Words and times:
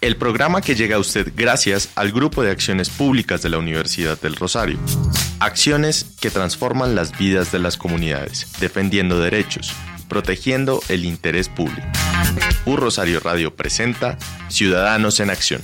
El 0.00 0.16
programa 0.16 0.60
que 0.60 0.74
llega 0.76 0.96
a 0.96 1.00
usted 1.00 1.32
gracias 1.34 1.90
al 1.96 2.12
Grupo 2.12 2.42
de 2.42 2.50
Acciones 2.50 2.88
Públicas 2.88 3.42
de 3.42 3.48
la 3.48 3.58
Universidad 3.58 4.20
del 4.20 4.36
Rosario. 4.36 4.78
Acciones 5.40 6.06
que 6.20 6.30
transforman 6.30 6.94
las 6.94 7.18
vidas 7.18 7.50
de 7.50 7.58
las 7.58 7.76
comunidades, 7.76 8.46
defendiendo 8.60 9.18
derechos, 9.18 9.72
protegiendo 10.08 10.80
el 10.88 11.04
interés 11.04 11.48
público. 11.48 11.86
Un 12.64 12.76
Rosario 12.76 13.20
Radio 13.20 13.54
presenta 13.54 14.18
Ciudadanos 14.48 15.18
en 15.20 15.30
Acción. 15.30 15.62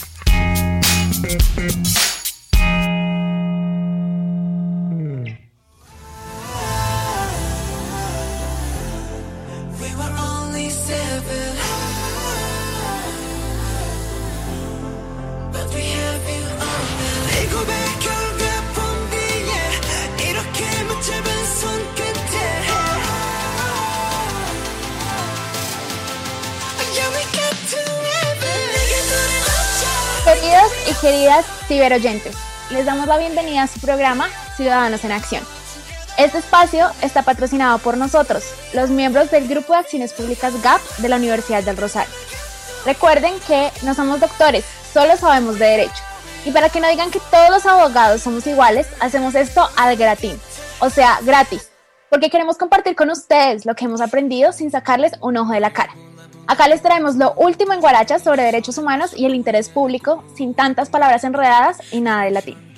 Ciberoyentes, 31.74 32.36
les 32.70 32.86
damos 32.86 33.08
la 33.08 33.18
bienvenida 33.18 33.64
a 33.64 33.66
su 33.66 33.80
programa 33.80 34.28
Ciudadanos 34.56 35.04
en 35.04 35.10
Acción. 35.10 35.42
Este 36.16 36.38
espacio 36.38 36.88
está 37.02 37.22
patrocinado 37.22 37.78
por 37.80 37.96
nosotros, 37.96 38.44
los 38.74 38.90
miembros 38.90 39.32
del 39.32 39.48
Grupo 39.48 39.72
de 39.72 39.80
Acciones 39.80 40.12
Públicas 40.12 40.54
GAP 40.62 40.80
de 40.98 41.08
la 41.08 41.16
Universidad 41.16 41.64
del 41.64 41.76
Rosario. 41.76 42.14
Recuerden 42.86 43.34
que 43.48 43.72
no 43.82 43.92
somos 43.92 44.20
doctores, 44.20 44.64
solo 44.92 45.16
sabemos 45.16 45.58
de 45.58 45.66
derecho. 45.66 46.00
Y 46.44 46.52
para 46.52 46.68
que 46.68 46.78
no 46.78 46.86
digan 46.86 47.10
que 47.10 47.18
todos 47.28 47.50
los 47.50 47.66
abogados 47.66 48.22
somos 48.22 48.46
iguales, 48.46 48.86
hacemos 49.00 49.34
esto 49.34 49.68
al 49.76 49.96
gratín, 49.96 50.40
o 50.78 50.90
sea, 50.90 51.18
gratis, 51.22 51.70
porque 52.08 52.30
queremos 52.30 52.56
compartir 52.56 52.94
con 52.94 53.10
ustedes 53.10 53.66
lo 53.66 53.74
que 53.74 53.86
hemos 53.86 54.00
aprendido 54.00 54.52
sin 54.52 54.70
sacarles 54.70 55.14
un 55.20 55.38
ojo 55.38 55.52
de 55.52 55.58
la 55.58 55.72
cara. 55.72 55.92
Acá 56.46 56.68
les 56.68 56.82
traemos 56.82 57.16
lo 57.16 57.32
último 57.34 57.72
en 57.72 57.80
Guaracha 57.80 58.18
sobre 58.18 58.42
derechos 58.42 58.76
humanos 58.76 59.12
y 59.16 59.24
el 59.24 59.34
interés 59.34 59.68
público, 59.68 60.22
sin 60.36 60.54
tantas 60.54 60.90
palabras 60.90 61.24
enredadas 61.24 61.78
y 61.90 62.00
nada 62.00 62.24
de 62.24 62.30
latín. 62.30 62.74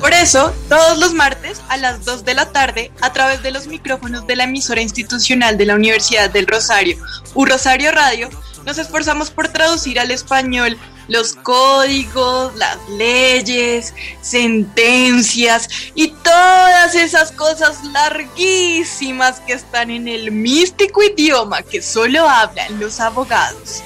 Por 0.00 0.14
eso, 0.14 0.52
todos 0.68 0.98
los 0.98 1.12
martes 1.12 1.60
a 1.68 1.76
las 1.76 2.04
2 2.06 2.24
de 2.24 2.34
la 2.34 2.50
tarde, 2.52 2.90
a 3.02 3.12
través 3.12 3.42
de 3.42 3.50
los 3.50 3.66
micrófonos 3.66 4.26
de 4.26 4.36
la 4.36 4.44
emisora 4.44 4.80
institucional 4.80 5.58
de 5.58 5.66
la 5.66 5.74
Universidad 5.74 6.30
del 6.30 6.46
Rosario, 6.46 6.96
U 7.34 7.44
Rosario 7.44 7.92
Radio, 7.92 8.30
nos 8.64 8.78
esforzamos 8.78 9.30
por 9.30 9.48
traducir 9.48 10.00
al 10.00 10.10
español 10.10 10.78
los 11.10 11.34
códigos, 11.34 12.54
las 12.56 12.78
leyes, 12.88 13.92
sentencias 14.22 15.68
y 15.94 16.08
todas 16.08 16.94
esas 16.94 17.32
cosas 17.32 17.84
larguísimas 17.84 19.40
que 19.40 19.54
están 19.54 19.90
en 19.90 20.08
el 20.08 20.30
místico 20.30 21.02
idioma 21.02 21.62
que 21.62 21.82
solo 21.82 22.26
hablan 22.26 22.80
los 22.80 23.00
abogados. 23.00 23.82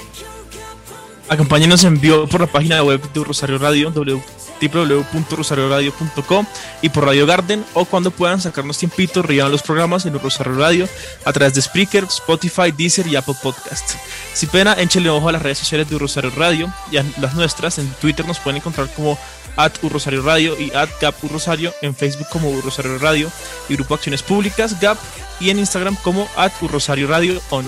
Acompáñenos 1.28 1.84
en 1.84 2.00
vivo 2.00 2.26
por 2.26 2.40
la 2.42 2.46
página 2.46 2.82
web 2.82 3.00
de 3.12 3.24
Rosario 3.24 3.56
Radio, 3.56 3.90
www.rosarioradio.com 3.90 6.46
y 6.82 6.90
por 6.90 7.06
Radio 7.06 7.26
Garden 7.26 7.64
o 7.72 7.86
cuando 7.86 8.10
puedan 8.10 8.42
sacarnos 8.42 8.76
tiempito, 8.76 9.22
rían 9.22 9.50
los 9.50 9.62
programas 9.62 10.04
en 10.04 10.18
Rosario 10.18 10.52
Radio 10.54 10.86
a 11.24 11.32
través 11.32 11.54
de 11.54 11.62
Spreaker, 11.62 12.04
Spotify, 12.04 12.72
Deezer 12.76 13.06
y 13.06 13.16
Apple 13.16 13.36
Podcast. 13.42 13.92
Si 14.34 14.44
pena, 14.46 14.74
échenle 14.74 15.08
ojo 15.08 15.30
a 15.30 15.32
las 15.32 15.40
redes 15.42 15.56
sociales 15.58 15.88
de 15.88 15.98
Rosario 15.98 16.30
Radio 16.36 16.70
y 16.90 16.98
a 16.98 17.04
las 17.18 17.34
nuestras. 17.34 17.78
En 17.78 17.88
Twitter 17.94 18.26
nos 18.26 18.38
pueden 18.38 18.58
encontrar 18.58 18.92
como 18.94 19.18
at 19.56 19.72
Rosario 19.82 20.20
Radio 20.22 20.60
y 20.60 20.74
at 20.74 20.90
Gap 21.00 21.14
Rosario, 21.30 21.72
en 21.80 21.94
Facebook 21.94 22.28
como 22.30 22.60
Rosario 22.60 22.98
Radio 22.98 23.30
y 23.68 23.76
Grupo 23.76 23.94
Acciones 23.94 24.22
Públicas 24.22 24.78
Gap 24.78 24.98
y 25.40 25.48
en 25.50 25.58
Instagram 25.58 25.96
como 26.02 26.28
at 26.36 26.52
Rosario 26.60 27.08
Radio 27.08 27.40
On. 27.50 27.64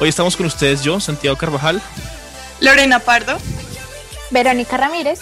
Hoy 0.00 0.08
estamos 0.08 0.36
con 0.36 0.46
ustedes 0.46 0.82
yo, 0.82 0.98
Santiago 1.00 1.36
Carvajal, 1.36 1.82
Lorena 2.60 3.00
Pardo, 3.00 3.36
Verónica 4.30 4.76
Ramírez, 4.76 5.20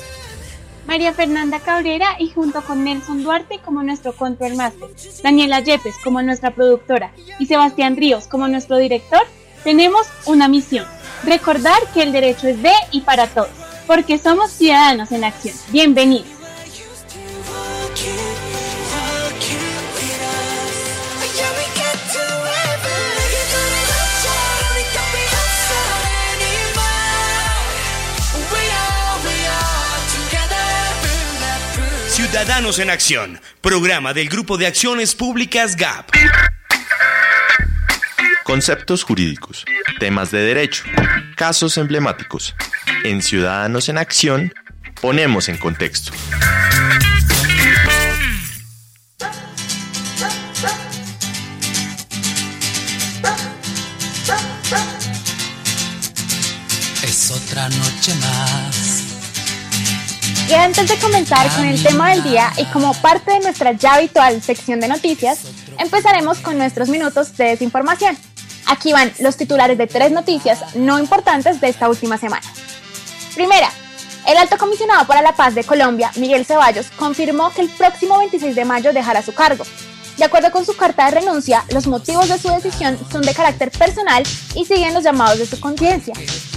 María 0.86 1.12
Fernanda 1.12 1.60
Cabrera 1.60 2.16
y 2.18 2.30
junto 2.30 2.62
con 2.62 2.84
Nelson 2.84 3.22
Duarte 3.22 3.60
como 3.64 3.82
nuestro 3.82 4.14
control 4.14 4.56
master, 4.56 4.90
Daniela 5.22 5.60
Yepes 5.60 5.94
como 6.02 6.22
nuestra 6.22 6.50
productora. 6.50 7.12
Y 7.38 7.46
Sebastián 7.46 7.96
Ríos 7.96 8.26
como 8.26 8.48
nuestro 8.48 8.76
director, 8.76 9.22
tenemos 9.64 10.06
una 10.26 10.48
misión, 10.48 10.86
recordar 11.24 11.78
que 11.94 12.02
el 12.02 12.12
derecho 12.12 12.48
es 12.48 12.62
de 12.62 12.72
y 12.90 13.02
para 13.02 13.28
todos, 13.28 13.50
porque 13.86 14.18
somos 14.18 14.50
ciudadanos 14.50 15.12
en 15.12 15.24
acción. 15.24 15.54
Bienvenidos. 15.68 16.31
Ciudadanos 32.32 32.78
en 32.78 32.88
Acción, 32.88 33.38
programa 33.60 34.14
del 34.14 34.30
Grupo 34.30 34.56
de 34.56 34.66
Acciones 34.66 35.14
Públicas 35.14 35.76
GAP. 35.76 36.08
Conceptos 38.42 39.04
jurídicos, 39.04 39.66
temas 40.00 40.30
de 40.30 40.40
derecho, 40.40 40.84
casos 41.36 41.76
emblemáticos. 41.76 42.54
En 43.04 43.20
Ciudadanos 43.20 43.90
en 43.90 43.98
Acción 43.98 44.54
ponemos 45.02 45.50
en 45.50 45.58
contexto. 45.58 46.12
Es 57.02 57.30
otra 57.30 57.68
noche 57.68 58.14
más. 58.22 58.71
Y 60.52 60.54
antes 60.54 60.86
de 60.86 60.98
comenzar 60.98 61.50
con 61.56 61.64
el 61.64 61.82
tema 61.82 62.10
del 62.10 62.22
día 62.24 62.52
y 62.58 62.66
como 62.66 62.92
parte 62.92 63.32
de 63.32 63.40
nuestra 63.40 63.72
ya 63.72 63.94
habitual 63.94 64.42
sección 64.42 64.80
de 64.80 64.88
noticias, 64.88 65.46
empezaremos 65.78 66.40
con 66.40 66.58
nuestros 66.58 66.90
minutos 66.90 67.34
de 67.38 67.44
desinformación. 67.44 68.18
Aquí 68.66 68.92
van 68.92 69.10
los 69.20 69.38
titulares 69.38 69.78
de 69.78 69.86
tres 69.86 70.12
noticias 70.12 70.76
no 70.76 70.98
importantes 70.98 71.58
de 71.58 71.70
esta 71.70 71.88
última 71.88 72.18
semana. 72.18 72.46
Primera, 73.34 73.70
el 74.26 74.36
alto 74.36 74.58
comisionado 74.58 75.06
para 75.06 75.22
la 75.22 75.34
paz 75.34 75.54
de 75.54 75.64
Colombia, 75.64 76.12
Miguel 76.16 76.44
Ceballos, 76.44 76.90
confirmó 76.98 77.50
que 77.50 77.62
el 77.62 77.70
próximo 77.70 78.18
26 78.18 78.54
de 78.54 78.66
mayo 78.66 78.92
dejará 78.92 79.22
su 79.22 79.32
cargo. 79.32 79.64
De 80.18 80.24
acuerdo 80.24 80.50
con 80.50 80.66
su 80.66 80.76
carta 80.76 81.06
de 81.06 81.12
renuncia, 81.12 81.64
los 81.70 81.86
motivos 81.86 82.28
de 82.28 82.36
su 82.36 82.48
decisión 82.48 82.98
son 83.10 83.22
de 83.22 83.32
carácter 83.32 83.70
personal 83.70 84.22
y 84.54 84.66
siguen 84.66 84.92
los 84.92 85.02
llamados 85.02 85.38
de 85.38 85.46
su 85.46 85.58
conciencia. 85.58 86.12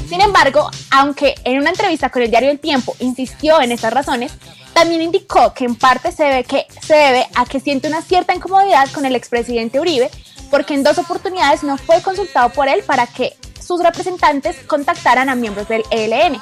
Sin 0.08 0.22
embargo, 0.22 0.70
aunque 0.92 1.36
en 1.44 1.58
una 1.58 1.72
entrevista 1.72 2.10
con 2.10 2.22
el 2.22 2.30
diario 2.30 2.52
El 2.52 2.60
Tiempo 2.60 2.96
insistió 3.00 3.60
en 3.62 3.72
estas 3.72 3.92
razones, 3.92 4.34
también 4.74 5.02
indicó 5.02 5.54
que 5.54 5.66
en 5.66 5.76
parte 5.76 6.12
se 6.12 6.26
debe, 6.26 6.44
que, 6.44 6.68
se 6.82 6.96
debe 6.96 7.28
a 7.34 7.46
que 7.46 7.60
siente 7.60 7.88
una 7.88 8.02
cierta 8.02 8.36
incomodidad 8.36 8.92
con 8.92 9.06
el 9.06 9.16
expresidente 9.16 9.80
Uribe, 9.80 10.12
porque 10.52 10.74
en 10.74 10.84
dos 10.84 10.98
oportunidades 10.98 11.64
no 11.64 11.78
fue 11.78 12.02
consultado 12.02 12.50
por 12.50 12.68
él 12.68 12.84
para 12.84 13.08
que 13.08 13.36
sus 13.60 13.82
representantes 13.82 14.58
contactaran 14.68 15.30
a 15.30 15.36
miembros 15.36 15.68
del 15.68 15.84
ELN. 15.90 16.40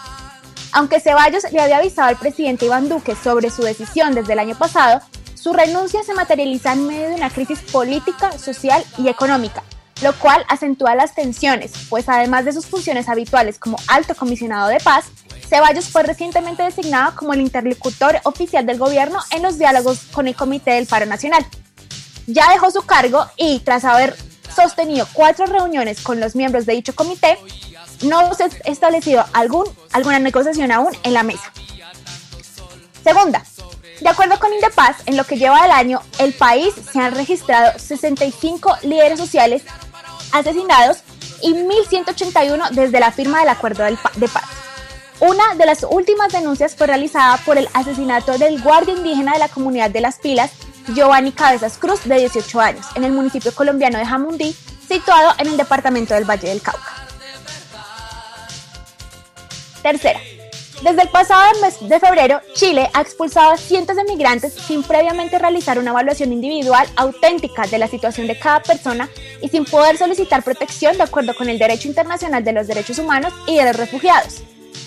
Aunque 0.73 0.99
Ceballos 0.99 1.43
le 1.51 1.61
había 1.61 1.77
avisado 1.77 2.09
al 2.09 2.17
presidente 2.17 2.65
Iván 2.65 2.89
Duque 2.89 3.15
sobre 3.15 3.49
su 3.49 3.61
decisión 3.61 4.13
desde 4.13 4.33
el 4.33 4.39
año 4.39 4.57
pasado, 4.57 5.01
su 5.35 5.53
renuncia 5.53 6.03
se 6.03 6.13
materializa 6.13 6.73
en 6.73 6.87
medio 6.87 7.09
de 7.09 7.15
una 7.15 7.29
crisis 7.29 7.59
política, 7.59 8.31
social 8.37 8.83
y 8.97 9.09
económica, 9.09 9.63
lo 10.03 10.13
cual 10.13 10.45
acentúa 10.49 10.95
las 10.95 11.15
tensiones, 11.15 11.71
pues 11.89 12.09
además 12.09 12.45
de 12.45 12.53
sus 12.53 12.65
funciones 12.65 13.09
habituales 13.09 13.57
como 13.57 13.77
alto 13.87 14.15
comisionado 14.15 14.67
de 14.67 14.79
paz, 14.79 15.05
Ceballos 15.47 15.89
fue 15.89 16.03
recientemente 16.03 16.63
designado 16.63 17.15
como 17.15 17.33
el 17.33 17.41
interlocutor 17.41 18.19
oficial 18.23 18.65
del 18.65 18.77
gobierno 18.77 19.19
en 19.31 19.43
los 19.43 19.57
diálogos 19.57 19.99
con 20.11 20.27
el 20.27 20.35
Comité 20.35 20.71
del 20.71 20.87
Paro 20.87 21.05
Nacional. 21.05 21.45
ya 22.27 22.49
dejó 22.51 22.71
su 22.71 22.83
cargo 22.83 23.25
y 23.37 23.59
tras 23.59 23.83
haber 23.83 24.15
sostenido 24.55 25.07
cuatro 25.13 25.45
reuniones 25.45 26.01
con 26.01 26.19
los 26.19 26.35
miembros 26.35 26.65
de 26.65 26.73
dicho 26.73 26.95
comité, 26.95 27.37
no 28.03 28.33
se 28.33 28.43
ha 28.43 28.47
establecido 28.65 29.25
algún, 29.33 29.65
alguna 29.91 30.19
negociación 30.19 30.71
aún 30.71 30.95
en 31.03 31.13
la 31.13 31.23
mesa. 31.23 31.51
Segunda, 33.03 33.43
de 34.01 34.09
acuerdo 34.09 34.39
con 34.39 34.53
Indepaz, 34.53 34.97
en 35.05 35.17
lo 35.17 35.23
que 35.23 35.37
lleva 35.37 35.61
del 35.61 35.71
año, 35.71 36.01
el 36.19 36.33
país 36.33 36.73
se 36.91 36.99
han 36.99 37.15
registrado 37.15 37.77
65 37.77 38.77
líderes 38.83 39.19
sociales 39.19 39.63
asesinados 40.33 40.97
y 41.41 41.53
1.181 41.53 42.71
desde 42.71 42.99
la 42.99 43.11
firma 43.11 43.39
del 43.39 43.49
acuerdo 43.49 43.83
de 43.85 44.27
paz. 44.27 44.43
Una 45.19 45.55
de 45.55 45.65
las 45.65 45.85
últimas 45.89 46.33
denuncias 46.33 46.75
fue 46.75 46.87
realizada 46.87 47.37
por 47.37 47.57
el 47.57 47.69
asesinato 47.73 48.37
del 48.37 48.61
guardia 48.61 48.93
indígena 48.93 49.33
de 49.33 49.39
la 49.39 49.47
comunidad 49.47 49.89
de 49.89 50.01
Las 50.01 50.19
Pilas, 50.19 50.51
Giovanni 50.93 51.31
Cabezas 51.31 51.77
Cruz, 51.77 52.03
de 52.03 52.17
18 52.17 52.59
años, 52.59 52.85
en 52.95 53.05
el 53.05 53.13
municipio 53.13 53.53
colombiano 53.53 53.99
de 53.99 54.05
Jamundí, 54.05 54.53
situado 54.87 55.33
en 55.37 55.47
el 55.47 55.57
departamento 55.57 56.13
del 56.13 56.29
Valle 56.29 56.49
del 56.49 56.61
Cauca. 56.61 57.07
Tercera, 59.81 60.19
desde 60.83 61.03
el 61.03 61.07
pasado 61.07 61.61
mes 61.61 61.77
de 61.79 61.97
febrero, 61.97 62.41
Chile 62.55 62.89
ha 62.93 63.01
expulsado 63.01 63.51
a 63.51 63.57
cientos 63.57 63.95
de 63.95 64.03
migrantes 64.03 64.53
sin 64.53 64.83
previamente 64.83 65.39
realizar 65.39 65.79
una 65.79 65.91
evaluación 65.91 66.33
individual 66.33 66.85
auténtica 66.97 67.65
de 67.67 67.77
la 67.77 67.87
situación 67.87 68.27
de 68.27 68.37
cada 68.37 68.61
persona 68.61 69.09
y 69.41 69.47
sin 69.47 69.63
poder 69.63 69.97
solicitar 69.97 70.43
protección 70.43 70.97
de 70.97 71.03
acuerdo 71.03 71.35
con 71.35 71.47
el 71.47 71.57
derecho 71.57 71.87
internacional 71.87 72.43
de 72.43 72.51
los 72.51 72.67
derechos 72.67 72.99
humanos 72.99 73.33
y 73.47 73.55
de 73.55 73.63
los 73.63 73.77
refugiados. 73.77 74.43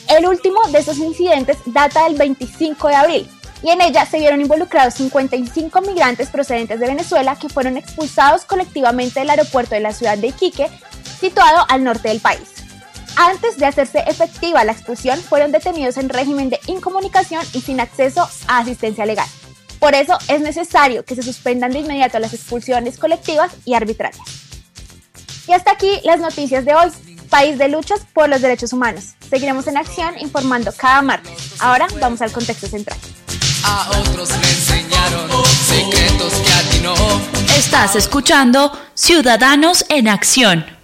El 0.09 0.27
último 0.27 0.61
de 0.71 0.81
estos 0.81 0.99
incidentes 0.99 1.57
data 1.65 2.05
del 2.05 2.17
25 2.17 2.89
de 2.89 2.95
abril 2.95 3.31
y 3.63 3.71
en 3.71 3.81
ella 3.81 4.05
se 4.05 4.19
vieron 4.19 4.43
involucrados 4.43 4.95
55 4.95 5.81
migrantes 5.81 6.29
procedentes 6.29 6.79
de 6.79 6.89
Venezuela 6.89 7.37
que 7.37 7.49
fueron 7.49 7.79
expulsados 7.79 8.45
colectivamente 8.45 9.21
del 9.21 9.31
aeropuerto 9.31 9.75
de 9.75 9.81
la 9.81 9.95
ciudad 9.95 10.19
de 10.19 10.27
Iquique, 10.27 10.69
situado 11.19 11.65
al 11.71 11.85
norte 11.85 12.09
del 12.09 12.21
país. 12.21 12.66
Antes 13.17 13.57
de 13.57 13.65
hacerse 13.65 14.05
efectiva 14.07 14.63
la 14.65 14.73
expulsión, 14.73 15.19
fueron 15.21 15.51
detenidos 15.51 15.97
en 15.97 16.11
régimen 16.11 16.51
de 16.51 16.61
incomunicación 16.67 17.43
y 17.55 17.63
sin 17.63 17.81
acceso 17.81 18.29
a 18.47 18.59
asistencia 18.59 19.07
legal. 19.07 19.27
Por 19.79 19.95
eso 19.95 20.19
es 20.29 20.41
necesario 20.41 21.05
que 21.05 21.15
se 21.15 21.23
suspendan 21.23 21.73
de 21.73 21.81
inmediato 21.81 22.19
las 22.19 22.35
expulsiones 22.35 22.99
colectivas 22.99 23.53
y 23.65 23.75
arbitrarias. 23.75 24.25
Y 25.49 25.53
hasta 25.53 25.73
aquí 25.73 26.01
las 26.05 26.21
noticias 26.21 26.65
de 26.65 26.75
hoy. 26.75 26.91
País 27.31 27.59
de 27.59 27.69
luchas 27.69 28.01
por 28.13 28.29
los 28.29 28.41
derechos 28.41 28.73
humanos. 28.73 29.15
Seguiremos 29.29 29.67
en 29.67 29.77
acción 29.77 30.17
informando 30.19 30.73
cada 30.77 31.03
martes. 31.03 31.55
Ahora 31.59 31.87
vamos 32.01 32.23
al 32.23 32.31
contexto 32.31 32.69
central. 32.69 32.99
A 33.65 33.89
otros 33.99 34.31
le 34.31 34.49
enseñaron 34.49 35.29
secretos 35.45 36.33
que 36.35 36.53
a 36.53 36.71
ti 36.71 36.79
no. 36.83 36.95
Estás 37.57 37.97
escuchando 37.97 38.71
Ciudadanos 38.95 39.85
en 39.89 40.07
Acción. 40.09 40.76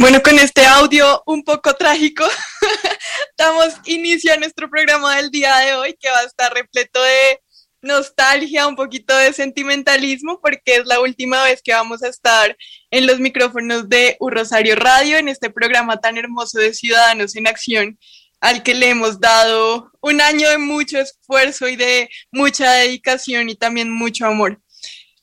Bueno, 0.00 0.22
con 0.22 0.38
este 0.38 0.64
audio 0.64 1.22
un 1.26 1.44
poco 1.44 1.74
trágico, 1.74 2.24
damos 3.36 3.74
inicio 3.84 4.32
a 4.32 4.38
nuestro 4.38 4.70
programa 4.70 5.16
del 5.16 5.30
día 5.30 5.54
de 5.58 5.74
hoy, 5.74 5.94
que 6.00 6.08
va 6.08 6.20
a 6.20 6.24
estar 6.24 6.54
repleto 6.54 7.02
de 7.02 7.38
nostalgia, 7.82 8.66
un 8.66 8.76
poquito 8.76 9.14
de 9.14 9.34
sentimentalismo, 9.34 10.40
porque 10.40 10.76
es 10.76 10.86
la 10.86 11.00
última 11.00 11.44
vez 11.44 11.60
que 11.62 11.74
vamos 11.74 12.02
a 12.02 12.08
estar 12.08 12.56
en 12.90 13.06
los 13.06 13.20
micrófonos 13.20 13.90
de 13.90 14.16
Un 14.20 14.32
Rosario 14.32 14.74
Radio, 14.74 15.18
en 15.18 15.28
este 15.28 15.50
programa 15.50 16.00
tan 16.00 16.16
hermoso 16.16 16.58
de 16.58 16.72
Ciudadanos 16.72 17.36
en 17.36 17.46
Acción, 17.46 17.98
al 18.40 18.62
que 18.62 18.72
le 18.72 18.88
hemos 18.88 19.20
dado 19.20 19.92
un 20.00 20.22
año 20.22 20.48
de 20.48 20.56
mucho 20.56 20.98
esfuerzo 20.98 21.68
y 21.68 21.76
de 21.76 22.08
mucha 22.32 22.72
dedicación 22.72 23.50
y 23.50 23.54
también 23.54 23.90
mucho 23.90 24.24
amor. 24.24 24.62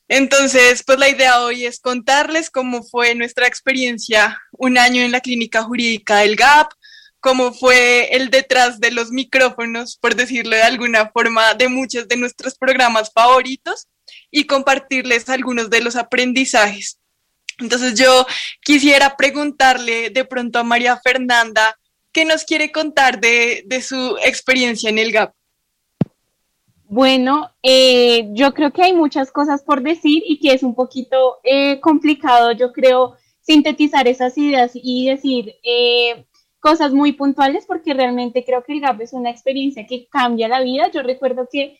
Entonces, 0.08 0.82
pues 0.84 0.98
la 0.98 1.10
idea 1.10 1.42
hoy 1.42 1.66
es 1.66 1.80
contarles 1.80 2.50
cómo 2.50 2.82
fue 2.82 3.14
nuestra 3.14 3.46
experiencia 3.46 4.40
un 4.52 4.78
año 4.78 5.02
en 5.02 5.12
la 5.12 5.20
clínica 5.20 5.62
jurídica 5.62 6.18
del 6.18 6.34
GAP, 6.34 6.72
cómo 7.20 7.52
fue 7.52 8.16
el 8.16 8.30
detrás 8.30 8.80
de 8.80 8.90
los 8.90 9.10
micrófonos, 9.10 9.98
por 9.98 10.14
decirlo 10.14 10.56
de 10.56 10.62
alguna 10.62 11.10
forma, 11.10 11.52
de 11.54 11.68
muchos 11.68 12.08
de 12.08 12.16
nuestros 12.16 12.56
programas 12.56 13.12
favoritos 13.12 13.86
y 14.30 14.44
compartirles 14.44 15.28
algunos 15.28 15.68
de 15.68 15.82
los 15.82 15.94
aprendizajes. 15.94 16.98
Entonces 17.58 17.98
yo 17.98 18.26
quisiera 18.62 19.14
preguntarle 19.14 20.08
de 20.08 20.24
pronto 20.24 20.58
a 20.58 20.64
María 20.64 20.98
Fernanda, 21.02 21.78
¿qué 22.12 22.24
nos 22.24 22.44
quiere 22.44 22.72
contar 22.72 23.20
de, 23.20 23.62
de 23.66 23.82
su 23.82 24.16
experiencia 24.24 24.88
en 24.88 24.98
el 24.98 25.12
GAP? 25.12 25.34
Bueno, 26.90 27.50
eh, 27.62 28.30
yo 28.32 28.54
creo 28.54 28.72
que 28.72 28.82
hay 28.82 28.94
muchas 28.94 29.30
cosas 29.30 29.62
por 29.62 29.82
decir 29.82 30.22
y 30.26 30.40
que 30.40 30.54
es 30.54 30.62
un 30.62 30.74
poquito 30.74 31.36
eh, 31.44 31.80
complicado, 31.80 32.52
yo 32.52 32.72
creo, 32.72 33.14
sintetizar 33.42 34.08
esas 34.08 34.38
ideas 34.38 34.70
y 34.72 35.06
decir 35.06 35.54
eh, 35.62 36.24
cosas 36.60 36.94
muy 36.94 37.12
puntuales 37.12 37.66
porque 37.66 37.92
realmente 37.92 38.42
creo 38.42 38.64
que 38.64 38.72
el 38.72 38.80
GAP 38.80 39.02
es 39.02 39.12
una 39.12 39.28
experiencia 39.28 39.86
que 39.86 40.08
cambia 40.08 40.48
la 40.48 40.62
vida. 40.62 40.90
Yo 40.90 41.02
recuerdo 41.02 41.46
que, 41.52 41.78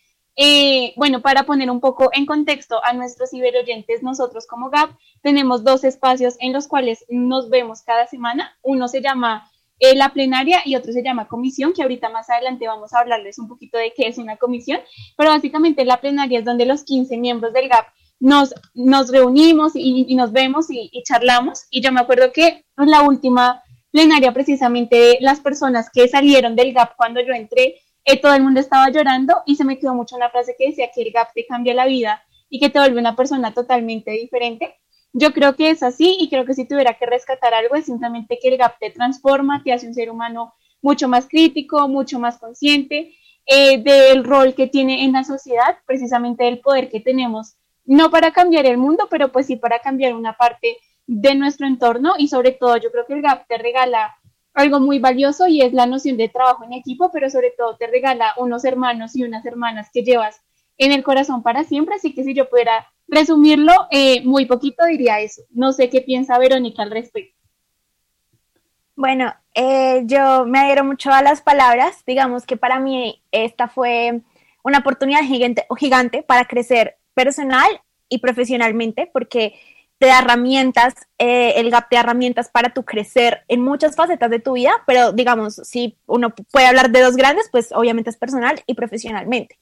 bueno, 0.96 1.22
para 1.22 1.44
poner 1.44 1.70
un 1.70 1.80
poco 1.80 2.10
en 2.12 2.26
contexto 2.26 2.84
a 2.84 2.92
nuestros 2.92 3.30
ciberoyentes, 3.30 4.02
nosotros 4.02 4.46
como 4.46 4.68
GAP 4.68 4.90
tenemos 5.22 5.64
dos 5.64 5.84
espacios 5.84 6.36
en 6.38 6.52
los 6.52 6.68
cuales 6.68 7.06
nos 7.08 7.48
vemos 7.48 7.80
cada 7.80 8.06
semana. 8.06 8.58
Uno 8.62 8.88
se 8.88 9.00
llama 9.00 9.50
eh, 9.80 9.94
la 9.94 10.12
plenaria 10.12 10.60
y 10.64 10.74
otro 10.74 10.92
se 10.92 11.02
llama 11.02 11.28
comisión, 11.28 11.72
que 11.72 11.82
ahorita 11.82 12.08
más 12.08 12.28
adelante 12.30 12.66
vamos 12.66 12.92
a 12.92 13.00
hablarles 13.00 13.38
un 13.38 13.48
poquito 13.48 13.78
de 13.78 13.92
qué 13.96 14.08
es 14.08 14.18
una 14.18 14.36
comisión, 14.36 14.80
pero 15.16 15.30
básicamente 15.30 15.84
la 15.84 16.00
plenaria 16.00 16.40
es 16.40 16.44
donde 16.44 16.66
los 16.66 16.82
15 16.84 17.16
miembros 17.16 17.52
del 17.52 17.68
GAP 17.68 17.86
nos, 18.20 18.54
nos 18.74 19.10
reunimos 19.10 19.72
y, 19.74 20.14
nos 20.14 20.32
vemos 20.32 20.66
y, 20.70 20.90
charlamos. 21.04 21.66
Y 21.70 21.80
yo 21.80 21.92
me 21.92 22.00
acuerdo 22.00 22.32
que 22.32 22.64
en 22.76 22.90
la 22.90 23.02
última 23.02 23.62
plenaria, 23.92 24.32
precisamente 24.32 25.18
las 25.20 25.40
personas 25.40 25.88
que 25.92 26.08
salieron 26.08 26.56
del 26.56 26.72
GAP 26.72 26.96
cuando 26.96 27.20
yo 27.20 27.32
entré, 27.32 27.76
eh, 28.04 28.20
todo 28.20 28.34
el 28.34 28.42
mundo 28.42 28.60
estaba 28.60 28.90
llorando 28.90 29.42
y 29.46 29.56
se 29.56 29.64
me 29.64 29.78
quedó 29.78 29.94
mucho 29.94 30.16
una 30.16 30.30
frase 30.30 30.56
que 30.58 30.68
decía 30.68 30.90
que 30.92 31.02
el 31.02 31.12
GAP 31.12 31.32
te 31.34 31.46
cambia 31.46 31.74
la 31.74 31.86
vida 31.86 32.22
y 32.50 32.58
que 32.58 32.70
te 32.70 32.78
vuelve 32.78 32.98
una 32.98 33.14
persona 33.14 33.52
totalmente 33.52 34.10
diferente. 34.12 34.74
Yo 35.12 35.32
creo 35.32 35.56
que 35.56 35.70
es 35.70 35.82
así 35.82 36.16
y 36.20 36.28
creo 36.28 36.44
que 36.44 36.54
si 36.54 36.66
tuviera 36.66 36.94
que 36.94 37.06
rescatar 37.06 37.54
algo 37.54 37.74
es 37.74 37.86
simplemente 37.86 38.38
que 38.40 38.48
el 38.48 38.58
GAP 38.58 38.78
te 38.78 38.90
transforma, 38.90 39.62
te 39.62 39.72
hace 39.72 39.86
un 39.86 39.94
ser 39.94 40.10
humano 40.10 40.54
mucho 40.82 41.08
más 41.08 41.26
crítico, 41.26 41.88
mucho 41.88 42.18
más 42.18 42.38
consciente 42.38 43.14
eh, 43.46 43.82
del 43.82 44.24
rol 44.24 44.54
que 44.54 44.66
tiene 44.66 45.04
en 45.04 45.12
la 45.12 45.24
sociedad, 45.24 45.78
precisamente 45.86 46.44
del 46.44 46.60
poder 46.60 46.90
que 46.90 47.00
tenemos, 47.00 47.56
no 47.84 48.10
para 48.10 48.32
cambiar 48.32 48.66
el 48.66 48.76
mundo, 48.76 49.08
pero 49.10 49.32
pues 49.32 49.46
sí 49.46 49.56
para 49.56 49.78
cambiar 49.80 50.14
una 50.14 50.34
parte 50.34 50.76
de 51.06 51.34
nuestro 51.34 51.66
entorno 51.66 52.14
y 52.18 52.28
sobre 52.28 52.52
todo 52.52 52.76
yo 52.76 52.92
creo 52.92 53.06
que 53.06 53.14
el 53.14 53.22
GAP 53.22 53.46
te 53.48 53.56
regala 53.56 54.14
algo 54.52 54.80
muy 54.80 54.98
valioso 54.98 55.46
y 55.46 55.62
es 55.62 55.72
la 55.72 55.86
noción 55.86 56.16
de 56.18 56.28
trabajo 56.28 56.64
en 56.64 56.74
equipo, 56.74 57.10
pero 57.10 57.30
sobre 57.30 57.52
todo 57.56 57.76
te 57.76 57.86
regala 57.86 58.34
unos 58.36 58.64
hermanos 58.64 59.16
y 59.16 59.22
unas 59.22 59.46
hermanas 59.46 59.88
que 59.92 60.02
llevas 60.02 60.42
en 60.78 60.92
el 60.92 61.02
corazón 61.02 61.42
para 61.42 61.64
siempre, 61.64 61.96
así 61.96 62.14
que 62.14 62.24
si 62.24 62.34
yo 62.34 62.48
pudiera 62.48 62.86
resumirlo 63.08 63.72
eh, 63.90 64.22
muy 64.24 64.46
poquito 64.46 64.84
diría 64.86 65.20
eso. 65.20 65.42
No 65.50 65.72
sé 65.72 65.90
qué 65.90 66.00
piensa 66.00 66.38
Verónica 66.38 66.82
al 66.82 66.90
respecto. 66.90 67.34
Bueno, 68.94 69.32
eh, 69.54 70.02
yo 70.06 70.44
me 70.46 70.58
adhiero 70.58 70.84
mucho 70.84 71.10
a 71.12 71.22
las 71.22 71.40
palabras. 71.40 72.02
Digamos 72.06 72.46
que 72.46 72.56
para 72.56 72.80
mí 72.80 73.22
esta 73.30 73.68
fue 73.68 74.22
una 74.64 74.78
oportunidad 74.78 75.22
gigante, 75.22 75.66
gigante 75.78 76.22
para 76.22 76.46
crecer 76.46 76.96
personal 77.14 77.68
y 78.08 78.18
profesionalmente, 78.18 79.08
porque 79.12 79.54
te 79.98 80.06
da 80.06 80.20
herramientas, 80.20 80.94
eh, 81.18 81.54
el 81.56 81.70
GAP 81.70 81.90
te 81.90 81.96
herramientas 81.96 82.48
para 82.50 82.72
tu 82.72 82.84
crecer 82.84 83.44
en 83.48 83.60
muchas 83.60 83.96
facetas 83.96 84.30
de 84.30 84.38
tu 84.38 84.52
vida, 84.52 84.72
pero 84.86 85.12
digamos, 85.12 85.56
si 85.64 85.98
uno 86.06 86.30
puede 86.52 86.66
hablar 86.66 86.90
de 86.90 87.00
dos 87.00 87.16
grandes, 87.16 87.48
pues 87.50 87.72
obviamente 87.72 88.10
es 88.10 88.16
personal 88.16 88.62
y 88.66 88.74
profesionalmente. 88.74 89.58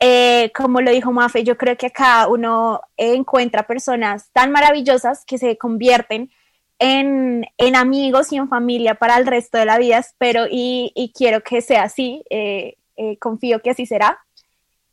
Eh, 0.00 0.52
como 0.54 0.80
lo 0.80 0.90
dijo 0.92 1.10
Mafe, 1.10 1.42
yo 1.42 1.56
creo 1.56 1.76
que 1.76 1.86
acá 1.86 2.28
uno 2.28 2.80
encuentra 2.96 3.66
personas 3.66 4.30
tan 4.32 4.52
maravillosas 4.52 5.24
que 5.24 5.38
se 5.38 5.58
convierten 5.58 6.30
en, 6.78 7.76
amigos 7.76 8.32
y 8.32 8.36
en 8.36 8.48
familia 8.48 8.94
para 8.94 9.16
el 9.18 9.26
resto 9.26 9.58
de 9.58 9.66
la 9.66 9.78
vida, 9.78 9.98
espero 9.98 10.46
y, 10.50 11.12
quiero 11.16 11.42
que 11.42 11.60
sea 11.60 11.84
así, 11.84 12.22
eh, 12.30 12.76
eh, 12.96 13.16
confío 13.18 13.60
que 13.60 13.70
así 13.70 13.86
será. 13.86 14.18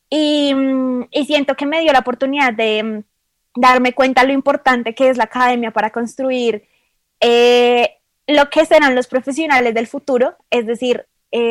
Y, 0.10 0.54
siento 1.26 1.56
que 1.56 1.66
me 1.66 1.82
dio 1.82 1.94
la 1.94 2.00
oportunidad 2.00 2.54
de, 2.54 3.04
darme 3.58 3.94
cuenta 3.94 4.26
lo 4.26 4.34
importante 4.34 4.94
que 4.94 5.10
es 5.10 5.18
la 5.18 5.26
academia 5.26 5.72
para 5.72 5.90
construir 5.90 6.68
eh, 7.22 8.00
lo 8.28 8.50
que 8.50 8.66
serán 8.66 8.96
los 8.96 9.08
profesionales 9.08 9.74
del 9.74 9.88
futuro. 9.88 10.36
Es 10.50 10.66
decir, 10.66 11.06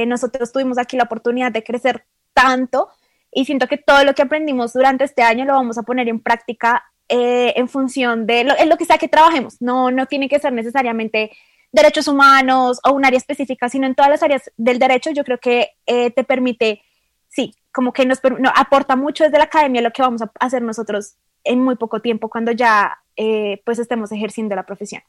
nosotros 0.06 0.50
tuvimos 0.50 0.78
aquí 0.78 0.96
la 0.96 1.04
oportunidad 1.04 1.52
de 1.52 1.62
crecer 1.62 2.06
tanto 2.32 2.88
y 3.34 3.44
siento 3.44 3.66
que 3.66 3.76
todo 3.76 4.04
lo 4.04 4.14
que 4.14 4.22
aprendimos 4.22 4.72
durante 4.72 5.04
este 5.04 5.22
año 5.22 5.44
lo 5.44 5.54
vamos 5.54 5.76
a 5.78 5.82
poner 5.82 6.08
en 6.08 6.20
práctica 6.20 6.84
eh, 7.08 7.52
en 7.56 7.68
función 7.68 8.26
de 8.26 8.44
lo, 8.44 8.58
en 8.58 8.68
lo 8.68 8.76
que 8.76 8.84
sea 8.84 8.98
que 8.98 9.08
trabajemos. 9.08 9.60
No, 9.60 9.90
no 9.90 10.06
tiene 10.06 10.28
que 10.28 10.38
ser 10.38 10.52
necesariamente 10.52 11.32
derechos 11.72 12.08
humanos 12.08 12.80
o 12.84 12.92
un 12.92 13.04
área 13.04 13.18
específica, 13.18 13.68
sino 13.68 13.86
en 13.86 13.94
todas 13.94 14.10
las 14.10 14.22
áreas 14.22 14.50
del 14.56 14.78
derecho, 14.78 15.10
yo 15.10 15.24
creo 15.24 15.38
que 15.38 15.70
te 15.84 16.24
permite, 16.24 16.82
sí, 17.28 17.52
como 17.74 17.92
que 17.92 18.06
nos, 18.06 18.20
aporta 18.54 18.94
mucho 18.94 19.24
desde 19.24 19.36
la 19.36 19.44
academia 19.44 19.82
lo 19.82 19.90
que 19.90 20.00
vamos 20.00 20.22
a 20.22 20.30
hacer 20.38 20.62
nosotros 20.62 21.16
en 21.42 21.60
muy 21.60 21.74
poco 21.74 22.00
tiempo 22.00 22.30
cuando 22.30 22.52
ya 22.52 22.98
eh, 23.16 23.60
pues 23.64 23.80
estemos 23.80 24.12
ejerciendo 24.12 24.54
la 24.54 24.64
profesión. 24.64 25.02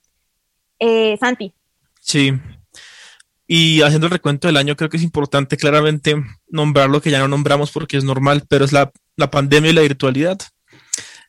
Eh, 0.80 1.16
Santi. 1.18 1.54
Sí. 2.00 2.34
Y 3.48 3.82
haciendo 3.82 4.08
el 4.08 4.12
recuento 4.12 4.48
del 4.48 4.58
año, 4.58 4.76
creo 4.76 4.90
que 4.90 4.98
es 4.98 5.04
importante 5.04 5.58
claramente 5.58 6.16
nombrar 6.48 6.90
lo 6.90 7.02
que 7.02 7.12
ya 7.12 7.20
no 7.20 7.28
nombramos 7.28 7.72
porque 7.72 7.98
es 7.98 8.04
normal, 8.04 8.44
pero 8.50 8.66
es 8.66 8.72
la, 8.72 8.92
pandemia 9.30 9.72
y 9.72 9.74
la 9.74 9.82
virtualidad. 9.82 10.40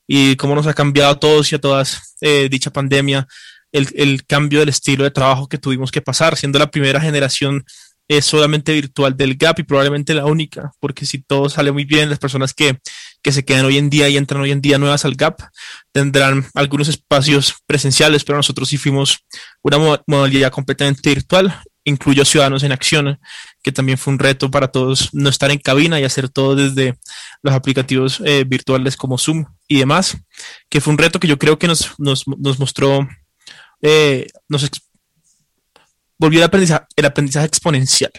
Y 0.07 0.37
cómo 0.37 0.55
nos 0.55 0.67
ha 0.67 0.75
cambiado 0.75 1.11
a 1.13 1.21
todos 1.21 1.53
y 1.53 1.57
a 1.57 1.61
todas 1.61 2.17
eh, 2.21 2.49
dicha 2.51 2.73
pandemia, 2.73 3.27
el, 3.73 3.89
el, 3.95 4.25
cambio 4.25 4.61
del 4.61 4.69
estilo 4.71 5.05
de 5.05 5.11
trabajo 5.11 5.49
que 5.49 5.59
tuvimos 5.59 5.91
que 5.91 6.01
pasar, 6.01 6.37
siendo 6.37 6.59
la 6.59 6.71
primera 6.71 7.01
generación 7.01 7.65
es 8.09 8.25
solamente 8.25 8.73
virtual 8.73 9.17
del 9.17 9.37
GAP 9.37 9.61
y 9.61 9.63
probablemente 9.65 10.15
la 10.15 10.27
única, 10.27 10.73
porque 10.81 11.07
si 11.07 11.19
todo 11.23 11.49
sale 11.49 11.73
muy 11.73 11.85
bien, 11.85 12.09
las 12.09 12.19
personas 12.19 12.55
que, 12.55 12.79
que 13.23 13.33
se 13.33 13.45
quedan 13.45 13.65
hoy 13.65 13.79
en 13.79 13.91
día 13.91 14.09
y 14.09 14.17
entran 14.17 14.43
hoy 14.43 14.53
en 14.53 14.61
día 14.61 14.79
nuevas 14.79 15.05
al 15.05 15.17
GAP 15.17 15.41
tendrán 15.93 16.47
algunos 16.55 16.89
espacios 16.89 17.57
presenciales, 17.67 18.25
pero 18.25 18.39
nosotros 18.39 18.69
sí 18.69 18.77
fuimos 18.77 19.25
una 19.63 20.01
modalidad 20.07 20.53
completamente 20.53 21.11
virtual, 21.11 21.61
incluyo 21.87 22.25
Ciudadanos 22.25 22.65
en 22.65 22.73
Acción, 22.73 23.19
que 23.63 23.73
también 23.73 23.97
fue 23.97 24.13
un 24.13 24.19
reto 24.19 24.51
para 24.51 24.69
todos 24.69 25.09
no 25.15 25.31
estar 25.31 25.51
en 25.51 25.59
cabina 25.59 25.99
y 25.99 26.05
hacer 26.05 26.29
todo 26.29 26.57
desde 26.57 26.99
los 27.43 27.55
aplicativos 27.55 28.21
eh, 28.25 28.45
virtuales 28.45 28.97
como 28.97 29.17
Zoom 29.17 29.47
y 29.69 29.79
demás, 29.79 30.19
que 30.69 30.81
fue 30.81 30.93
un 30.93 30.99
reto 30.99 31.21
que 31.21 31.29
yo 31.29 31.39
creo 31.39 31.59
que 31.59 31.69
nos, 31.69 31.95
nos, 31.99 32.27
nos 32.27 32.59
mostró, 32.59 33.09
eh, 33.81 34.27
nos, 34.49 34.69
volvió 36.19 36.41
el 36.41 36.45
aprendizaje, 36.45 36.85
el 36.97 37.05
aprendizaje 37.05 37.47
exponencial. 37.47 38.13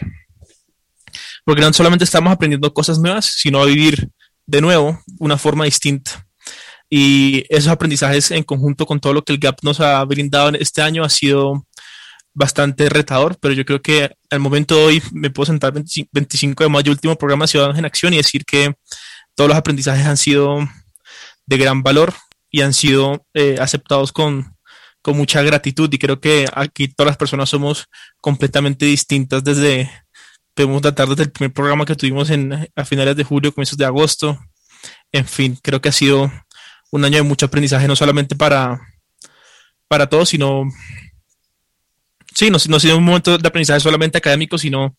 Porque 1.44 1.62
no 1.62 1.72
solamente 1.72 2.04
estamos 2.04 2.32
aprendiendo 2.32 2.72
cosas 2.72 2.98
nuevas, 2.98 3.26
sino 3.26 3.60
a 3.60 3.66
vivir 3.66 4.08
de 4.46 4.60
nuevo 4.62 4.98
una 5.18 5.36
forma 5.36 5.66
distinta. 5.66 6.26
Y 6.88 7.44
esos 7.50 7.68
aprendizajes 7.68 8.30
en 8.30 8.44
conjunto 8.44 8.86
con 8.86 8.98
todo 8.98 9.12
lo 9.12 9.22
que 9.22 9.34
el 9.34 9.38
GAP 9.38 9.62
nos 9.62 9.78
ha 9.80 10.02
brindado 10.04 10.52
este 10.58 10.80
año 10.80 11.04
ha 11.04 11.10
sido 11.10 11.66
bastante 12.34 12.88
retador, 12.88 13.36
pero 13.40 13.54
yo 13.54 13.64
creo 13.64 13.82
que 13.82 14.14
al 14.30 14.40
momento 14.40 14.76
de 14.76 14.84
hoy 14.84 15.02
me 15.12 15.30
puedo 15.30 15.46
sentar 15.46 15.72
25 15.72 16.62
de 16.62 16.70
mayo, 16.70 16.92
último 16.92 17.16
programa 17.16 17.46
Ciudadanos 17.46 17.78
en 17.78 17.84
Acción, 17.84 18.14
y 18.14 18.18
decir 18.18 18.44
que 18.44 18.74
todos 19.34 19.48
los 19.48 19.56
aprendizajes 19.56 20.06
han 20.06 20.16
sido 20.16 20.58
de 21.46 21.58
gran 21.58 21.82
valor 21.82 22.14
y 22.50 22.62
han 22.62 22.72
sido 22.72 23.24
eh, 23.34 23.56
aceptados 23.60 24.12
con, 24.12 24.56
con 25.02 25.16
mucha 25.16 25.42
gratitud 25.42 25.92
y 25.92 25.98
creo 25.98 26.20
que 26.20 26.46
aquí 26.54 26.88
todas 26.88 27.08
las 27.08 27.16
personas 27.16 27.48
somos 27.48 27.86
completamente 28.20 28.86
distintas 28.86 29.42
desde, 29.44 29.90
podemos 30.54 30.82
tratar 30.82 31.08
desde 31.08 31.24
el 31.24 31.30
primer 31.30 31.52
programa 31.52 31.84
que 31.84 31.96
tuvimos 31.96 32.30
en, 32.30 32.68
a 32.74 32.84
finales 32.84 33.16
de 33.16 33.24
julio, 33.24 33.54
comienzos 33.54 33.78
de 33.78 33.84
agosto. 33.84 34.38
En 35.12 35.26
fin, 35.26 35.58
creo 35.62 35.80
que 35.80 35.88
ha 35.88 35.92
sido 35.92 36.30
un 36.90 37.04
año 37.04 37.16
de 37.16 37.22
mucho 37.22 37.46
aprendizaje, 37.46 37.88
no 37.88 37.96
solamente 37.96 38.34
para, 38.36 38.80
para 39.88 40.08
todos, 40.08 40.30
sino, 40.30 40.64
sí, 42.38 42.50
no, 42.50 42.58
no 42.68 42.78
sido 42.78 42.96
un 42.96 43.04
momento 43.04 43.36
de 43.36 43.48
aprendizaje 43.48 43.80
solamente 43.80 44.18
académico, 44.18 44.58
sino 44.58 44.94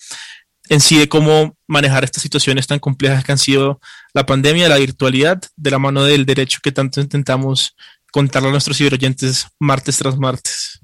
en 0.68 0.82
sí 0.82 1.00
de 1.00 1.08
cómo 1.08 1.56
manejar 1.68 2.04
estas 2.04 2.22
situaciones 2.22 2.68
tan 2.68 2.80
complejas 2.80 3.24
que 3.24 3.32
han 3.32 3.38
sido 3.38 3.80
la 4.14 4.26
pandemia, 4.26 4.68
la 4.68 4.76
virtualidad, 4.76 5.42
de 5.56 5.72
la 5.72 5.80
mano 5.80 6.04
del 6.04 6.26
derecho 6.26 6.60
que 6.62 6.74
tanto 6.74 7.00
intentamos 7.00 7.78
contarle 8.12 8.50
a 8.50 8.52
nuestros 8.52 8.78
ciberoyentes 8.78 9.48
martes 9.58 9.98
tras 9.98 10.18
martes. 10.18 10.79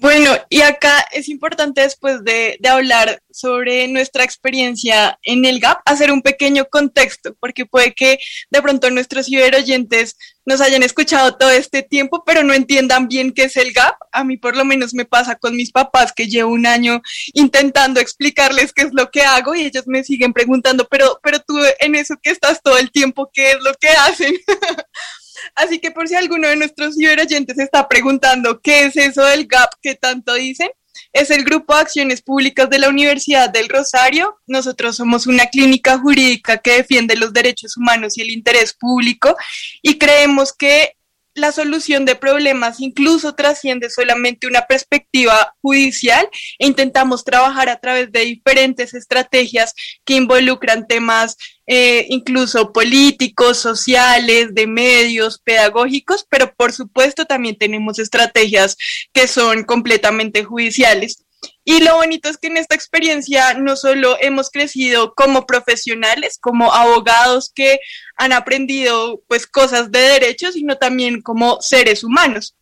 Bueno, 0.00 0.30
y 0.48 0.60
acá 0.60 1.04
es 1.10 1.28
importante 1.28 1.80
después 1.80 2.22
de, 2.22 2.56
hablar 2.68 3.20
sobre 3.32 3.88
nuestra 3.88 4.22
experiencia 4.22 5.18
en 5.22 5.44
el 5.44 5.58
GAP, 5.58 5.80
hacer 5.84 6.12
un 6.12 6.22
pequeño 6.22 6.66
contexto, 6.66 7.34
porque 7.40 7.66
puede 7.66 7.94
que 7.94 8.20
de 8.48 8.62
pronto 8.62 8.90
nuestros 8.90 9.26
ciberoyentes 9.26 10.16
nos 10.46 10.60
hayan 10.60 10.84
escuchado 10.84 11.36
todo 11.36 11.50
este 11.50 11.82
tiempo, 11.82 12.22
pero 12.24 12.44
no 12.44 12.54
entiendan 12.54 13.08
bien 13.08 13.32
qué 13.32 13.44
es 13.44 13.56
el 13.56 13.72
GAP. 13.72 13.96
A 14.12 14.22
mí 14.22 14.36
por 14.36 14.56
lo 14.56 14.64
menos 14.64 14.94
me 14.94 15.04
pasa 15.04 15.34
con 15.34 15.56
mis 15.56 15.72
papás 15.72 16.12
que 16.12 16.28
llevo 16.28 16.52
un 16.52 16.66
año 16.66 17.02
intentando 17.34 17.98
explicarles 17.98 18.72
qué 18.72 18.82
es 18.82 18.90
lo 18.92 19.10
que 19.10 19.22
hago 19.22 19.56
y 19.56 19.62
ellos 19.62 19.88
me 19.88 20.04
siguen 20.04 20.32
preguntando, 20.32 20.86
pero, 20.88 21.18
pero 21.24 21.40
tú 21.40 21.58
en 21.80 21.96
eso 21.96 22.14
que 22.22 22.30
estás 22.30 22.62
todo 22.62 22.78
el 22.78 22.92
tiempo, 22.92 23.28
¿qué 23.34 23.50
es 23.50 23.60
lo 23.62 23.74
que 23.74 23.88
hacen? 23.88 24.32
Así 25.54 25.78
que 25.78 25.90
por 25.90 26.08
si 26.08 26.14
alguno 26.14 26.48
de 26.48 26.56
nuestros 26.56 26.94
ciberoyentes 26.96 27.58
está 27.58 27.88
preguntando 27.88 28.60
qué 28.60 28.84
es 28.86 28.96
eso 28.96 29.24
del 29.24 29.46
GAP 29.46 29.70
que 29.82 29.94
tanto 29.94 30.34
dicen, 30.34 30.70
es 31.12 31.30
el 31.30 31.44
Grupo 31.44 31.74
de 31.74 31.80
Acciones 31.80 32.22
Públicas 32.22 32.68
de 32.68 32.78
la 32.78 32.88
Universidad 32.88 33.50
del 33.50 33.68
Rosario. 33.68 34.38
Nosotros 34.46 34.96
somos 34.96 35.26
una 35.26 35.46
clínica 35.46 35.98
jurídica 35.98 36.58
que 36.58 36.72
defiende 36.72 37.16
los 37.16 37.32
derechos 37.32 37.76
humanos 37.76 38.18
y 38.18 38.22
el 38.22 38.30
interés 38.30 38.74
público 38.74 39.36
y 39.82 39.98
creemos 39.98 40.52
que 40.52 40.97
la 41.38 41.52
solución 41.52 42.04
de 42.04 42.16
problemas 42.16 42.80
incluso 42.80 43.34
trasciende 43.34 43.90
solamente 43.90 44.46
una 44.46 44.66
perspectiva 44.66 45.54
judicial 45.62 46.28
e 46.58 46.66
intentamos 46.66 47.24
trabajar 47.24 47.68
a 47.68 47.80
través 47.80 48.10
de 48.12 48.20
diferentes 48.20 48.94
estrategias 48.94 49.74
que 50.04 50.14
involucran 50.14 50.86
temas 50.86 51.36
eh, 51.66 52.06
incluso 52.08 52.72
políticos, 52.72 53.58
sociales, 53.58 54.54
de 54.54 54.66
medios, 54.66 55.38
pedagógicos, 55.38 56.26
pero 56.28 56.52
por 56.54 56.72
supuesto 56.72 57.26
también 57.26 57.58
tenemos 57.58 57.98
estrategias 57.98 58.76
que 59.12 59.28
son 59.28 59.64
completamente 59.64 60.44
judiciales. 60.44 61.27
Y 61.70 61.80
lo 61.80 61.96
bonito 61.96 62.30
es 62.30 62.38
que 62.38 62.46
en 62.46 62.56
esta 62.56 62.74
experiencia 62.74 63.52
no 63.52 63.76
solo 63.76 64.16
hemos 64.22 64.48
crecido 64.48 65.12
como 65.12 65.44
profesionales, 65.44 66.38
como 66.40 66.72
abogados 66.72 67.52
que 67.54 67.78
han 68.16 68.32
aprendido 68.32 69.20
pues 69.28 69.46
cosas 69.46 69.90
de 69.90 69.98
derecho, 69.98 70.50
sino 70.50 70.78
también 70.78 71.20
como 71.20 71.60
seres 71.60 72.04
humanos. 72.04 72.54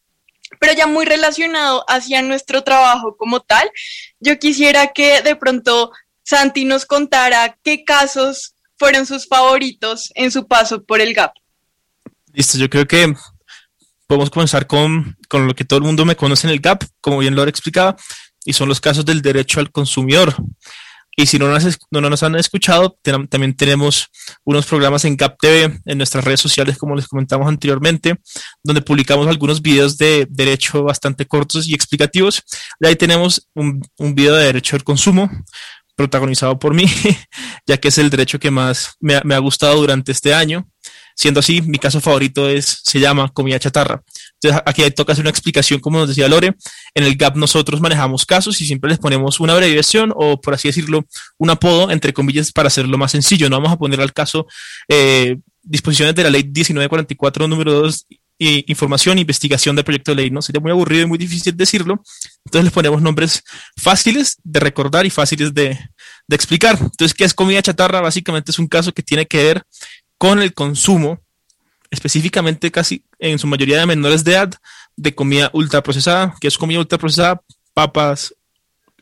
Pero 0.58 0.72
ya 0.72 0.88
muy 0.88 1.06
relacionado 1.06 1.84
hacia 1.86 2.20
nuestro 2.20 2.64
trabajo 2.64 3.16
como 3.16 3.38
tal, 3.38 3.70
yo 4.18 4.40
quisiera 4.40 4.88
que 4.88 5.22
de 5.22 5.36
pronto 5.36 5.92
Santi 6.24 6.64
nos 6.64 6.84
contara 6.84 7.56
qué 7.62 7.84
casos 7.84 8.56
fueron 8.76 9.06
sus 9.06 9.28
favoritos 9.28 10.10
en 10.16 10.32
su 10.32 10.48
paso 10.48 10.82
por 10.82 11.00
el 11.00 11.14
GAP. 11.14 11.32
Listo, 12.32 12.58
yo 12.58 12.68
creo 12.68 12.88
que 12.88 13.14
podemos 14.08 14.30
comenzar 14.30 14.66
con, 14.66 15.16
con 15.28 15.46
lo 15.46 15.54
que 15.54 15.64
todo 15.64 15.78
el 15.78 15.84
mundo 15.84 16.04
me 16.04 16.16
conoce 16.16 16.48
en 16.48 16.52
el 16.52 16.58
GAP, 16.58 16.82
como 17.00 17.18
bien 17.18 17.36
lo 17.36 17.44
explicaba, 17.44 17.96
y 18.46 18.54
son 18.54 18.68
los 18.68 18.80
casos 18.80 19.04
del 19.04 19.20
derecho 19.20 19.60
al 19.60 19.70
consumidor. 19.70 20.34
Y 21.18 21.26
si 21.26 21.38
no 21.38 21.48
nos, 21.48 21.78
no 21.90 22.00
nos 22.02 22.22
han 22.22 22.36
escuchado, 22.36 22.98
también 23.02 23.56
tenemos 23.56 24.08
unos 24.44 24.66
programas 24.66 25.04
en 25.06 25.16
GAP 25.16 25.38
TV, 25.40 25.80
en 25.86 25.98
nuestras 25.98 26.22
redes 26.22 26.40
sociales, 26.40 26.76
como 26.76 26.94
les 26.94 27.08
comentamos 27.08 27.48
anteriormente, 27.48 28.16
donde 28.62 28.82
publicamos 28.82 29.26
algunos 29.26 29.62
videos 29.62 29.96
de 29.96 30.26
derecho 30.28 30.82
bastante 30.82 31.26
cortos 31.26 31.66
y 31.66 31.74
explicativos. 31.74 32.42
De 32.78 32.88
ahí 32.88 32.96
tenemos 32.96 33.48
un, 33.54 33.82
un 33.96 34.14
video 34.14 34.34
de 34.34 34.44
derecho 34.44 34.76
al 34.76 34.84
consumo, 34.84 35.30
protagonizado 35.96 36.58
por 36.58 36.74
mí, 36.74 36.84
ya 37.66 37.78
que 37.78 37.88
es 37.88 37.96
el 37.96 38.10
derecho 38.10 38.38
que 38.38 38.50
más 38.50 38.96
me, 39.00 39.18
me 39.24 39.34
ha 39.34 39.38
gustado 39.38 39.76
durante 39.76 40.12
este 40.12 40.34
año. 40.34 40.68
Siendo 41.16 41.40
así, 41.40 41.62
mi 41.62 41.78
caso 41.78 42.00
favorito 42.02 42.46
es, 42.46 42.82
se 42.84 43.00
llama 43.00 43.30
comida 43.32 43.58
chatarra. 43.58 44.02
Entonces, 44.34 44.62
aquí 44.66 44.88
toca 44.90 45.14
hacer 45.14 45.22
una 45.22 45.30
explicación, 45.30 45.80
como 45.80 45.98
nos 45.98 46.08
decía 46.08 46.28
Lore. 46.28 46.54
En 46.94 47.04
el 47.04 47.16
GAP 47.16 47.36
nosotros 47.36 47.80
manejamos 47.80 48.26
casos 48.26 48.60
y 48.60 48.66
siempre 48.66 48.90
les 48.90 48.98
ponemos 48.98 49.40
una 49.40 49.54
abreviación 49.54 50.12
o, 50.14 50.38
por 50.38 50.52
así 50.52 50.68
decirlo, 50.68 51.06
un 51.38 51.48
apodo, 51.48 51.90
entre 51.90 52.12
comillas, 52.12 52.52
para 52.52 52.66
hacerlo 52.66 52.98
más 52.98 53.12
sencillo. 53.12 53.48
No 53.48 53.56
vamos 53.56 53.72
a 53.72 53.78
poner 53.78 53.98
al 54.02 54.12
caso 54.12 54.46
eh, 54.88 55.38
disposiciones 55.62 56.14
de 56.14 56.22
la 56.22 56.28
ley 56.28 56.44
1944, 56.44 57.48
número 57.48 57.72
2, 57.72 58.06
y 58.38 58.70
información, 58.70 59.18
investigación 59.18 59.76
del 59.76 59.84
proyecto 59.84 60.10
de 60.10 60.16
ley, 60.16 60.30
¿no? 60.30 60.42
Sería 60.42 60.60
muy 60.60 60.70
aburrido 60.70 61.04
y 61.04 61.06
muy 61.06 61.18
difícil 61.18 61.56
decirlo. 61.56 62.02
Entonces 62.44 62.64
les 62.64 62.72
ponemos 62.72 63.00
nombres 63.00 63.42
fáciles 63.76 64.36
de 64.44 64.60
recordar 64.60 65.06
y 65.06 65.10
fáciles 65.10 65.54
de, 65.54 65.78
de 66.28 66.36
explicar. 66.36 66.76
Entonces, 66.78 67.14
¿qué 67.14 67.24
es 67.24 67.32
comida 67.32 67.62
chatarra? 67.62 68.00
Básicamente 68.00 68.50
es 68.50 68.58
un 68.58 68.66
caso 68.66 68.92
que 68.92 69.02
tiene 69.02 69.26
que 69.26 69.42
ver 69.42 69.62
con 70.18 70.40
el 70.42 70.54
consumo, 70.54 71.20
específicamente 71.90 72.70
casi 72.70 73.04
en 73.18 73.38
su 73.38 73.46
mayoría 73.46 73.78
de 73.78 73.86
menores 73.86 74.24
de 74.24 74.32
edad, 74.32 74.54
de 74.96 75.14
comida 75.14 75.50
ultraprocesada, 75.52 76.34
que 76.40 76.48
es 76.48 76.58
comida 76.58 76.78
ultraprocesada, 76.78 77.42
papas, 77.74 78.34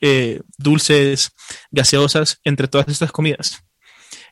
eh, 0.00 0.40
dulces, 0.58 1.30
gaseosas, 1.70 2.40
entre 2.44 2.68
todas 2.68 2.88
estas 2.88 3.12
comidas. 3.12 3.62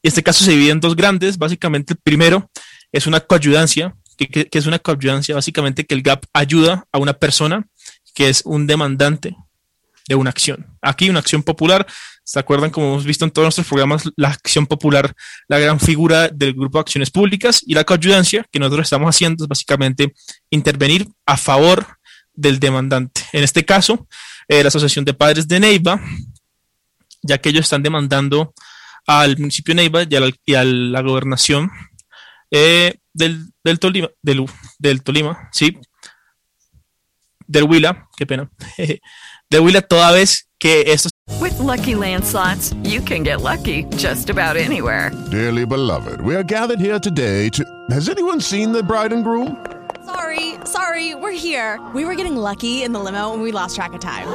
Y 0.03 0.09
este 0.09 0.23
caso 0.23 0.45
se 0.45 0.51
divide 0.51 0.73
en 0.73 0.81
dos 0.81 0.97
grandes. 0.97 1.39
Básicamente, 1.39 1.95
el 1.95 2.01
primero 2.03 2.51
es 2.91 3.07
una 3.07 3.21
coayudancia, 3.21 3.97
que, 4.17 4.49
es 4.51 4.67
una 4.67 4.79
coayudancia, 4.79 5.35
básicamente 5.35 5.87
que 5.87 5.95
el 5.95 6.03
GAP 6.03 6.25
ayuda 6.33 6.87
a 6.93 6.99
una 6.99 7.15
persona 7.15 7.67
que 8.15 8.29
es 8.29 8.43
un 8.45 8.67
demandante 8.67 9.37
de 10.09 10.15
una 10.15 10.31
acción. 10.31 10.67
Aquí 10.83 11.09
una 11.09 11.21
acción 11.21 11.43
popular, 11.43 11.87
¿se 12.33 12.39
acuerdan 12.39 12.71
como 12.71 12.87
hemos 12.87 13.05
visto 13.05 13.27
en 13.27 13.31
todos 13.31 13.45
nuestros 13.45 13.67
programas, 13.67 14.05
la 14.17 14.29
acción 14.29 14.67
popular, 14.67 15.15
la 15.49 15.59
gran 15.59 15.79
figura 15.79 16.29
del 16.29 16.55
grupo 16.55 16.79
de 16.79 16.81
acciones 16.81 17.11
públicas 17.11 17.63
y 17.67 17.75
la 17.75 17.85
coayudancia 17.85 18.47
que 18.51 18.59
nosotros 18.59 18.87
estamos 18.87 19.15
haciendo 19.15 19.45
es 19.45 19.49
básicamente 19.49 20.15
intervenir 20.49 21.07
a 21.27 21.37
favor 21.37 21.99
del 22.33 22.59
demandante. 22.59 23.21
En 23.35 23.45
este 23.45 23.67
caso, 23.67 24.09
eh, 24.49 24.63
la 24.63 24.69
Asociación 24.69 25.05
de 25.05 25.13
Padres 25.13 25.47
de 25.47 25.61
Neiva, 25.61 26.01
ya 27.21 27.37
que 27.37 27.51
ellos 27.51 27.67
están 27.67 27.83
demandando 27.83 28.55
al 29.07 29.37
municipio 29.37 29.75
de 29.75 29.83
Neiva 29.83 30.05
y 30.09 30.55
a 30.55 30.65
la, 30.65 31.03
gobernación 31.03 31.71
eh, 32.51 32.95
del, 33.13 33.53
del, 33.63 33.79
Tolima, 33.79 34.09
del, 34.23 34.47
del 34.79 35.03
Tolima, 35.03 35.51
sí, 35.53 35.77
del 37.47 37.65
Huila, 37.65 38.09
qué 38.17 38.25
pena, 38.25 38.51
de 39.51 39.61
Huila 39.61 39.83
toda 39.83 40.13
vez 40.13 40.49
que 40.63 40.85
estos 40.87 41.11
With 41.41 41.59
lucky 41.59 41.95
landslots, 41.95 42.73
you 42.89 43.01
can 43.01 43.25
get 43.25 43.41
lucky 43.41 43.85
just 43.97 44.31
about 44.31 44.57
anywhere. 44.57 45.11
Dearly 45.31 45.67
beloved, 45.67 46.21
we 46.21 46.37
are 46.37 46.45
gathered 46.45 46.79
here 46.79 47.01
today 47.01 47.49
to. 47.51 47.65
Has 47.91 48.09
anyone 48.09 48.41
seen 48.41 48.71
the 48.73 48.83
bride 48.83 49.13
and 49.13 49.25
groom? 49.25 49.57
Sorry, 50.07 50.55
sorry, 50.65 51.17
we're 51.17 51.33
here. 51.33 51.81
We 51.95 52.05
were 52.05 52.15
getting 52.15 52.37
lucky 52.37 52.85
in 52.85 52.93
the 52.93 53.01
limo 53.01 53.33
and 53.33 53.43
we 53.43 53.51
lost 53.51 53.75
track 53.75 53.93
of 53.93 54.01
time. 54.01 54.29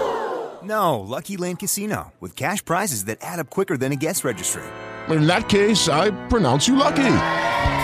No, 0.63 1.00
Lucky 1.00 1.38
Land 1.38 1.60
Casino 1.60 2.12
with 2.19 2.36
cash 2.36 2.63
prizes 2.65 3.05
that 3.05 3.19
add 3.22 3.39
up 3.39 3.50
quicker 3.50 3.77
than 3.77 3.93
a 3.93 3.96
guest 3.96 4.25
registry. 4.25 4.63
In 5.07 5.27
that 5.27 5.48
case, 5.48 5.88
I 5.88 6.12
pronounce 6.27 6.67
you 6.67 6.75
lucky. 6.75 7.07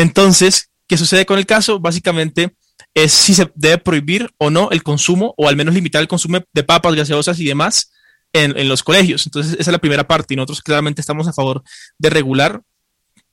Entonces, 0.00 0.70
¿Qué 0.90 0.96
sucede 0.96 1.24
con 1.24 1.38
el 1.38 1.46
caso? 1.46 1.78
Básicamente 1.78 2.56
es 2.94 3.12
si 3.12 3.32
se 3.32 3.48
debe 3.54 3.78
prohibir 3.78 4.28
o 4.38 4.50
no 4.50 4.72
el 4.72 4.82
consumo 4.82 5.34
o 5.36 5.48
al 5.48 5.54
menos 5.54 5.72
limitar 5.72 6.02
el 6.02 6.08
consumo 6.08 6.40
de 6.52 6.64
papas, 6.64 6.96
gaseosas 6.96 7.38
y 7.38 7.44
demás 7.44 7.92
en, 8.32 8.68
los 8.68 8.82
colegios. 8.82 9.24
Entonces, 9.24 9.52
esa 9.52 9.70
es 9.70 9.72
la 9.72 9.78
primera 9.78 10.08
parte 10.08 10.34
y 10.34 10.36
nosotros 10.36 10.62
claramente 10.62 11.00
estamos 11.00 11.28
a 11.28 11.32
favor 11.32 11.62
de 11.96 12.10
regular 12.10 12.60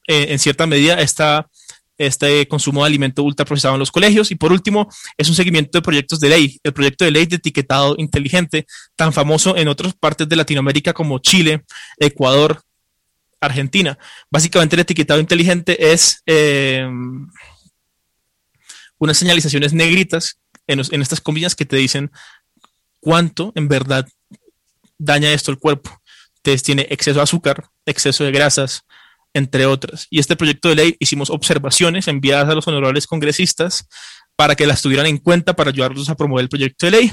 eh, 0.05 0.27
en 0.29 0.37
cierta 0.37 0.67
medida 0.67 1.01
esta, 1.01 1.49
este 1.97 2.47
consumo 2.47 2.81
de 2.81 2.89
alimento 2.89 3.23
ultraprocesado 3.23 3.73
en 3.73 3.79
los 3.79 3.89
colegios. 3.89 4.29
Y 4.29 4.35
por 4.35 4.51
último, 4.51 4.87
es 5.17 5.27
un 5.27 5.33
seguimiento 5.33 5.79
de 5.79 5.81
proyectos 5.81 6.19
de 6.19 6.29
ley, 6.29 6.59
el 6.61 6.73
proyecto 6.73 7.05
de 7.05 7.11
ley 7.11 7.25
de 7.25 7.37
etiquetado 7.37 7.95
inteligente, 7.97 8.67
tan 8.95 9.11
famoso 9.11 9.57
en 9.57 9.67
otras 9.67 9.95
partes 9.95 10.29
de 10.29 10.35
Latinoamérica 10.35 10.93
como 10.93 11.17
Chile, 11.17 11.63
Ecuador, 11.97 12.61
Argentina. 13.39 13.97
Básicamente 14.29 14.75
el 14.75 14.81
etiquetado 14.81 15.19
inteligente 15.19 15.91
es 15.91 16.21
eh, 16.25 16.87
unas 18.97 19.17
señalizaciones 19.17 19.73
negritas 19.73 20.39
en, 20.67 21.01
estas 21.01 21.21
comillas 21.21 21.55
que 21.55 21.65
te 21.65 21.77
dicen 21.77 22.11
cuánto 22.99 23.51
en 23.55 23.67
verdad 23.67 24.07
daña 24.97 25.31
esto 25.31 25.51
el 25.51 25.59
cuerpo. 25.59 26.01
Entonces 26.37 26.63
tiene 26.63 26.87
exceso 26.89 27.19
de 27.19 27.23
azúcar, 27.23 27.65
exceso 27.85 28.23
de 28.23 28.31
grasas, 28.31 28.83
entre 29.33 29.65
otras. 29.65 30.07
Y 30.09 30.19
este 30.19 30.35
proyecto 30.35 30.69
de 30.69 30.75
ley 30.75 30.95
hicimos 30.99 31.29
observaciones 31.29 32.07
enviadas 32.07 32.49
a 32.49 32.55
los 32.55 32.67
honorables 32.67 33.07
congresistas 33.07 33.87
para 34.35 34.55
que 34.55 34.67
las 34.67 34.81
tuvieran 34.81 35.07
en 35.07 35.17
cuenta 35.17 35.55
para 35.55 35.71
ayudarlos 35.71 36.09
a 36.09 36.15
promover 36.15 36.43
el 36.43 36.49
proyecto 36.49 36.85
de 36.85 36.91
ley, 36.91 37.11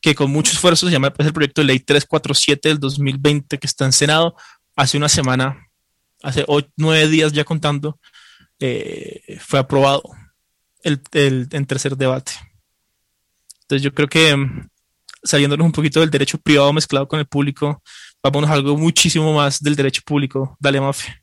que 0.00 0.14
con 0.14 0.30
mucho 0.30 0.52
esfuerzo 0.52 0.86
se 0.86 0.92
llama 0.92 1.12
pues, 1.12 1.26
el 1.26 1.32
proyecto 1.32 1.60
de 1.60 1.68
ley 1.68 1.80
347 1.80 2.68
del 2.68 2.78
2020 2.78 3.58
que 3.58 3.66
está 3.66 3.84
en 3.84 3.92
Senado, 3.92 4.36
hace 4.80 4.96
una 4.96 5.08
semana, 5.08 5.68
hace 6.22 6.44
nueve 6.76 7.06
días 7.08 7.32
ya 7.32 7.44
contando, 7.44 7.98
eh, 8.58 9.38
fue 9.38 9.58
aprobado 9.58 10.02
el, 10.82 11.00
en 11.12 11.66
tercer 11.66 11.96
debate. 11.96 12.32
Entonces 13.62 13.82
yo 13.82 13.92
creo 13.92 14.08
que 14.08 14.34
mm, 14.34 14.68
saliéndonos 15.22 15.66
un 15.66 15.72
poquito 15.72 16.00
del 16.00 16.10
derecho 16.10 16.38
privado 16.38 16.72
mezclado 16.72 17.06
con 17.06 17.20
el 17.20 17.26
público, 17.26 17.82
vamos 18.22 18.48
a 18.48 18.54
algo 18.54 18.76
muchísimo 18.76 19.32
más 19.34 19.62
del 19.62 19.76
derecho 19.76 20.02
público. 20.04 20.56
Dale, 20.58 20.80
Mafe. 20.80 21.14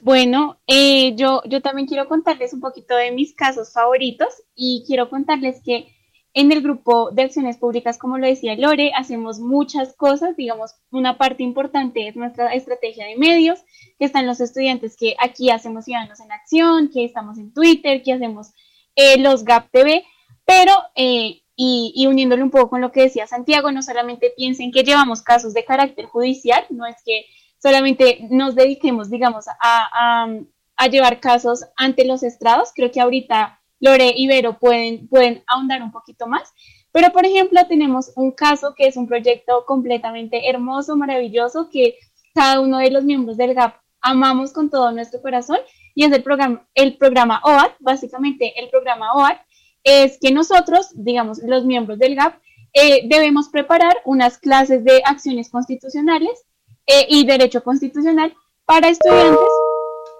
Bueno, 0.00 0.60
eh, 0.66 1.14
yo, 1.16 1.42
yo 1.46 1.60
también 1.60 1.86
quiero 1.86 2.08
contarles 2.08 2.52
un 2.52 2.60
poquito 2.60 2.96
de 2.96 3.12
mis 3.12 3.34
casos 3.34 3.72
favoritos 3.72 4.28
y 4.54 4.84
quiero 4.86 5.10
contarles 5.10 5.60
que 5.64 5.94
en 6.34 6.52
el 6.52 6.62
grupo 6.62 7.10
de 7.10 7.22
acciones 7.22 7.56
públicas, 7.56 7.98
como 7.98 8.18
lo 8.18 8.26
decía 8.26 8.54
Lore, 8.54 8.92
hacemos 8.94 9.40
muchas 9.40 9.94
cosas, 9.94 10.36
digamos, 10.36 10.74
una 10.90 11.16
parte 11.18 11.42
importante 11.42 12.06
es 12.06 12.16
nuestra 12.16 12.52
estrategia 12.54 13.06
de 13.06 13.16
medios, 13.16 13.60
que 13.98 14.04
están 14.04 14.26
los 14.26 14.40
estudiantes 14.40 14.96
que 14.96 15.16
aquí 15.18 15.50
hacemos 15.50 15.86
Ciudadanos 15.86 16.20
en 16.20 16.32
Acción, 16.32 16.90
que 16.92 17.04
estamos 17.04 17.38
en 17.38 17.52
Twitter, 17.52 18.02
que 18.02 18.12
hacemos 18.12 18.52
eh, 18.94 19.18
los 19.18 19.44
GAP 19.44 19.70
TV, 19.70 20.04
pero, 20.44 20.72
eh, 20.94 21.42
y, 21.56 21.92
y, 21.96 22.06
uniéndole 22.06 22.42
un 22.42 22.50
poco 22.50 22.70
con 22.70 22.80
lo 22.80 22.92
que 22.92 23.02
decía 23.02 23.26
Santiago, 23.26 23.72
no 23.72 23.82
solamente 23.82 24.32
piensen 24.36 24.70
que 24.70 24.84
llevamos 24.84 25.22
casos 25.22 25.54
de 25.54 25.64
carácter 25.64 26.06
judicial, 26.06 26.64
no 26.70 26.86
es 26.86 26.96
que 27.04 27.24
solamente 27.60 28.28
nos 28.30 28.54
dediquemos, 28.54 29.10
digamos, 29.10 29.48
a, 29.48 29.54
a, 29.60 30.28
a 30.76 30.86
llevar 30.86 31.18
casos 31.18 31.64
ante 31.76 32.04
los 32.04 32.22
estrados, 32.22 32.70
creo 32.74 32.92
que 32.92 33.00
ahorita 33.00 33.57
Lore 33.80 34.12
y 34.16 34.26
Vero 34.26 34.58
pueden, 34.58 35.08
pueden 35.08 35.42
ahondar 35.46 35.82
un 35.82 35.92
poquito 35.92 36.26
más. 36.26 36.52
Pero, 36.92 37.12
por 37.12 37.26
ejemplo, 37.26 37.60
tenemos 37.68 38.12
un 38.16 38.32
caso 38.32 38.74
que 38.74 38.86
es 38.86 38.96
un 38.96 39.06
proyecto 39.06 39.64
completamente 39.66 40.48
hermoso, 40.48 40.96
maravilloso, 40.96 41.68
que 41.70 41.98
cada 42.34 42.60
uno 42.60 42.78
de 42.78 42.90
los 42.90 43.04
miembros 43.04 43.36
del 43.36 43.54
GAP 43.54 43.76
amamos 44.00 44.52
con 44.52 44.70
todo 44.70 44.90
nuestro 44.92 45.20
corazón 45.20 45.58
y 45.94 46.04
es 46.04 46.12
el 46.12 46.22
programa, 46.22 46.66
el 46.74 46.96
programa 46.96 47.40
OAT. 47.44 47.72
Básicamente, 47.80 48.54
el 48.60 48.70
programa 48.70 49.12
OAT 49.14 49.38
es 49.84 50.18
que 50.20 50.32
nosotros, 50.32 50.90
digamos, 50.94 51.38
los 51.42 51.64
miembros 51.64 51.98
del 51.98 52.14
GAP, 52.14 52.40
eh, 52.74 53.08
debemos 53.08 53.48
preparar 53.48 53.96
unas 54.04 54.38
clases 54.38 54.84
de 54.84 55.02
acciones 55.04 55.50
constitucionales 55.50 56.44
eh, 56.86 57.06
y 57.08 57.26
derecho 57.26 57.62
constitucional 57.62 58.34
para 58.64 58.88
estudiantes 58.88 59.48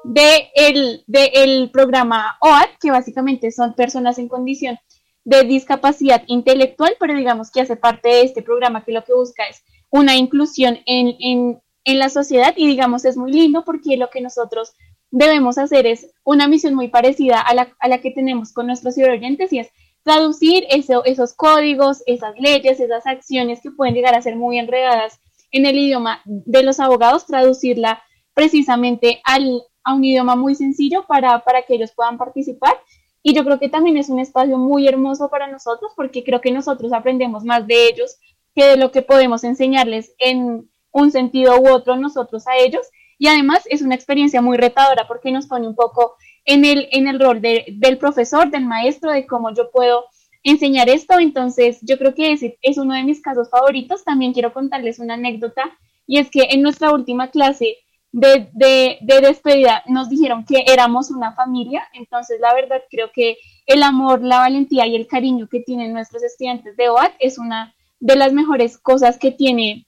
de 0.09 0.51
el, 0.55 1.05
de 1.07 1.31
el 1.35 1.71
programa 1.71 2.39
OAT, 2.41 2.71
que 2.81 2.91
básicamente 2.91 3.51
son 3.53 3.75
personas 3.75 4.19
en 4.19 4.29
condición 4.29 4.79
de 5.25 5.45
discapacidad 5.45 6.23
intelectual, 6.27 6.97
pero 6.99 7.15
digamos 7.15 7.51
que 7.51 7.61
hace 7.61 7.77
parte 7.77 8.09
de 8.09 8.23
este 8.23 8.43
programa 8.43 8.85
que 8.85 8.93
lo 8.93 9.05
que 9.05 9.13
busca 9.13 9.45
es 9.45 9.63
una 9.91 10.17
inclusión 10.17 10.79
en, 10.87 11.15
en, 11.21 11.61
en 11.85 11.99
la 11.99 12.09
sociedad 12.09 12.55
y 12.57 12.67
digamos 12.67 13.05
es 13.05 13.19
muy 13.19 13.33
lindo 13.33 13.65
porque 13.65 13.99
lo 13.99 14.09
que 14.09 14.23
nosotros 14.23 14.73
debemos 15.11 15.59
hacer 15.59 15.87
es 15.87 16.11
una 16.25 16.49
misión 16.49 16.75
muy 16.75 16.89
parecida 16.89 17.41
a 17.41 17.53
la, 17.55 17.77
a 17.79 17.89
la 17.89 17.99
que 17.99 18.11
tenemos 18.11 18.55
con 18.55 18.67
nuestros 18.67 18.97
oyentes 18.97 19.53
y 19.53 19.59
es 19.59 19.69
traducir 20.05 20.65
eso, 20.71 21.05
esos 21.05 21.35
códigos, 21.35 22.03
esas 22.07 22.35
leyes, 22.39 22.81
esas 22.81 23.07
acciones 23.07 23.61
que 23.63 23.71
pueden 23.71 23.95
llegar 23.95 24.15
a 24.15 24.23
ser 24.23 24.37
muy 24.37 24.59
enredadas 24.59 25.21
en 25.51 25.67
el 25.67 25.77
idioma 25.77 26.23
de 26.25 26.63
los 26.63 26.81
abogados, 26.81 27.27
traducirla 27.27 28.03
precisamente 28.33 29.21
al, 29.25 29.63
a 29.85 29.95
un 29.95 30.05
idioma 30.05 30.37
muy 30.37 30.55
sencillo 30.55 31.05
para, 31.07 31.41
para 31.41 31.63
que 31.63 31.75
ellos 31.75 31.93
puedan 31.95 32.19
participar. 32.19 32.75
Y 33.23 33.35
yo 33.35 33.45
creo 33.45 33.59
que 33.59 33.69
también 33.69 33.97
es 33.97 34.09
un 34.09 34.19
espacio 34.21 34.59
muy 34.59 34.87
hermoso 34.87 35.29
para 35.29 35.49
nosotros 35.49 35.93
porque 35.97 36.25
creo 36.25 36.41
que 36.41 36.53
nosotros 36.53 36.93
aprendemos 36.93 37.45
más 37.45 37.67
de 37.67 37.89
ellos 37.89 38.17
que 38.55 38.65
de 38.65 38.77
lo 38.77 38.91
que 38.91 39.03
podemos 39.03 39.45
enseñarles 39.45 40.15
en 40.19 40.69
un 40.91 41.11
sentido 41.11 41.59
u 41.61 41.69
otro 41.71 41.97
nosotros 41.97 42.47
a 42.47 42.57
ellos. 42.57 42.87
Y 43.19 43.29
además 43.29 43.65
es 43.67 43.83
una 43.83 43.95
experiencia 43.95 44.41
muy 44.41 44.57
retadora 44.57 45.07
porque 45.09 45.33
nos 45.33 45.47
pone 45.47 45.67
un 45.67 45.75
poco 45.75 46.15
en 46.45 46.65
el, 46.65 46.89
en 46.93 47.09
el 47.09 47.21
rol 47.21 47.41
del 47.41 47.99
profesor, 47.99 48.51
del 48.51 48.65
maestro, 48.65 49.11
de 49.11 49.27
cómo 49.27 49.53
yo 49.53 49.71
puedo 49.71 50.07
enseñar 50.43 50.89
esto. 50.89 51.19
Entonces 51.19 51.79
yo 51.83 51.99
creo 51.99 52.15
que 52.15 52.33
ese 52.33 52.59
es 52.63 52.79
uno 52.79 52.95
de 52.95 53.03
mis 53.03 53.21
casos 53.21 53.51
favoritos. 53.51 54.05
También 54.05 54.33
quiero 54.33 54.53
contarles 54.53 54.99
una 54.99 55.15
anécdota 55.15 55.77
y 56.07 56.19
es 56.19 56.31
que 56.31 56.49
en 56.51 56.63
nuestra 56.63 56.93
última 56.93 57.31
clase 57.31 57.77
de, 58.13 58.49
de, 58.53 58.99
de, 59.03 59.21
despedida 59.21 59.83
nos 59.87 60.09
dijeron 60.09 60.45
que 60.45 60.65
éramos 60.67 61.11
una 61.11 61.35
familia, 61.35 61.87
entonces 61.93 62.41
la 62.41 62.55
verdad 62.55 62.83
creo 62.91 63.11
que 63.13 63.37
el 63.67 63.83
amor, 63.83 64.23
la 64.23 64.39
valentía 64.39 64.87
y 64.87 64.97
el 64.97 65.07
cariño 65.07 65.49
que 65.49 65.61
tienen 65.61 65.93
nuestros 65.93 66.23
estudiantes 66.23 66.77
de 66.77 66.89
OAT 66.89 67.13
es 67.19 67.39
una 67.39 67.75
de 68.01 68.17
las 68.17 68.33
mejores 68.33 68.79
cosas 68.79 69.19
que 69.19 69.31
tiene 69.31 69.87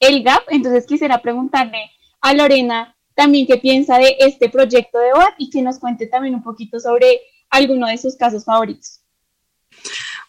el 0.00 0.24
GAP, 0.24 0.42
entonces 0.48 0.86
quisiera 0.86 1.22
preguntarle 1.22 1.90
a 2.20 2.34
Lorena 2.34 2.96
también 3.14 3.46
qué 3.46 3.58
piensa 3.58 3.98
de 3.98 4.16
este 4.18 4.48
proyecto 4.48 4.98
de 4.98 5.12
OAT 5.12 5.34
y 5.38 5.50
que 5.50 5.62
nos 5.62 5.78
cuente 5.78 6.06
también 6.06 6.34
un 6.34 6.42
poquito 6.42 6.80
sobre 6.80 7.20
alguno 7.50 7.86
de 7.86 7.98
sus 7.98 8.16
casos 8.16 8.44
favoritos. 8.44 9.00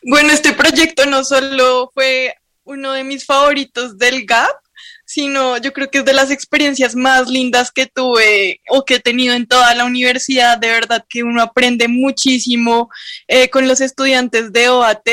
Bueno, 0.04 0.32
este 0.32 0.54
proyecto 0.54 1.06
no 1.06 1.24
solo 1.24 1.90
fue 1.94 2.36
uno 2.66 2.92
de 2.94 3.04
mis 3.04 3.26
favoritos 3.26 3.98
del 3.98 4.26
GAP, 4.26 4.63
sino 5.06 5.58
yo 5.58 5.74
creo 5.74 5.90
que 5.90 6.00
es 6.00 6.06
de 6.06 6.14
las 6.14 6.32
experiencias 6.32 6.96
más 6.96 7.30
lindas 7.30 7.72
que 7.72 7.88
tuve 7.88 8.62
o 8.70 8.86
que 8.86 8.96
he 8.96 9.00
tenido 9.00 9.34
en 9.34 9.48
toda 9.48 9.74
la 9.76 9.86
universidad. 9.86 10.58
De 10.58 10.70
verdad 10.70 11.06
que 11.08 11.24
uno 11.24 11.42
aprende 11.42 11.88
muchísimo 11.88 12.90
eh, 13.28 13.50
con 13.50 13.68
los 13.68 13.82
estudiantes 13.82 14.52
de 14.52 14.70
OAT 14.70 15.08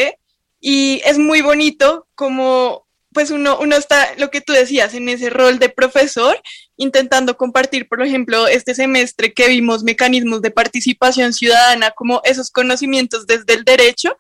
y 0.61 1.01
es 1.05 1.19
muy 1.19 1.41
bonito 1.41 2.07
como 2.15 2.87
pues 3.13 3.31
uno, 3.31 3.59
uno 3.61 3.77
está, 3.77 4.15
lo 4.19 4.31
que 4.31 4.41
tú 4.41 4.53
decías, 4.53 4.95
en 4.95 5.09
ese 5.09 5.31
rol 5.31 5.59
de 5.59 5.69
profesor, 5.69 6.41
intentando 6.77 7.37
compartir, 7.37 7.89
por 7.89 8.03
ejemplo, 8.03 8.47
este 8.47 8.75
semestre 8.75 9.33
que 9.33 9.49
vimos 9.49 9.83
mecanismos 9.83 10.43
de 10.43 10.53
participación 10.53 11.33
ciudadana, 11.33 11.91
como 11.91 12.21
esos 12.25 12.51
conocimientos 12.51 13.27
desde 13.27 13.55
el 13.55 13.65
derecho, 13.65 14.17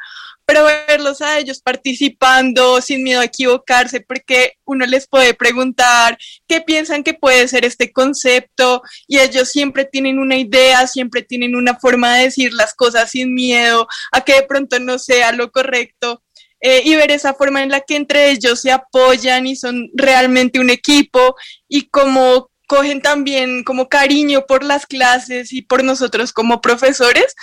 pero 0.46 0.64
verlos 0.64 1.20
a 1.20 1.38
ellos 1.38 1.60
participando 1.60 2.80
sin 2.80 3.02
miedo 3.02 3.20
a 3.20 3.24
equivocarse, 3.24 4.00
porque 4.00 4.54
uno 4.64 4.86
les 4.86 5.06
puede 5.06 5.34
preguntar 5.34 6.18
qué 6.48 6.60
piensan 6.60 7.04
que 7.04 7.14
puede 7.14 7.46
ser 7.48 7.64
este 7.64 7.92
concepto 7.92 8.82
y 9.06 9.18
ellos 9.18 9.48
siempre 9.48 9.84
tienen 9.84 10.18
una 10.18 10.36
idea, 10.36 10.86
siempre 10.86 11.22
tienen 11.22 11.54
una 11.54 11.76
forma 11.78 12.16
de 12.16 12.24
decir 12.24 12.52
las 12.52 12.74
cosas 12.74 13.10
sin 13.10 13.34
miedo 13.34 13.86
a 14.12 14.22
que 14.22 14.34
de 14.34 14.42
pronto 14.42 14.78
no 14.80 14.98
sea 14.98 15.32
lo 15.32 15.50
correcto. 15.50 16.22
Eh, 16.62 16.82
y 16.84 16.94
ver 16.94 17.10
esa 17.10 17.32
forma 17.32 17.62
en 17.62 17.70
la 17.70 17.80
que 17.80 17.96
entre 17.96 18.30
ellos 18.30 18.60
se 18.60 18.70
apoyan 18.70 19.46
y 19.46 19.56
son 19.56 19.88
realmente 19.94 20.60
un 20.60 20.68
equipo 20.68 21.34
y 21.68 21.88
como 21.88 22.50
cogen 22.70 23.02
también 23.02 23.64
como 23.64 23.88
cariño 23.88 24.46
por 24.46 24.62
las 24.62 24.86
clases 24.86 25.52
y 25.52 25.62
por 25.62 25.82
nosotros 25.82 26.32
como 26.32 26.60
profesores, 26.60 27.34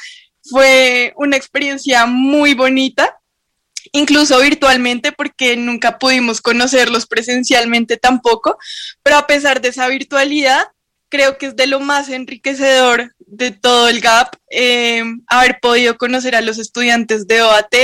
fue 0.50 1.14
una 1.18 1.38
experiencia 1.38 2.06
muy 2.06 2.54
bonita, 2.54 3.20
incluso 3.92 4.40
virtualmente, 4.40 5.12
porque 5.12 5.58
nunca 5.58 5.98
pudimos 5.98 6.42
conocerlos 6.42 7.08
presencialmente 7.08 7.98
tampoco, 7.98 8.58
pero 9.04 9.18
a 9.18 9.28
pesar 9.28 9.62
de 9.62 9.70
esa 9.70 9.88
virtualidad, 9.88 10.68
creo 11.10 11.38
que 11.38 11.48
es 11.48 11.56
de 11.56 11.68
lo 11.68 11.80
más 11.80 12.10
enriquecedor 12.10 13.14
de 13.20 13.52
todo 13.52 13.88
el 13.88 14.02
GAP, 14.02 14.36
eh, 14.50 15.04
haber 15.28 15.60
podido 15.62 15.98
conocer 15.98 16.36
a 16.36 16.42
los 16.42 16.58
estudiantes 16.58 17.28
de 17.28 17.42
OAT, 17.42 17.76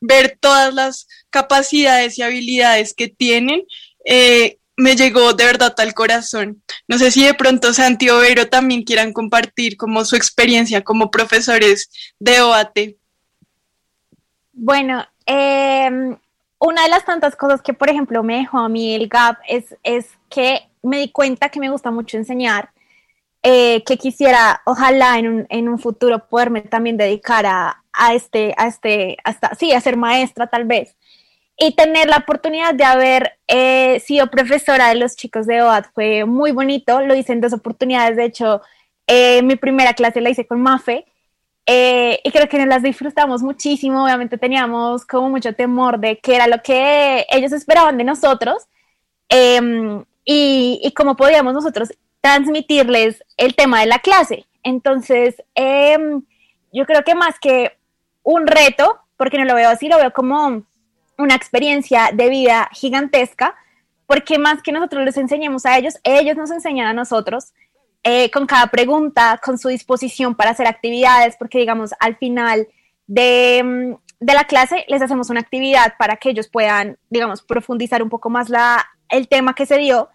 ver 0.00 0.38
todas 0.40 0.72
las 0.72 1.06
capacidades 1.30 2.18
y 2.18 2.22
habilidades 2.22 2.94
que 2.94 3.08
tienen. 3.08 3.62
Eh, 4.04 4.58
me 4.76 4.96
llegó 4.96 5.32
de 5.34 5.44
verdad 5.44 5.74
al 5.78 5.94
corazón. 5.94 6.62
No 6.88 6.98
sé 6.98 7.10
si 7.10 7.24
de 7.24 7.34
pronto 7.34 7.72
Santi 7.72 8.08
o 8.10 8.18
Vero 8.18 8.48
también 8.48 8.84
quieran 8.84 9.12
compartir 9.12 9.76
como 9.76 10.04
su 10.04 10.16
experiencia 10.16 10.82
como 10.82 11.10
profesores 11.10 11.90
de 12.18 12.40
OAT. 12.40 12.78
Bueno, 14.52 15.04
em, 15.26 16.16
una 16.58 16.82
de 16.82 16.88
las 16.88 17.04
tantas 17.04 17.36
cosas 17.36 17.62
que, 17.62 17.74
por 17.74 17.90
ejemplo, 17.90 18.22
me 18.22 18.36
dejó 18.36 18.58
a 18.58 18.68
mí 18.68 18.94
el 18.94 19.08
GAP 19.08 19.38
es, 19.48 19.76
es 19.82 20.06
que 20.28 20.68
me 20.82 20.98
di 20.98 21.10
cuenta 21.10 21.48
que 21.48 21.60
me 21.60 21.70
gusta 21.70 21.90
mucho 21.90 22.16
enseñar, 22.16 22.70
eh, 23.42 23.82
que 23.84 23.96
quisiera, 23.96 24.62
ojalá 24.64 25.18
en 25.18 25.28
un, 25.28 25.46
en 25.48 25.68
un, 25.68 25.78
futuro 25.78 26.28
poderme 26.28 26.60
también 26.60 26.96
dedicar 26.96 27.44
a, 27.46 27.82
a 27.92 28.14
este, 28.14 28.54
a 28.56 28.68
este, 28.68 29.16
hasta, 29.24 29.54
sí, 29.54 29.72
a 29.72 29.80
ser 29.80 29.96
maestra 29.96 30.46
tal 30.46 30.64
vez 30.64 30.94
y 31.56 31.74
tener 31.74 32.08
la 32.08 32.18
oportunidad 32.18 32.74
de 32.74 32.84
haber 32.84 33.38
eh, 33.46 34.00
sido 34.00 34.28
profesora 34.28 34.88
de 34.88 34.96
los 34.96 35.16
chicos 35.16 35.46
de 35.46 35.62
OAD 35.62 35.86
fue 35.94 36.24
muy 36.24 36.52
bonito, 36.52 37.00
lo 37.02 37.14
hice 37.14 37.32
en 37.32 37.40
dos 37.40 37.52
oportunidades, 37.52 38.16
de 38.16 38.24
hecho, 38.24 38.62
eh, 39.06 39.42
mi 39.42 39.56
primera 39.56 39.94
clase 39.94 40.20
la 40.20 40.30
hice 40.30 40.46
con 40.46 40.60
Mafe 40.60 41.06
eh, 41.66 42.20
y 42.24 42.30
creo 42.32 42.48
que 42.48 42.58
nos 42.58 42.66
las 42.66 42.82
disfrutamos 42.82 43.42
muchísimo, 43.42 44.04
obviamente 44.04 44.38
teníamos 44.38 45.04
como 45.04 45.30
mucho 45.30 45.54
temor 45.54 45.98
de 45.98 46.18
qué 46.18 46.34
era 46.34 46.48
lo 46.48 46.62
que 46.62 47.26
ellos 47.30 47.52
esperaban 47.52 47.98
de 47.98 48.04
nosotros 48.04 48.66
em, 49.28 50.04
y, 50.24 50.80
y 50.82 50.92
cómo 50.92 51.16
podíamos 51.16 51.54
nosotros 51.54 51.92
transmitirles 52.20 53.22
el 53.36 53.54
tema 53.54 53.80
de 53.80 53.86
la 53.86 53.98
clase. 53.98 54.46
Entonces, 54.62 55.42
em, 55.54 56.22
yo 56.72 56.86
creo 56.86 57.04
que 57.04 57.14
más 57.14 57.38
que 57.38 57.76
un 58.22 58.46
reto, 58.46 58.98
porque 59.16 59.38
no 59.38 59.44
lo 59.44 59.54
veo 59.54 59.68
así, 59.68 59.88
lo 59.88 59.98
veo 59.98 60.12
como 60.12 60.62
una 61.18 61.34
experiencia 61.34 62.10
de 62.12 62.28
vida 62.28 62.68
gigantesca, 62.72 63.54
porque 64.06 64.38
más 64.38 64.62
que 64.62 64.72
nosotros 64.72 65.04
les 65.04 65.16
enseñemos 65.16 65.64
a 65.66 65.78
ellos, 65.78 65.98
ellos 66.04 66.36
nos 66.36 66.50
enseñan 66.50 66.86
a 66.86 66.92
nosotros 66.92 67.52
eh, 68.04 68.30
con 68.30 68.46
cada 68.46 68.66
pregunta, 68.66 69.40
con 69.42 69.58
su 69.58 69.68
disposición 69.68 70.34
para 70.34 70.50
hacer 70.50 70.66
actividades, 70.66 71.36
porque 71.38 71.58
digamos, 71.58 71.92
al 72.00 72.16
final 72.16 72.66
de, 73.06 73.62
mm, 73.64 74.24
de, 74.24 74.34
la 74.34 74.44
clase 74.44 74.84
les 74.88 75.02
hacemos 75.02 75.30
una 75.30 75.40
actividad 75.40 75.94
para 75.98 76.16
que 76.16 76.30
ellos 76.30 76.48
puedan, 76.48 76.98
digamos, 77.10 77.42
profundizar 77.42 78.02
un 78.02 78.08
poco 78.08 78.28
más 78.28 78.48
la, 78.48 78.84
el 79.08 79.28
tema 79.28 79.54
que 79.54 79.66
se 79.66 79.78
dio. 79.78 80.08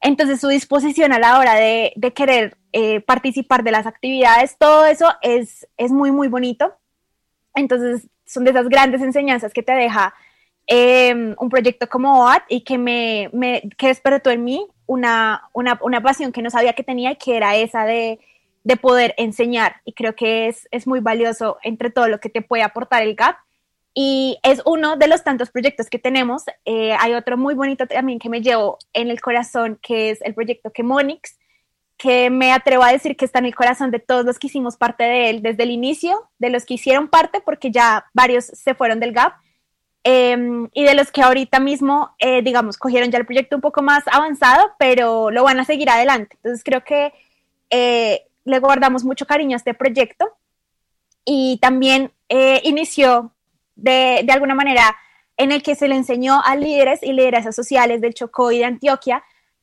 Entonces, 0.00 0.40
su 0.40 0.48
disposición 0.48 1.12
a 1.12 1.18
la 1.18 1.38
hora 1.38 1.54
de, 1.56 1.92
de 1.96 2.12
querer 2.12 2.56
eh, 2.72 3.00
participar 3.00 3.64
de 3.64 3.72
las 3.72 3.86
actividades, 3.86 4.56
todo 4.56 4.86
eso 4.86 5.08
es, 5.20 5.66
es 5.76 5.90
muy, 5.90 6.12
muy 6.12 6.28
bonito. 6.28 6.72
Entonces, 7.54 8.06
son 8.30 8.44
de 8.44 8.50
esas 8.50 8.68
grandes 8.68 9.02
enseñanzas 9.02 9.52
que 9.52 9.62
te 9.62 9.72
deja 9.72 10.14
em, 10.66 11.34
un 11.38 11.48
proyecto 11.48 11.88
como 11.88 12.22
OAT 12.22 12.44
y 12.48 12.60
que 12.62 12.78
me, 12.78 13.28
me 13.32 13.62
que 13.76 13.88
despertó 13.88 14.30
en 14.30 14.44
mí 14.44 14.66
una, 14.86 15.48
una, 15.52 15.78
una, 15.82 16.00
pasión 16.00 16.30
que 16.30 16.42
no 16.42 16.50
sabía 16.50 16.74
que 16.74 16.84
tenía 16.84 17.12
y 17.12 17.16
que 17.16 17.36
era 17.36 17.56
esa 17.56 17.84
de, 17.84 18.20
de 18.62 18.76
poder 18.76 19.14
enseñar. 19.16 19.76
Y 19.84 19.94
creo 19.94 20.14
que 20.14 20.48
es, 20.48 20.68
es, 20.70 20.86
muy 20.86 21.00
valioso 21.00 21.58
entre 21.62 21.90
todo 21.90 22.08
lo 22.08 22.20
que 22.20 22.28
te 22.28 22.42
puede 22.42 22.62
aportar 22.62 23.02
el 23.02 23.16
GAP. 23.16 23.36
Y 23.94 24.38
es 24.44 24.62
uno 24.64 24.96
de 24.96 25.08
los 25.08 25.24
tantos 25.24 25.50
proyectos 25.50 25.88
que 25.88 25.98
tenemos. 25.98 26.44
Eh, 26.64 26.92
hay 27.00 27.14
otro 27.14 27.36
muy 27.36 27.54
bonito 27.54 27.86
también 27.88 28.20
que 28.20 28.28
me 28.28 28.40
llevo 28.40 28.78
en 28.92 29.10
el 29.10 29.20
corazón, 29.20 29.78
que 29.82 30.10
es 30.10 30.22
el 30.22 30.34
proyecto 30.34 30.70
que 30.70 30.84
Monix 30.84 31.39
que 32.00 32.30
me 32.30 32.50
atrevo 32.50 32.82
a 32.82 32.92
decir 32.92 33.14
que 33.14 33.26
está 33.26 33.40
en 33.40 33.44
el 33.44 33.54
corazón 33.54 33.90
de 33.90 33.98
todos 33.98 34.24
los 34.24 34.38
que 34.38 34.46
hicimos 34.46 34.78
parte 34.78 35.04
de 35.04 35.28
él 35.28 35.42
desde 35.42 35.64
el 35.64 35.70
inicio, 35.70 36.30
de 36.38 36.48
los 36.48 36.64
que 36.64 36.74
hicieron 36.74 37.08
parte, 37.08 37.42
porque 37.42 37.70
ya 37.70 38.06
varios 38.14 38.46
se 38.46 38.74
fueron 38.74 39.00
del 39.00 39.12
GAP, 39.12 39.34
em, 40.02 40.70
y 40.72 40.84
de 40.84 40.94
los 40.94 41.12
que 41.12 41.20
ahorita 41.20 41.60
mismo, 41.60 42.14
eh, 42.18 42.40
digamos, 42.40 42.78
cogieron 42.78 43.10
ya 43.10 43.18
el 43.18 43.26
proyecto 43.26 43.54
un 43.54 43.60
poco 43.60 43.82
más 43.82 44.02
avanzado, 44.10 44.72
pero 44.78 45.30
lo 45.30 45.44
van 45.44 45.60
a 45.60 45.66
seguir 45.66 45.90
adelante. 45.90 46.36
Entonces 46.36 46.64
creo 46.64 46.82
que 46.84 47.12
eh, 47.68 48.22
le 48.46 48.58
guardamos 48.60 49.04
mucho 49.04 49.26
cariño 49.26 49.54
a 49.54 49.58
este 49.58 49.74
proyecto 49.74 50.38
y 51.26 51.58
también 51.60 52.12
eh, 52.30 52.62
inició 52.64 53.34
de, 53.76 54.22
de 54.24 54.32
alguna 54.32 54.54
manera 54.54 54.96
en 55.36 55.52
el 55.52 55.62
que 55.62 55.74
se 55.74 55.86
le 55.86 55.96
enseñó 55.96 56.40
a 56.42 56.56
líderes 56.56 57.02
y 57.02 57.12
lideresas 57.12 57.54
sociales 57.54 58.00
del 58.00 58.14
Chocó 58.14 58.52
y 58.52 58.58
de 58.58 58.64
Antioquia 58.64 59.22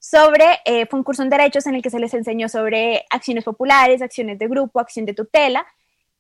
sobre, 0.10 0.60
eh, 0.64 0.86
fue 0.86 1.00
un 1.00 1.04
curso 1.04 1.22
en 1.22 1.30
derechos 1.30 1.68
en 1.68 1.76
el 1.76 1.82
que 1.82 1.90
se 1.90 2.00
les 2.00 2.14
enseñó 2.14 2.48
sobre 2.48 3.06
acciones 3.10 3.44
populares, 3.44 4.02
acciones 4.02 4.40
de 4.40 4.48
grupo, 4.48 4.80
acción 4.80 5.06
de 5.06 5.14
tutela 5.14 5.68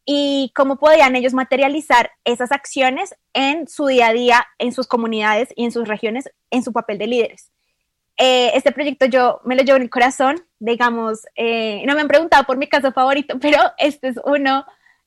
y 0.03 0.51
cómo 0.55 0.77
podían 0.77 1.15
ellos 1.15 1.33
materializar 1.33 2.11
esas 2.25 2.51
acciones 2.51 3.15
en 3.33 3.67
su 3.67 3.87
día 3.87 4.07
a 4.07 4.13
día, 4.13 4.47
en 4.57 4.73
sus 4.73 4.87
comunidades 4.87 5.49
y 5.55 5.63
en 5.63 5.71
sus 5.71 5.87
regiones, 5.87 6.29
en 6.51 6.63
su 6.63 6.73
papel 6.73 6.97
de 6.97 7.07
líderes. 7.07 7.51
Eh, 8.17 8.51
este 8.55 8.73
proyecto 8.73 9.05
yo 9.05 9.39
me 9.45 9.55
lo 9.55 9.63
llevo 9.63 9.77
en 9.77 9.83
el 9.83 9.89
corazón, 9.89 10.35
digamos, 10.59 11.25
eh, 11.35 11.81
no 11.85 11.95
me 11.95 12.01
han 12.01 12.07
preguntado 12.09 12.43
por 12.43 12.57
mi 12.57 12.67
caso 12.67 12.91
favorito, 12.91 13.37
pero 13.41 13.59
este 13.77 14.09
es 14.09 14.19
uno 14.25 14.65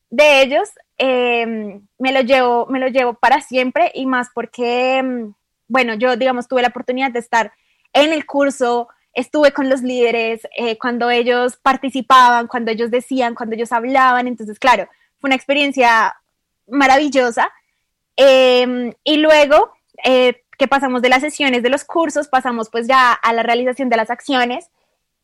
de 0.08 0.42
ellos. 0.42 0.70
me, 0.98 2.12
lo 2.12 2.20
llevo, 2.22 2.66
me 2.70 2.78
lo 2.78 2.88
llevo 2.88 3.12
para 3.12 3.42
siempre 3.42 3.92
y 3.94 4.06
más 4.06 4.28
porque, 4.34 5.02
mm, 5.02 5.34
bueno, 5.68 5.94
yo, 5.94 6.16
digamos, 6.16 6.48
tuve 6.48 6.62
la 6.62 6.68
oportunidad 6.68 7.10
de 7.10 7.18
estar 7.18 7.52
en 7.92 8.12
el 8.12 8.26
curso, 8.26 8.88
estuve 9.12 9.52
con 9.52 9.68
los 9.68 9.82
líderes 9.82 10.42
eh, 10.56 10.78
cuando 10.78 11.10
ellos 11.10 11.56
participaban, 11.56 12.46
cuando 12.46 12.70
ellos 12.70 12.90
decían, 12.90 13.34
cuando 13.34 13.54
ellos 13.56 13.72
hablaban, 13.72 14.26
entonces 14.26 14.58
claro, 14.58 14.88
fue 15.18 15.28
una 15.28 15.36
experiencia 15.36 16.16
maravillosa. 16.68 17.50
Em, 18.16 18.92
y 19.04 19.16
luego 19.16 19.72
eh, 20.04 20.42
que 20.58 20.68
pasamos 20.68 21.02
de 21.02 21.08
las 21.08 21.22
sesiones 21.22 21.62
de 21.62 21.70
los 21.70 21.84
cursos, 21.84 22.28
pasamos 22.28 22.68
pues 22.70 22.86
ya 22.86 23.12
a 23.12 23.32
la 23.32 23.42
realización 23.42 23.88
de 23.88 23.96
las 23.96 24.10
acciones. 24.10 24.70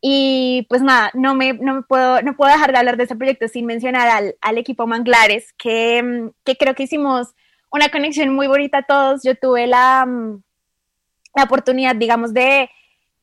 Y 0.01 0.67
pues 0.69 0.83
nada, 0.83 1.11
no 1.15 1.35
me, 1.35 1.55
no 1.55 1.75
me 1.75 1.83
puedo, 1.83 2.23
no 2.23 2.37
puedo 2.37 2.53
dejar 2.53 2.73
de 2.73 2.79
hablar 2.79 2.97
de 2.97 3.05
este 3.05 3.17
proyecto 3.17 3.49
sin 3.49 3.67
mencionar 3.67 4.09
al, 4.09 4.37
al 4.41 4.59
equipo 4.59 4.87
Manglares, 4.87 5.53
que, 5.55 6.31
que 6.45 6.57
creo 6.57 6.75
que 6.75 6.85
hicimos 6.85 7.35
una 7.71 7.89
conexión 7.89 8.35
muy 8.35 8.47
bonita 8.47 8.83
todos. 8.83 9.23
Yo 9.25 9.35
tuve 9.37 9.67
la, 9.67 10.07
la 11.37 11.45
oportunidad, 11.45 11.95
digamos, 11.95 12.35
de 12.35 12.71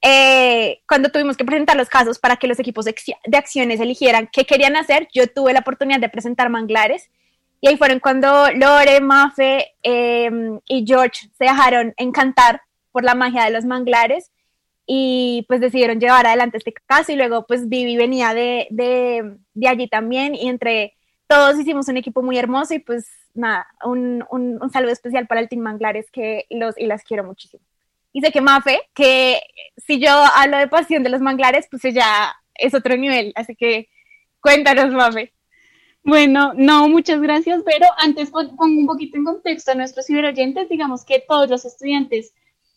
eh, 0.02 0.82
cuando 0.88 1.10
tuvimos 1.10 1.38
que 1.38 1.46
presentar 1.46 1.76
los 1.76 1.90
casos 1.90 2.20
para 2.20 2.36
que 2.36 2.48
los 2.48 2.60
equipos 2.60 2.86
de, 2.86 2.94
acciones 3.38 3.80
eligieran 3.80 4.30
qué 4.32 4.46
querían 4.46 4.76
hacer, 4.76 5.08
yo 5.14 5.28
tuve 5.28 5.54
la 5.54 5.60
oportunidad 5.60 6.00
de 6.00 6.10
presentar 6.10 6.50
manglares 6.50 7.10
y 7.62 7.70
ahí 7.70 7.78
fueron 7.78 8.00
cuando 8.00 8.52
Lore, 8.52 9.00
Mafe 9.00 9.76
em, 9.82 10.60
y 10.68 10.86
George 10.86 11.30
se 11.38 11.46
dejaron 11.46 11.94
encantar 11.96 12.62
por 12.92 13.06
la 13.06 13.16
magia 13.16 13.46
de 13.46 13.52
los 13.52 13.64
manglares 13.64 14.32
y 14.86 15.46
pues 15.48 15.62
decidieron 15.62 16.02
llevar 16.02 16.28
adelante 16.28 16.58
este 16.58 16.74
caso 16.86 17.14
y 17.14 17.16
luego 17.16 17.46
pues 17.48 17.70
Vivi 17.70 17.96
venía 17.96 18.34
de, 18.34 18.68
de, 18.72 19.68
allí 19.68 19.88
también 19.88 20.36
y 20.36 20.50
entre 20.50 20.98
todos 21.28 21.58
hicimos 21.58 21.88
un 21.88 21.96
equipo 21.96 22.22
muy 22.22 22.38
hermoso 22.38 22.74
y 22.74 22.80
pues 22.80 23.08
nada, 23.34 23.66
un, 23.86 24.26
un, 24.30 24.62
un 24.62 24.70
saludo 24.70 24.92
especial 24.92 25.28
para 25.28 25.40
el 25.40 25.48
Team 25.48 25.62
Manglares 25.62 26.12
que 26.12 26.46
los 26.50 26.78
y 26.78 26.88
las 26.88 27.04
quiero 27.04 27.24
muchísimo. 27.24 27.64
Y 28.14 28.22
sé 28.22 28.32
que 28.32 28.42
Mafe, 28.42 28.80
que 28.94 29.42
si 29.76 30.00
yo 30.00 30.12
hablo 30.12 30.58
de 30.58 30.68
pasión 30.68 31.04
de 31.04 31.10
los 31.10 31.20
manglares, 31.20 31.68
pues 31.70 31.82
ya 31.94 32.34
es 32.56 32.74
otro 32.74 32.96
nivel. 32.96 33.34
Así 33.36 33.56
que 33.56 33.90
cuéntanos, 34.40 34.94
Mafe. 34.94 35.34
Bueno, 36.06 36.54
no, 36.56 36.88
muchas 36.90 37.22
gracias, 37.22 37.64
pero 37.66 37.88
antes 37.98 38.30
pongo 38.30 38.64
un 38.66 38.86
poquito 38.86 39.18
en 39.18 39.24
contexto 39.24 39.72
a 39.72 39.76
nuestros 39.76 40.06
ciberoyentes. 40.06 40.70
Digamos 40.70 41.06
que 41.06 41.24
todos 41.28 41.50
los 41.50 41.66
estudiantes 41.66 42.34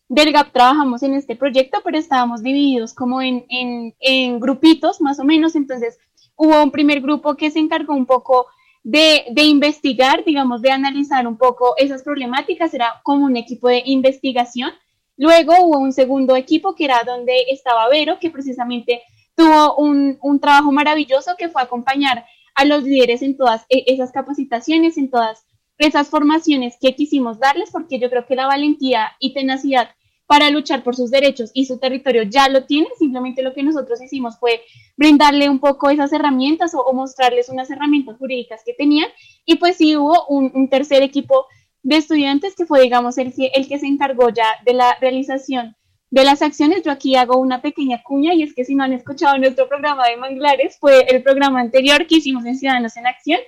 del 0.09 0.33
GAP 0.33 0.53
trabajamos 0.53 1.03
en 1.03 1.15
este 1.15 1.35
proyecto, 1.35 1.81
pero 1.85 1.99
estábamos 1.99 2.43
divididos 2.43 2.95
como 2.95 3.21
en, 3.21 3.45
en, 3.49 3.95
en 4.01 4.41
grupitos, 4.41 5.01
más 5.01 5.19
o 5.19 5.25
menos. 5.25 5.57
Entonces, 5.57 5.99
hubo 6.37 6.63
un 6.63 6.71
primer 6.71 7.01
grupo 7.01 7.37
que 7.37 7.51
se 7.51 7.59
encargó 7.59 7.95
un 7.95 8.07
poco 8.07 8.47
de, 8.85 9.25
de, 9.33 9.43
investigar, 9.43 10.25
digamos, 10.25 10.63
de 10.63 10.71
analizar 10.71 11.27
un 11.27 11.37
poco 11.37 11.75
esas 11.77 12.05
problemáticas, 12.05 12.73
era 12.73 13.01
como 13.03 13.27
un 13.27 13.37
equipo 13.37 13.69
de 13.69 13.83
investigación. 13.85 14.71
Luego 15.17 15.55
hubo 15.63 15.79
un 15.79 15.93
segundo 15.93 16.37
equipo 16.37 16.75
que 16.75 16.85
era 16.85 17.03
donde 17.05 17.47
estaba 17.51 17.89
Vero, 17.89 18.19
que 18.19 18.31
precisamente 18.31 19.03
tuvo 19.35 19.77
un, 19.77 20.19
un 20.23 20.41
trabajo 20.41 20.73
maravilloso 20.73 21.37
que 21.39 21.49
fue 21.49 21.63
acompañar 21.63 22.25
a 22.55 22.65
los 22.65 22.83
líderes 22.83 23.23
en 23.23 23.37
todas 23.37 23.65
e, 23.69 23.85
esas 23.87 24.13
capacitaciones, 24.13 24.97
en 24.99 25.11
todas 25.11 25.47
esas 25.79 26.09
formaciones 26.09 26.77
que 26.81 26.95
quisimos 26.95 27.39
darles, 27.39 27.71
porque 27.71 27.99
yo 27.99 28.09
creo 28.11 28.27
que 28.27 28.35
la 28.35 28.47
valentía 28.47 29.13
y 29.21 29.35
tenacidad 29.35 29.91
para 30.27 30.51
luchar 30.51 30.83
por 30.83 30.97
sus 30.97 31.11
derechos 31.11 31.51
y 31.55 31.67
su 31.67 31.79
territorio 31.79 32.25
ya 32.25 32.49
lo 32.49 32.65
tienen, 32.65 32.91
simplemente 32.99 33.43
lo 33.43 33.55
que 33.55 33.63
nosotros 33.63 34.03
hicimos 34.03 34.39
fue 34.39 34.63
brindarle 34.97 35.49
un 35.49 35.61
poco 35.61 35.89
esas 35.89 36.13
herramientas 36.13 36.73
o, 36.75 36.93
mostrarles 36.93 37.49
unas 37.49 37.71
herramientas 37.71 38.17
jurídicas 38.19 38.63
que 38.65 38.75
tenían. 38.75 39.09
Y 39.45 39.57
pues 39.57 39.77
sí 39.77 39.97
hubo 39.97 40.27
un, 40.27 40.51
un 40.55 40.69
tercer 40.69 41.03
equipo 41.03 41.47
de 41.87 41.99
estudiantes, 41.99 42.57
que 42.57 42.67
fue, 42.67 42.83
digamos, 42.83 43.17
el, 43.17 43.33
el 43.55 43.69
que 43.69 43.79
se 43.79 43.87
encargó 43.87 44.31
ya 44.31 44.47
de 44.65 44.73
la 44.73 44.97
realización 45.01 45.77
de 46.11 46.25
las 46.25 46.43
acciones. 46.43 46.83
Yo 46.83 46.91
aquí 46.91 47.15
hago 47.15 47.39
una 47.39 47.63
pequeña 47.63 48.03
cuña 48.03 48.35
y 48.35 48.43
es 48.43 48.55
que 48.55 48.65
si 48.65 48.75
no 48.75 48.83
han 48.83 48.93
escuchado 48.93 49.39
nuestro 49.39 49.69
programa 49.69 50.05
de 50.09 50.17
manglares, 50.17 50.79
fue 50.81 51.07
el 51.09 51.23
programa 51.23 51.61
anterior 51.61 52.05
que 52.09 52.17
hicimos 52.17 52.45
en 52.45 52.57
Ciudadanos 52.57 52.97
en 52.97 53.07
Acción. 53.07 53.39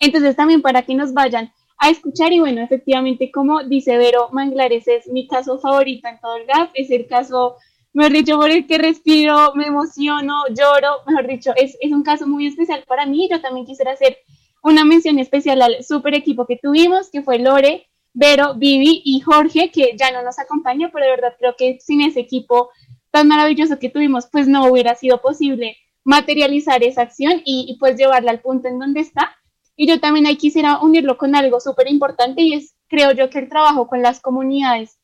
Entonces 0.00 0.34
también 0.34 0.62
para 0.62 0.80
que 0.80 0.94
nos 0.94 1.12
vayan 1.12 1.52
a 1.76 1.90
escuchar 1.90 2.32
y 2.32 2.40
bueno, 2.40 2.62
efectivamente, 2.62 3.30
como 3.30 3.62
dice 3.64 3.98
Vero, 3.98 4.30
Manglares 4.32 4.88
es 4.88 5.06
mi 5.08 5.28
caso 5.28 5.58
favorito 5.58 6.08
en 6.08 6.18
todo 6.20 6.36
el 6.36 6.46
GAP, 6.46 6.70
es 6.72 6.90
el 6.90 7.06
caso, 7.06 7.56
mejor 7.92 8.12
dicho, 8.12 8.36
por 8.36 8.50
el 8.50 8.66
que 8.66 8.78
respiro, 8.78 9.54
me 9.56 9.66
emociono, 9.66 10.44
lloro, 10.48 11.02
mejor 11.06 11.26
dicho, 11.26 11.52
es, 11.54 11.76
es 11.82 11.92
un 11.92 12.02
caso 12.02 12.26
muy 12.26 12.46
especial 12.46 12.82
para 12.88 13.04
mí. 13.04 13.28
Yo 13.30 13.42
también 13.42 13.66
quisiera 13.66 13.92
hacer 13.92 14.16
una 14.64 14.84
mención 14.84 15.18
especial 15.18 15.60
al 15.62 15.84
super 15.84 16.14
equipo 16.14 16.46
que 16.46 16.56
tuvimos, 16.56 17.10
que 17.10 17.22
fue 17.22 17.38
Lore, 17.38 17.86
Vero, 18.14 18.54
Vivi 18.54 19.02
y 19.04 19.20
Jorge, 19.20 19.70
que 19.70 19.94
ya 19.98 20.10
no 20.10 20.22
nos 20.22 20.38
acompaña, 20.38 20.90
pero 20.92 21.04
de 21.04 21.10
verdad 21.10 21.34
creo 21.38 21.54
que 21.56 21.78
sin 21.80 22.00
ese 22.00 22.20
equipo 22.20 22.70
tan 23.10 23.28
maravilloso 23.28 23.78
que 23.78 23.90
tuvimos, 23.90 24.26
pues 24.32 24.48
no 24.48 24.64
hubiera 24.64 24.94
sido 24.94 25.20
posible 25.20 25.76
materializar 26.02 26.82
esa 26.82 27.02
acción 27.02 27.42
y, 27.44 27.76
pues 27.78 27.96
llevarla 27.96 28.30
al 28.30 28.40
punto 28.40 28.68
en 28.68 28.78
donde 28.78 29.00
está. 29.00 29.36
Y 29.76 29.86
yo 29.86 30.00
también 30.00 30.26
ahí 30.26 30.36
quisiera 30.36 30.78
unirlo 30.80 31.18
con 31.18 31.34
algo 31.34 31.60
súper 31.60 31.90
importante 31.90 32.40
y 32.40 32.54
es, 32.54 32.74
creo 32.88 33.12
yo, 33.12 33.28
que 33.28 33.40
el 33.40 33.50
trabajo 33.50 33.86
con 33.86 34.00
las 34.00 34.20
comunidades, 34.20 34.98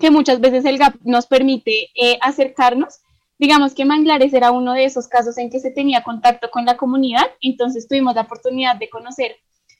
que 0.00 0.10
muchas 0.10 0.40
veces 0.40 0.64
el 0.64 0.78
GAP 0.78 0.96
nos 1.04 1.26
permite 1.26 1.90
eh, 1.94 2.18
acercarnos, 2.20 3.01
Digamos 3.42 3.74
que 3.74 3.84
Manglares 3.84 4.32
era 4.34 4.52
uno 4.52 4.72
de 4.72 4.84
esos 4.84 5.08
casos 5.08 5.36
en 5.36 5.50
que 5.50 5.58
se 5.58 5.72
tenía 5.72 6.04
contacto 6.04 6.48
con 6.48 6.64
la 6.64 6.76
comunidad, 6.76 7.26
entonces 7.40 7.88
tuvimos 7.88 8.14
la 8.14 8.20
oportunidad 8.20 8.76
de 8.76 8.88
conocer 8.88 9.34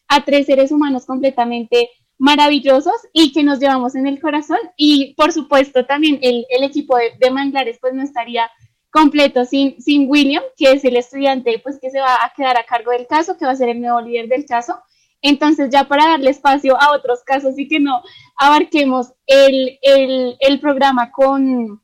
a 0.08 0.24
tres 0.24 0.46
seres 0.46 0.72
humanos 0.72 1.06
completamente 1.06 1.88
maravillosos 2.18 2.96
y 3.12 3.32
que 3.32 3.44
nos 3.44 3.60
llevamos 3.60 3.94
en 3.94 4.08
el 4.08 4.20
corazón 4.20 4.58
y 4.76 5.14
por 5.14 5.30
supuesto 5.30 5.86
también 5.86 6.18
el, 6.22 6.44
equipo 6.64 6.96
de, 6.96 7.30
Manglares 7.30 7.78
pues 7.80 7.94
no 7.94 8.02
estaría 8.02 8.50
completo 8.90 9.44
sin, 9.44 9.80
sin 9.80 10.10
William, 10.10 10.42
que 10.56 10.72
es 10.72 10.84
el 10.84 10.96
estudiante 10.96 11.60
pues 11.62 11.78
que 11.80 11.92
se 11.92 12.00
va 12.00 12.14
a 12.14 12.32
quedar 12.36 12.58
a 12.58 12.66
cargo 12.66 12.90
del 12.90 13.06
caso, 13.06 13.38
que 13.38 13.44
va 13.44 13.52
a 13.52 13.56
ser 13.56 13.68
el 13.68 13.80
nuevo 13.80 14.00
líder 14.00 14.26
del 14.26 14.44
caso. 14.44 14.82
Entonces 15.20 15.70
ya 15.70 15.84
para 15.84 16.08
darle 16.08 16.30
espacio 16.30 16.76
a 16.82 16.96
otros 16.96 17.20
casos 17.24 17.56
y 17.56 17.68
que 17.68 17.78
no 17.78 18.02
abarquemos 18.34 19.12
el, 19.24 19.78
el, 19.82 20.36
el 20.40 20.58
programa 20.58 21.12
con, 21.12 21.80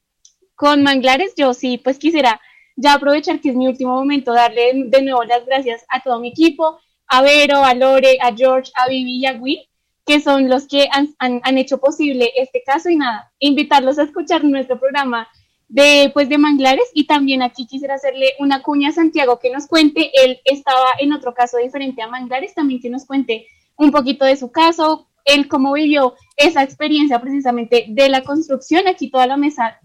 con 0.58 0.82
Manglares, 0.82 1.34
yo 1.36 1.54
sí, 1.54 1.78
pues 1.78 1.98
quisiera 2.00 2.40
ya 2.74 2.94
aprovechar 2.94 3.40
que 3.40 3.50
es 3.50 3.54
mi 3.54 3.68
último 3.68 3.94
momento, 3.94 4.32
darle 4.32 4.72
de 4.86 5.02
nuevo 5.02 5.22
las 5.22 5.46
gracias 5.46 5.84
a 5.88 6.02
todo 6.02 6.18
mi 6.18 6.30
equipo, 6.30 6.80
a 7.06 7.22
Vero, 7.22 7.64
a 7.64 7.74
Lore, 7.74 8.18
a 8.20 8.34
George, 8.34 8.72
a 8.74 8.88
Vivi 8.88 9.20
y 9.20 9.26
a 9.26 9.34
Will, 9.34 9.60
que 10.04 10.20
son 10.20 10.48
los 10.48 10.66
que 10.66 10.88
han, 10.90 11.14
han, 11.20 11.58
hecho 11.58 11.78
posible 11.78 12.32
este 12.36 12.64
caso. 12.66 12.90
Y 12.90 12.96
nada, 12.96 13.30
invitarlos 13.38 14.00
a 14.00 14.02
escuchar 14.02 14.42
nuestro 14.42 14.80
programa 14.80 15.28
de, 15.68 16.10
pues, 16.12 16.28
de 16.28 16.38
Manglares. 16.38 16.90
Y 16.92 17.06
también 17.06 17.40
aquí 17.42 17.64
quisiera 17.64 17.94
hacerle 17.94 18.32
una 18.40 18.60
cuña 18.60 18.88
a 18.88 18.92
Santiago 18.92 19.38
que 19.38 19.52
nos 19.52 19.68
cuente, 19.68 20.10
él 20.24 20.40
estaba 20.44 20.88
en 20.98 21.12
otro 21.12 21.34
caso 21.34 21.58
diferente 21.58 22.02
a 22.02 22.08
Manglares, 22.08 22.54
también 22.54 22.80
que 22.80 22.90
nos 22.90 23.06
cuente 23.06 23.46
un 23.76 23.92
poquito 23.92 24.24
de 24.24 24.36
su 24.36 24.50
caso, 24.50 25.06
él 25.24 25.46
cómo 25.46 25.72
vivió 25.72 26.14
esa 26.36 26.64
experiencia 26.64 27.20
precisamente 27.20 27.86
de 27.88 28.08
la 28.08 28.24
construcción, 28.24 28.88
aquí 28.88 29.08
toda 29.08 29.28
la 29.28 29.36
mesa 29.36 29.78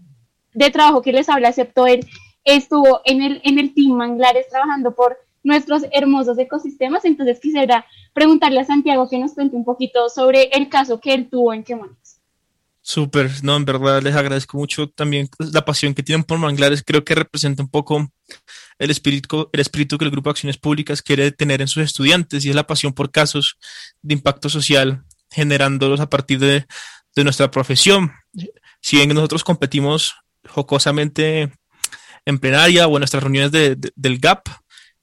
de 0.54 0.70
trabajo 0.70 1.02
que 1.02 1.12
les 1.12 1.28
habla, 1.28 1.50
excepto 1.50 1.86
él, 1.86 2.06
estuvo 2.44 3.00
en 3.04 3.22
el, 3.22 3.40
en 3.44 3.58
el 3.58 3.74
Team 3.74 3.92
Manglares 3.92 4.46
trabajando 4.48 4.94
por 4.94 5.18
nuestros 5.42 5.82
hermosos 5.92 6.38
ecosistemas. 6.38 7.04
Entonces 7.04 7.38
quisiera 7.40 7.86
preguntarle 8.12 8.60
a 8.60 8.64
Santiago 8.64 9.08
que 9.08 9.18
nos 9.18 9.34
cuente 9.34 9.56
un 9.56 9.64
poquito 9.64 10.08
sobre 10.08 10.44
el 10.52 10.68
caso 10.68 11.00
que 11.00 11.14
él 11.14 11.28
tuvo 11.28 11.52
en 11.52 11.62
Quemones. 11.62 12.20
Súper, 12.86 13.30
no, 13.42 13.56
en 13.56 13.64
verdad 13.64 14.02
les 14.02 14.14
agradezco 14.14 14.58
mucho 14.58 14.90
también 14.90 15.26
la 15.38 15.64
pasión 15.64 15.94
que 15.94 16.02
tienen 16.02 16.22
por 16.22 16.38
Manglares. 16.38 16.82
Creo 16.84 17.02
que 17.02 17.14
representa 17.14 17.62
un 17.62 17.70
poco 17.70 18.10
el 18.78 18.90
espíritu, 18.90 19.48
el 19.54 19.60
espíritu 19.60 19.96
que 19.96 20.04
el 20.04 20.10
Grupo 20.10 20.28
de 20.28 20.32
Acciones 20.32 20.58
Públicas 20.58 21.00
quiere 21.00 21.32
tener 21.32 21.62
en 21.62 21.68
sus 21.68 21.82
estudiantes 21.82 22.44
y 22.44 22.50
es 22.50 22.54
la 22.54 22.66
pasión 22.66 22.92
por 22.92 23.10
casos 23.10 23.56
de 24.02 24.12
impacto 24.12 24.50
social, 24.50 25.02
generándolos 25.30 26.00
a 26.00 26.10
partir 26.10 26.38
de, 26.38 26.66
de 27.16 27.24
nuestra 27.24 27.50
profesión. 27.50 28.12
Si 28.82 28.96
bien 28.96 29.08
nosotros 29.14 29.44
competimos 29.44 30.14
jocosamente 30.48 31.50
en 32.24 32.38
plenaria 32.38 32.86
o 32.86 32.96
en 32.96 33.00
nuestras 33.00 33.22
reuniones 33.22 33.52
del 33.52 34.18
GAP. 34.18 34.48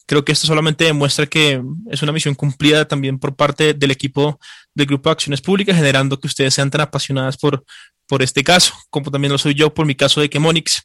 Creo 0.06 0.26
que 0.26 0.32
esto 0.32 0.48
solamente 0.48 0.86
demuestra 0.86 1.26
que 1.26 1.62
es 1.90 2.02
una 2.02 2.12
misión 2.12 2.36
cumplida 2.36 2.88
también 2.88 3.20
por 3.20 3.36
parte 3.36 3.74
del 3.74 3.92
equipo 3.92 4.40
del 4.74 4.88
Grupo 4.88 5.10
de 5.10 5.14
Acciones 5.14 5.42
Públicas, 5.42 5.76
generando 5.76 6.20
que 6.20 6.28
ustedes 6.28 6.54
sean 6.54 6.70
tan 6.70 6.82
apasionadas 6.82 7.38
por, 7.38 7.64
por 8.08 8.22
este 8.22 8.44
caso, 8.44 8.74
como 8.90 9.12
también 9.12 9.32
lo 9.32 9.38
soy 9.38 9.54
yo 9.54 9.74
por 9.74 9.86
mi 9.86 9.96
caso 9.96 10.20
de 10.20 10.30
Chemonix. 10.30 10.84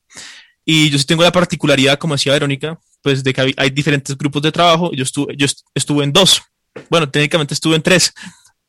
Y 0.65 0.91
yo 0.91 0.99
sí 0.99 1.07
tengo 1.07 1.23
la 1.23 1.33
particularidad, 1.33 1.99
como 1.99 2.15
decía 2.15 2.33
Verónica, 2.33 2.79
pues 3.03 3.23
de 3.23 3.33
que 3.33 3.55
hay, 3.57 3.71
diferentes 3.71 4.17
grupos 4.17 4.43
de 4.43 4.53
trabajo. 4.53 4.91
Yo 4.93 5.05
estuve, 5.05 5.35
yo 5.37 5.47
estuve 5.75 6.05
en 6.05 6.13
dos. 6.13 6.43
Bueno, 6.91 7.09
técnicamente 7.09 7.55
estuve 7.55 7.77
en 7.77 7.83
tres, 7.83 8.13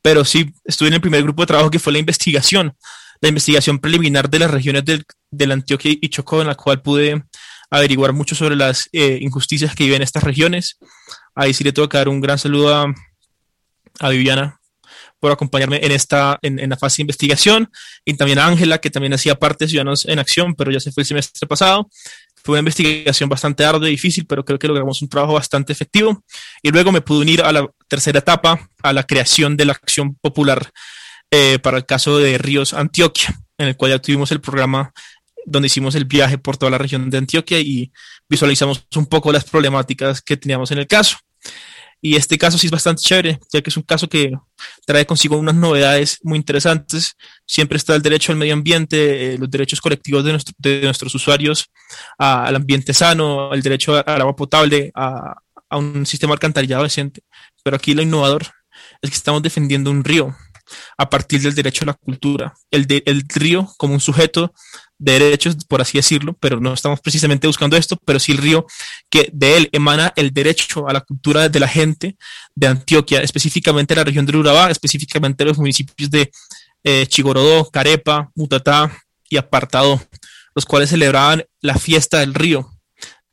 pero 0.02 0.24
sí 0.24 0.54
estuve 0.64 0.90
en 0.90 0.94
el 0.94 1.02
primer 1.02 1.24
grupo 1.24 1.42
de 1.42 1.48
trabajo 1.48 1.72
que 1.72 1.80
fue 1.80 1.92
la 1.92 2.00
investigación 2.00 2.74
la 3.22 3.30
investigación 3.30 3.80
preliminar 3.80 4.30
de 4.30 4.40
las 4.40 4.52
regiones 4.52 4.86
del, 4.86 5.06
del 5.32 5.52
Antioquia 5.52 5.92
y 6.00 6.10
Chocó, 6.10 6.42
en 6.42 6.48
la 6.48 6.56
cual 6.56 6.82
pude 6.82 7.24
averiguar 7.70 8.14
mucho 8.14 8.36
sobre 8.36 8.56
las 8.56 8.90
eh, 8.94 9.18
injusticias 9.22 9.76
que 9.76 9.86
viven 9.86 10.02
estas 10.02 10.24
regiones. 10.24 10.78
Ahí 11.36 11.54
sí 11.54 11.64
le 11.64 11.74
tengo 11.74 11.90
que 11.90 11.98
dar 11.98 12.10
un 12.10 12.22
gran 12.22 12.38
saludo 12.38 12.74
a, 12.74 12.94
a 14.00 14.10
Viviana 14.10 14.60
por 15.20 15.32
acompañarme 15.32 15.80
en 15.84 15.92
esta 15.92 16.38
en, 16.42 16.60
en, 16.60 16.70
la 16.70 16.78
fase 16.78 16.98
de 16.98 17.04
investigación 17.04 17.72
y 18.06 18.14
también 18.14 18.38
a 18.38 18.46
Ángela 18.46 18.78
que 18.78 18.92
también 18.92 19.14
hacía 19.14 19.34
parte 19.36 19.66
de 19.66 19.70
Ciudadanos 19.70 20.06
en 20.06 20.20
Acción 20.20 20.54
pero 20.54 20.70
ya 20.72 20.80
se 20.80 20.92
fue 20.92 21.02
el 21.02 21.08
semestre 21.08 21.48
pasado. 21.48 21.90
Fue 22.44 22.54
una 22.54 22.60
investigación 22.60 23.28
bastante 23.28 23.66
ardua 23.66 23.88
y 23.88 23.92
difícil 23.92 24.26
pero 24.28 24.46
creo 24.46 24.60
que 24.60 24.68
logramos 24.68 25.02
un 25.02 25.10
trabajo 25.10 25.34
bastante 25.34 25.74
efectivo. 25.74 26.24
Y 26.62 26.70
luego 26.70 26.92
me 26.92 27.02
pude 27.02 27.22
unir 27.22 27.42
a 27.42 27.52
la 27.52 27.68
tercera 27.88 28.20
etapa 28.20 28.70
a 28.84 28.94
la 28.94 29.04
creación 29.04 29.58
de 29.58 29.66
la 29.66 29.74
acción 29.74 30.16
popular 30.16 30.72
eh, 31.32 31.60
para 31.60 31.78
el 31.78 31.86
caso 31.86 32.18
de 32.18 32.38
Ríos 32.38 32.74
Antioquia, 32.74 33.38
en 33.58 33.68
el 33.70 33.78
cual 33.78 33.92
ya 33.92 34.00
tuvimos 34.00 34.32
el 34.32 34.42
programa 34.42 34.94
donde 35.46 35.68
hicimos 35.68 35.96
el 35.96 36.06
viaje 36.06 36.38
por 36.38 36.58
toda 36.58 36.72
la 36.72 36.78
región 36.78 37.10
de 37.10 37.18
Antioquia 37.18 37.60
y 37.60 37.92
visualizamos 38.30 38.86
un 38.96 39.06
poco 39.06 39.32
las 39.32 39.46
problemáticas 39.46 40.22
que 40.22 40.38
teníamos 40.38 40.72
en 40.72 40.80
el 40.80 40.88
caso. 40.88 41.18
Y 42.00 42.16
este 42.16 42.38
caso 42.38 42.58
sí 42.58 42.68
es 42.68 42.72
bastante 42.72 43.02
chévere, 43.02 43.40
ya 43.52 43.62
que 43.62 43.70
es 43.72 43.78
un 43.78 43.84
caso 43.84 44.08
que 44.08 44.32
trae 44.86 45.06
consigo 45.06 45.36
unas 45.38 45.56
novedades 45.56 46.20
muy 46.22 46.38
interesantes. 46.38 47.16
Siempre 47.48 47.78
está 47.78 47.96
el 47.96 48.04
derecho 48.04 48.32
al 48.32 48.38
medio 48.38 48.54
ambiente, 48.54 49.34
eh, 49.34 49.38
los 49.38 49.50
derechos 49.50 49.82
colectivos 49.82 50.24
de, 50.24 50.38
de 50.60 50.82
nuestros 50.84 51.16
usuarios 51.16 51.72
al 52.20 52.56
ambiente 52.56 52.94
sano, 52.94 53.52
el 53.54 53.64
derecho 53.64 53.96
al 53.96 54.22
agua 54.22 54.36
potable, 54.36 54.92
a, 54.94 55.34
a 55.70 55.78
un 55.78 56.06
sistema 56.06 56.34
alcantarillado 56.34 56.84
decente. 56.84 57.22
Pero 57.64 57.78
aquí 57.78 57.96
lo 57.96 58.04
innovador 58.04 58.44
es 59.02 59.10
que 59.10 59.16
estamos 59.16 59.42
defendiendo 59.42 59.90
un 59.90 60.04
río 60.04 60.36
a 60.98 61.10
partir 61.10 61.42
del 61.42 61.56
derecho 61.56 61.84
a 61.84 61.88
la 61.88 61.94
cultura. 61.94 62.54
El, 62.72 62.88
de, 62.88 63.04
el 63.06 63.24
río 63.28 63.68
como 63.78 63.94
un 63.94 64.00
sujeto 64.00 64.54
de 65.00 65.20
derechos, 65.20 65.56
por 65.68 65.82
así 65.82 65.98
decirlo, 65.98 66.34
pero 66.40 66.60
no 66.60 66.74
estamos 66.74 67.00
precisamente 67.02 67.48
buscando 67.48 67.78
esto, 67.78 67.98
pero 68.04 68.20
sí 68.20 68.32
el 68.32 68.40
río 68.40 68.66
que 69.10 69.30
de 69.32 69.58
él 69.58 69.70
emana 69.72 70.12
el 70.16 70.34
derecho 70.34 70.88
a 70.88 70.94
la 70.94 71.02
cultura 71.02 71.50
de 71.50 71.60
la 71.60 71.68
gente 71.68 72.18
de 72.56 72.68
Antioquia, 72.68 73.22
específicamente 73.22 73.96
la 73.96 74.04
región 74.04 74.26
del 74.26 74.38
Urabá, 74.38 74.72
específicamente 74.72 75.46
los 75.46 75.58
municipios 75.58 76.10
de 76.10 76.32
eh, 76.84 77.06
Chigorodó, 77.08 77.70
Carepa, 77.70 78.32
Mutatá 78.36 78.92
y 79.30 79.38
Apartado, 79.38 80.02
los 80.56 80.66
cuales 80.66 80.90
celebraban 80.90 81.46
la 81.62 81.76
fiesta 81.76 82.20
del 82.20 82.34
río, 82.34 82.72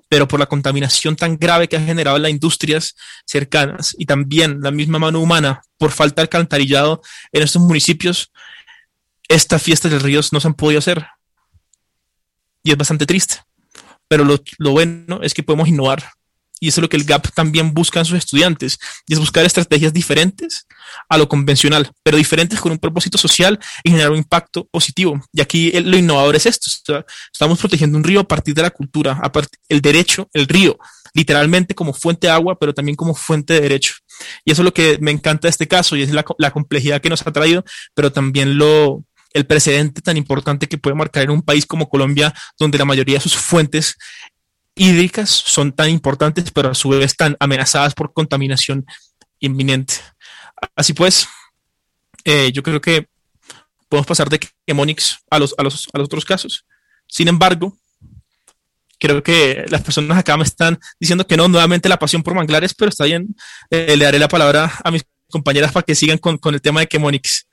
pero 0.08 0.28
por 0.28 0.40
la 0.40 0.46
contaminación 0.46 1.16
tan 1.16 1.36
grave 1.36 1.68
que 1.68 1.76
ha 1.76 1.80
generado 1.80 2.18
las 2.18 2.30
industrias 2.30 2.94
cercanas 3.24 3.94
y 3.98 4.06
también 4.06 4.60
la 4.60 4.70
misma 4.70 4.98
mano 4.98 5.20
humana 5.20 5.62
por 5.78 5.90
falta 5.90 6.16
de 6.16 6.22
alcantarillado 6.22 7.02
en 7.32 7.42
estos 7.42 7.62
municipios, 7.62 8.32
estas 9.28 9.62
fiestas 9.62 9.90
del 9.90 10.00
río 10.00 10.20
no 10.32 10.40
se 10.40 10.48
han 10.48 10.54
podido 10.54 10.78
hacer 10.78 11.06
y 12.62 12.72
es 12.72 12.76
bastante 12.76 13.06
triste. 13.06 13.36
Pero 14.08 14.24
lo, 14.24 14.42
lo, 14.58 14.70
bueno 14.72 15.20
es 15.22 15.34
que 15.34 15.42
podemos 15.42 15.68
innovar. 15.68 16.02
Y 16.64 16.68
eso 16.68 16.80
es 16.80 16.82
lo 16.82 16.88
que 16.88 16.96
el 16.96 17.04
GAP 17.04 17.28
también 17.34 17.74
busca 17.74 17.98
en 17.98 18.06
sus 18.06 18.16
estudiantes, 18.16 18.78
y 19.06 19.12
es 19.12 19.18
buscar 19.18 19.44
estrategias 19.44 19.92
diferentes 19.92 20.66
a 21.10 21.18
lo 21.18 21.28
convencional, 21.28 21.90
pero 22.02 22.16
diferentes 22.16 22.58
con 22.58 22.72
un 22.72 22.78
propósito 22.78 23.18
social 23.18 23.60
y 23.82 23.90
generar 23.90 24.12
un 24.12 24.16
impacto 24.16 24.64
positivo. 24.64 25.20
Y 25.30 25.42
aquí 25.42 25.70
lo 25.72 25.98
innovador 25.98 26.36
es 26.36 26.46
esto, 26.46 27.04
estamos 27.30 27.58
protegiendo 27.58 27.98
un 27.98 28.04
río 28.04 28.20
a 28.20 28.24
partir 28.24 28.54
de 28.54 28.62
la 28.62 28.70
cultura, 28.70 29.20
a 29.22 29.30
partir, 29.30 29.58
el 29.68 29.82
derecho, 29.82 30.30
el 30.32 30.48
río, 30.48 30.78
literalmente 31.12 31.74
como 31.74 31.92
fuente 31.92 32.28
de 32.28 32.32
agua, 32.32 32.58
pero 32.58 32.72
también 32.72 32.96
como 32.96 33.14
fuente 33.14 33.52
de 33.52 33.60
derecho. 33.60 33.96
Y 34.46 34.52
eso 34.52 34.62
es 34.62 34.64
lo 34.64 34.72
que 34.72 34.96
me 35.02 35.10
encanta 35.10 35.48
de 35.48 35.50
este 35.50 35.68
caso 35.68 35.96
y 35.96 36.02
es 36.02 36.12
la, 36.12 36.24
la 36.38 36.50
complejidad 36.50 37.02
que 37.02 37.10
nos 37.10 37.26
ha 37.26 37.30
traído, 37.30 37.62
pero 37.94 38.10
también 38.10 38.56
lo, 38.56 39.04
el 39.34 39.44
precedente 39.44 40.00
tan 40.00 40.16
importante 40.16 40.66
que 40.66 40.78
puede 40.78 40.96
marcar 40.96 41.24
en 41.24 41.30
un 41.30 41.42
país 41.42 41.66
como 41.66 41.90
Colombia, 41.90 42.32
donde 42.58 42.78
la 42.78 42.86
mayoría 42.86 43.16
de 43.16 43.20
sus 43.20 43.36
fuentes 43.36 43.96
hídricas 44.74 45.30
son 45.30 45.72
tan 45.72 45.90
importantes, 45.90 46.50
pero 46.50 46.70
a 46.70 46.74
su 46.74 46.88
vez 46.88 47.04
están 47.04 47.36
amenazadas 47.40 47.94
por 47.94 48.12
contaminación 48.12 48.84
inminente. 49.38 49.94
Así 50.74 50.92
pues, 50.92 51.28
eh, 52.24 52.50
yo 52.52 52.62
creo 52.62 52.80
que 52.80 53.08
podemos 53.88 54.06
pasar 54.06 54.28
de 54.28 54.40
Chemonix 54.66 55.18
a 55.30 55.38
los, 55.38 55.54
a, 55.58 55.62
los, 55.62 55.88
a 55.92 55.98
los 55.98 56.06
otros 56.06 56.24
casos. 56.24 56.64
Sin 57.06 57.28
embargo, 57.28 57.76
creo 58.98 59.22
que 59.22 59.64
las 59.68 59.82
personas 59.82 60.18
acá 60.18 60.36
me 60.36 60.44
están 60.44 60.78
diciendo 60.98 61.26
que 61.26 61.36
no, 61.36 61.48
nuevamente 61.48 61.88
la 61.88 61.98
pasión 61.98 62.22
por 62.22 62.34
manglares, 62.34 62.74
pero 62.74 62.88
está 62.88 63.04
bien, 63.04 63.34
eh, 63.70 63.96
le 63.96 64.04
daré 64.04 64.18
la 64.18 64.28
palabra 64.28 64.72
a 64.82 64.90
mis 64.90 65.04
compañeras 65.30 65.72
para 65.72 65.84
que 65.84 65.94
sigan 65.94 66.18
con, 66.18 66.38
con 66.38 66.54
el 66.54 66.62
tema 66.62 66.80
de 66.80 66.88
Chemonix. 66.88 67.46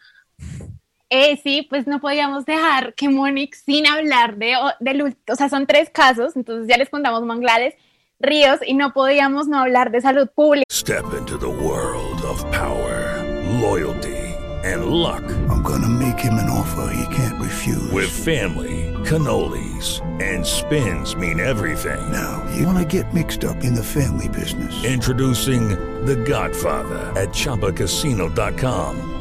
Eh, 1.13 1.37
sí, 1.43 1.67
pues 1.69 1.87
no 1.87 1.99
podíamos 1.99 2.45
dejar 2.45 2.93
que 2.93 3.09
Monix 3.09 3.63
sin 3.65 3.85
hablar 3.85 4.37
de, 4.37 4.55
de, 4.79 5.13
o 5.29 5.35
sea, 5.35 5.49
son 5.49 5.67
tres 5.67 5.89
casos, 5.89 6.37
entonces 6.37 6.69
ya 6.69 6.77
les 6.77 6.89
contamos 6.89 7.23
manglares, 7.23 7.75
ríos 8.17 8.61
y 8.65 8.75
no 8.75 8.93
podíamos 8.93 9.49
no 9.49 9.59
hablar 9.59 9.91
de 9.91 9.99
salud 9.99 10.29
pública. 10.33 10.63
Step 10.71 11.03
into 11.17 11.37
the 11.37 11.49
world 11.49 12.21
of 12.23 12.41
power, 12.49 13.21
loyalty 13.59 14.15
and 14.63 14.85
luck. 14.85 15.23
I'm 15.49 15.61
gonna 15.63 15.89
make 15.89 16.17
him 16.17 16.35
an 16.35 16.49
offer 16.49 16.93
he 16.93 17.13
can't 17.13 17.41
refuse. 17.41 17.91
With 17.91 18.09
family, 18.09 18.93
cannolis 19.03 19.99
and 20.21 20.45
spins 20.45 21.17
mean 21.17 21.41
everything. 21.41 21.99
Now, 22.09 22.41
you 22.55 22.65
wanna 22.65 22.85
get 22.85 23.13
mixed 23.13 23.43
up 23.43 23.65
in 23.65 23.73
the 23.73 23.83
family 23.83 24.29
business. 24.29 24.85
Introducing 24.85 25.75
The 26.05 26.15
Godfather 26.15 27.11
at 27.19 27.33
chapacasino.com. 27.33 29.20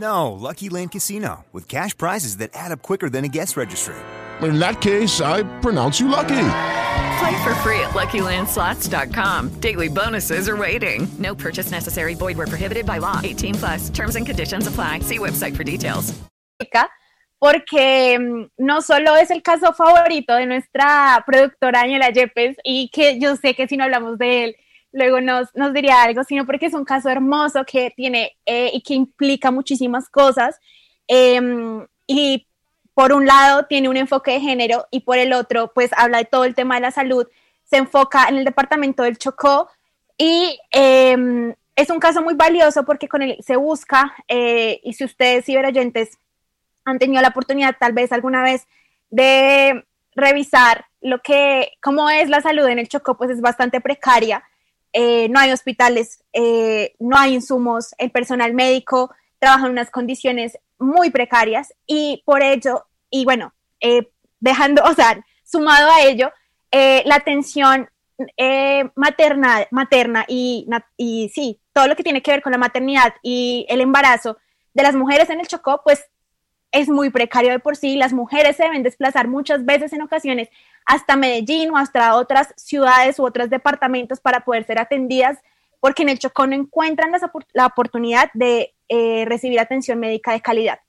No, 0.00 0.32
Lucky 0.32 0.70
Land 0.70 0.92
Casino, 0.92 1.44
with 1.52 1.68
cash 1.68 1.96
prizes 1.96 2.38
that 2.38 2.50
add 2.54 2.72
up 2.72 2.80
quicker 2.80 3.10
than 3.10 3.24
a 3.24 3.28
guest 3.28 3.56
registry. 3.56 3.96
In 4.40 4.58
that 4.58 4.80
case, 4.80 5.20
I 5.20 5.42
pronounce 5.60 6.00
you 6.00 6.08
lucky. 6.08 6.46
Play 7.18 7.42
for 7.44 7.54
free 7.56 7.80
at 7.80 7.90
LuckyLandSlots.com. 7.90 9.60
Daily 9.60 9.88
bonuses 9.88 10.48
are 10.48 10.56
waiting. 10.56 11.06
No 11.18 11.34
purchase 11.34 11.70
necessary. 11.70 12.14
Void 12.14 12.38
where 12.38 12.46
prohibited 12.46 12.86
by 12.86 12.96
law. 12.98 13.20
18 13.22 13.54
plus. 13.56 13.90
Terms 13.90 14.16
and 14.16 14.24
conditions 14.24 14.66
apply. 14.66 15.00
See 15.00 15.18
website 15.18 15.54
for 15.54 15.64
details. 15.64 16.14
Porque 17.38 18.48
no 18.58 18.80
solo 18.80 19.16
es 19.16 19.30
el 19.30 19.42
caso 19.42 19.72
favorito 19.72 20.34
de 20.34 20.46
nuestra 20.46 21.22
productora 21.26 21.80
Daniela 21.80 22.10
Yepes 22.10 22.56
y 22.64 22.90
que 22.92 23.18
yo 23.18 23.34
sé 23.36 23.54
que 23.54 23.66
si 23.66 23.76
no 23.78 23.84
hablamos 23.84 24.18
de 24.18 24.44
él 24.44 24.56
luego 24.92 25.20
nos, 25.20 25.54
nos 25.54 25.72
diría 25.72 26.02
algo, 26.02 26.24
sino 26.24 26.46
porque 26.46 26.66
es 26.66 26.74
un 26.74 26.84
caso 26.84 27.08
hermoso 27.08 27.64
que 27.64 27.92
tiene 27.96 28.36
eh, 28.46 28.70
y 28.72 28.82
que 28.82 28.94
implica 28.94 29.50
muchísimas 29.50 30.08
cosas. 30.08 30.58
Em, 31.06 31.86
y 32.06 32.46
por 32.94 33.12
un 33.12 33.26
lado 33.26 33.66
tiene 33.66 33.88
un 33.88 33.96
enfoque 33.96 34.32
de 34.32 34.40
género 34.40 34.86
y 34.90 35.00
por 35.00 35.18
el 35.18 35.32
otro 35.32 35.72
pues 35.74 35.90
habla 35.96 36.18
de 36.18 36.24
todo 36.24 36.44
el 36.44 36.54
tema 36.54 36.74
de 36.76 36.82
la 36.82 36.90
salud, 36.90 37.26
se 37.64 37.76
enfoca 37.78 38.28
en 38.28 38.36
el 38.36 38.44
departamento 38.44 39.02
del 39.04 39.18
Chocó 39.18 39.68
y 40.18 40.58
em, 40.70 41.54
es 41.76 41.88
un 41.88 41.98
caso 41.98 42.20
muy 42.22 42.34
valioso 42.34 42.84
porque 42.84 43.08
con 43.08 43.22
él 43.22 43.38
se 43.40 43.56
busca, 43.56 44.14
eh, 44.28 44.80
y 44.84 44.92
si 44.92 45.04
ustedes 45.04 45.46
ciberoyentes 45.46 46.18
han 46.84 46.98
tenido 46.98 47.22
la 47.22 47.28
oportunidad 47.28 47.76
tal 47.78 47.92
vez 47.92 48.12
alguna 48.12 48.42
vez 48.42 48.66
de 49.08 49.84
revisar 50.14 50.84
lo 51.00 51.20
que, 51.22 51.72
cómo 51.82 52.10
es 52.10 52.28
la 52.28 52.42
salud 52.42 52.66
en 52.66 52.78
el 52.78 52.88
Chocó, 52.88 53.16
pues 53.16 53.30
es 53.30 53.40
bastante 53.40 53.80
precaria. 53.80 54.44
Eh, 54.92 55.28
no 55.28 55.38
hay 55.38 55.52
hospitales, 55.52 56.22
eh, 56.32 56.94
no 56.98 57.16
hay 57.16 57.34
insumos, 57.34 57.94
el 57.98 58.10
personal 58.10 58.54
médico 58.54 59.12
trabaja 59.38 59.66
en 59.66 59.72
unas 59.72 59.90
condiciones 59.90 60.58
muy 60.78 61.10
precarias 61.10 61.72
y 61.86 62.22
por 62.26 62.42
ello, 62.42 62.86
y 63.08 63.24
bueno, 63.24 63.54
eh, 63.80 64.10
dejando, 64.40 64.82
o 64.84 64.94
sea, 64.94 65.24
sumado 65.44 65.90
a 65.90 66.02
ello, 66.02 66.32
la 66.72 67.16
atención 67.16 67.88
materna, 68.94 69.66
materna 69.70 70.24
y, 70.28 70.68
y 70.96 71.30
sí, 71.30 71.60
todo 71.72 71.88
lo 71.88 71.96
que 71.96 72.04
tiene 72.04 72.22
que 72.22 72.30
ver 72.30 72.42
con 72.42 72.52
la 72.52 72.58
maternidad 72.58 73.14
y 73.22 73.66
el 73.68 73.80
embarazo 73.80 74.38
de 74.74 74.82
las 74.84 74.94
mujeres 74.94 75.30
en 75.30 75.40
el 75.40 75.48
Chocó, 75.48 75.80
pues 75.82 76.04
es 76.72 76.88
muy 76.88 77.10
precario 77.10 77.50
de 77.50 77.58
por 77.58 77.76
sí. 77.76 77.96
Las 77.96 78.12
mujeres 78.12 78.56
se 78.56 78.64
deben 78.64 78.82
desplazar 78.82 79.28
muchas 79.28 79.64
veces 79.64 79.92
en 79.92 80.02
ocasiones 80.02 80.48
hasta 80.86 81.16
Medellín 81.16 81.70
o 81.70 81.76
hasta 81.76 82.16
otras 82.16 82.54
ciudades 82.56 83.18
u 83.18 83.24
otros 83.24 83.50
departamentos 83.50 84.20
para 84.20 84.40
poder 84.40 84.64
ser 84.64 84.78
atendidas, 84.78 85.38
porque 85.80 86.02
en 86.02 86.08
el 86.08 86.18
Chocó 86.18 86.46
no 86.46 86.54
encuentran 86.54 87.12
la 87.52 87.66
oportunidad 87.66 88.30
de 88.34 88.74
eh, 88.88 89.24
recibir 89.26 89.60
atención 89.60 89.98
médica 89.98 90.32
de 90.32 90.40
calidad. 90.40 90.80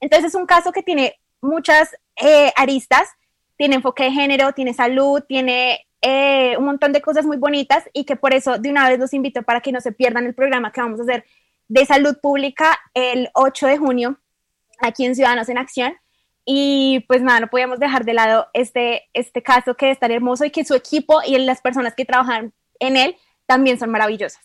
Entonces 0.00 0.28
es 0.28 0.34
un 0.34 0.46
caso 0.46 0.72
que 0.72 0.82
tiene 0.82 1.18
muchas 1.40 1.96
eh, 2.16 2.52
aristas, 2.56 3.08
tiene 3.56 3.76
enfoque 3.76 4.04
de 4.04 4.12
género, 4.12 4.52
tiene 4.52 4.74
salud, 4.74 5.22
tiene 5.26 5.86
eh, 6.02 6.56
un 6.56 6.64
montón 6.64 6.92
de 6.92 7.00
cosas 7.00 7.26
muy 7.26 7.36
bonitas 7.36 7.88
y 7.92 8.04
que 8.04 8.14
por 8.14 8.32
eso 8.32 8.58
de 8.58 8.70
una 8.70 8.88
vez 8.88 8.98
los 8.98 9.12
invito 9.12 9.42
para 9.42 9.60
que 9.60 9.72
no 9.72 9.80
se 9.80 9.92
pierdan 9.92 10.26
el 10.26 10.34
programa 10.34 10.70
que 10.70 10.80
vamos 10.80 11.00
a 11.00 11.02
hacer 11.02 11.24
de 11.66 11.84
salud 11.84 12.16
pública 12.20 12.78
el 12.94 13.30
8 13.34 13.66
de 13.66 13.78
junio 13.78 14.18
aquí 14.78 15.04
en 15.04 15.14
Ciudadanos 15.14 15.48
en 15.48 15.58
Acción. 15.58 15.94
Y 16.44 17.00
pues 17.08 17.20
nada, 17.20 17.40
no 17.40 17.48
podíamos 17.48 17.78
dejar 17.78 18.04
de 18.04 18.14
lado 18.14 18.46
este, 18.54 19.08
este 19.12 19.42
caso 19.42 19.74
que 19.74 19.90
es 19.90 19.98
tan 19.98 20.10
hermoso 20.10 20.44
y 20.44 20.50
que 20.50 20.64
su 20.64 20.74
equipo 20.74 21.20
y 21.26 21.36
las 21.38 21.60
personas 21.60 21.94
que 21.94 22.06
trabajan 22.06 22.54
en 22.80 22.96
él 22.96 23.16
también 23.46 23.78
son 23.78 23.90
maravillosas. 23.90 24.40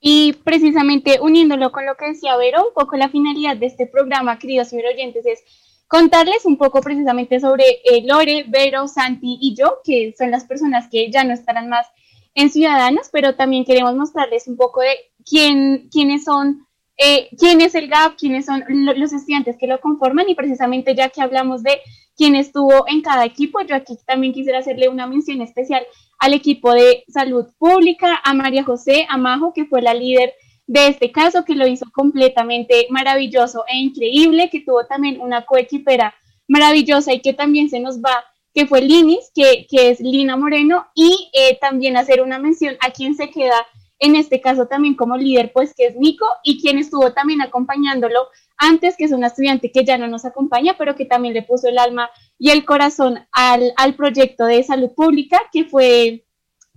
Y 0.00 0.34
precisamente 0.44 1.18
uniéndolo 1.20 1.72
con 1.72 1.84
lo 1.84 1.96
que 1.96 2.08
decía 2.08 2.36
Vero, 2.36 2.68
un 2.68 2.74
poco 2.74 2.96
la 2.96 3.08
finalidad 3.08 3.56
de 3.56 3.66
este 3.66 3.86
programa, 3.86 4.38
queridos 4.38 4.72
oyentes, 4.72 5.26
es 5.26 5.42
contarles 5.88 6.44
un 6.44 6.56
poco 6.56 6.80
precisamente 6.80 7.40
sobre 7.40 7.64
eh, 7.84 8.02
Lore, 8.04 8.44
Vero, 8.48 8.88
Santi 8.88 9.38
y 9.40 9.54
yo, 9.54 9.78
que 9.84 10.14
son 10.16 10.30
las 10.30 10.44
personas 10.44 10.88
que 10.90 11.10
ya 11.10 11.24
no 11.24 11.32
estarán 11.32 11.68
más 11.68 11.86
en 12.34 12.50
Ciudadanos, 12.50 13.08
pero 13.10 13.34
también 13.34 13.64
queremos 13.64 13.94
mostrarles 13.94 14.46
un 14.46 14.56
poco 14.56 14.80
de 14.80 14.94
quién, 15.28 15.88
quiénes 15.90 16.24
son, 16.24 16.66
eh, 16.96 17.28
quién 17.38 17.60
es 17.60 17.74
el 17.74 17.88
GAP, 17.88 18.16
quiénes 18.16 18.46
son 18.46 18.64
los 18.68 19.12
estudiantes 19.12 19.56
que 19.58 19.66
lo 19.66 19.80
conforman 19.80 20.28
y 20.28 20.34
precisamente 20.34 20.94
ya 20.94 21.10
que 21.10 21.20
hablamos 21.20 21.62
de 21.62 21.80
quién 22.16 22.34
estuvo 22.34 22.86
en 22.88 23.02
cada 23.02 23.24
equipo, 23.24 23.60
yo 23.60 23.76
aquí 23.76 23.98
también 24.06 24.32
quisiera 24.32 24.60
hacerle 24.60 24.88
una 24.88 25.06
mención 25.06 25.42
especial 25.42 25.86
al 26.18 26.32
equipo 26.32 26.72
de 26.72 27.04
salud 27.08 27.46
pública, 27.58 28.20
a 28.24 28.32
María 28.32 28.64
José 28.64 29.06
Amajo, 29.10 29.52
que 29.52 29.66
fue 29.66 29.82
la 29.82 29.92
líder 29.92 30.32
de 30.66 30.88
este 30.88 31.12
caso, 31.12 31.44
que 31.44 31.54
lo 31.54 31.66
hizo 31.66 31.86
completamente 31.92 32.86
maravilloso 32.90 33.64
e 33.68 33.76
increíble, 33.76 34.48
que 34.50 34.60
tuvo 34.60 34.86
también 34.86 35.20
una 35.20 35.44
coequipera 35.44 36.14
maravillosa 36.48 37.12
y 37.12 37.20
que 37.20 37.34
también 37.34 37.68
se 37.68 37.80
nos 37.80 37.98
va, 38.00 38.24
que 38.54 38.66
fue 38.66 38.80
Linis, 38.80 39.30
que, 39.34 39.66
que 39.68 39.90
es 39.90 40.00
Lina 40.00 40.36
Moreno, 40.36 40.86
y 40.94 41.30
eh, 41.34 41.58
también 41.60 41.96
hacer 41.96 42.22
una 42.22 42.38
mención 42.38 42.76
a 42.80 42.90
quien 42.90 43.14
se 43.14 43.30
queda 43.30 43.66
en 43.98 44.16
este 44.16 44.40
caso 44.40 44.66
también 44.66 44.94
como 44.94 45.16
líder, 45.16 45.52
pues 45.52 45.74
que 45.74 45.86
es 45.86 45.96
Nico, 45.96 46.26
y 46.42 46.60
quien 46.60 46.78
estuvo 46.78 47.12
también 47.12 47.40
acompañándolo 47.40 48.28
antes, 48.58 48.96
que 48.96 49.04
es 49.04 49.12
una 49.12 49.28
estudiante 49.28 49.70
que 49.70 49.84
ya 49.84 49.98
no 49.98 50.08
nos 50.08 50.24
acompaña, 50.24 50.76
pero 50.78 50.94
que 50.94 51.04
también 51.04 51.34
le 51.34 51.42
puso 51.42 51.68
el 51.68 51.78
alma 51.78 52.10
y 52.38 52.50
el 52.50 52.64
corazón 52.64 53.26
al, 53.32 53.72
al 53.76 53.94
proyecto 53.94 54.44
de 54.44 54.62
salud 54.62 54.90
pública, 54.94 55.40
que 55.52 55.64
fue, 55.64 56.26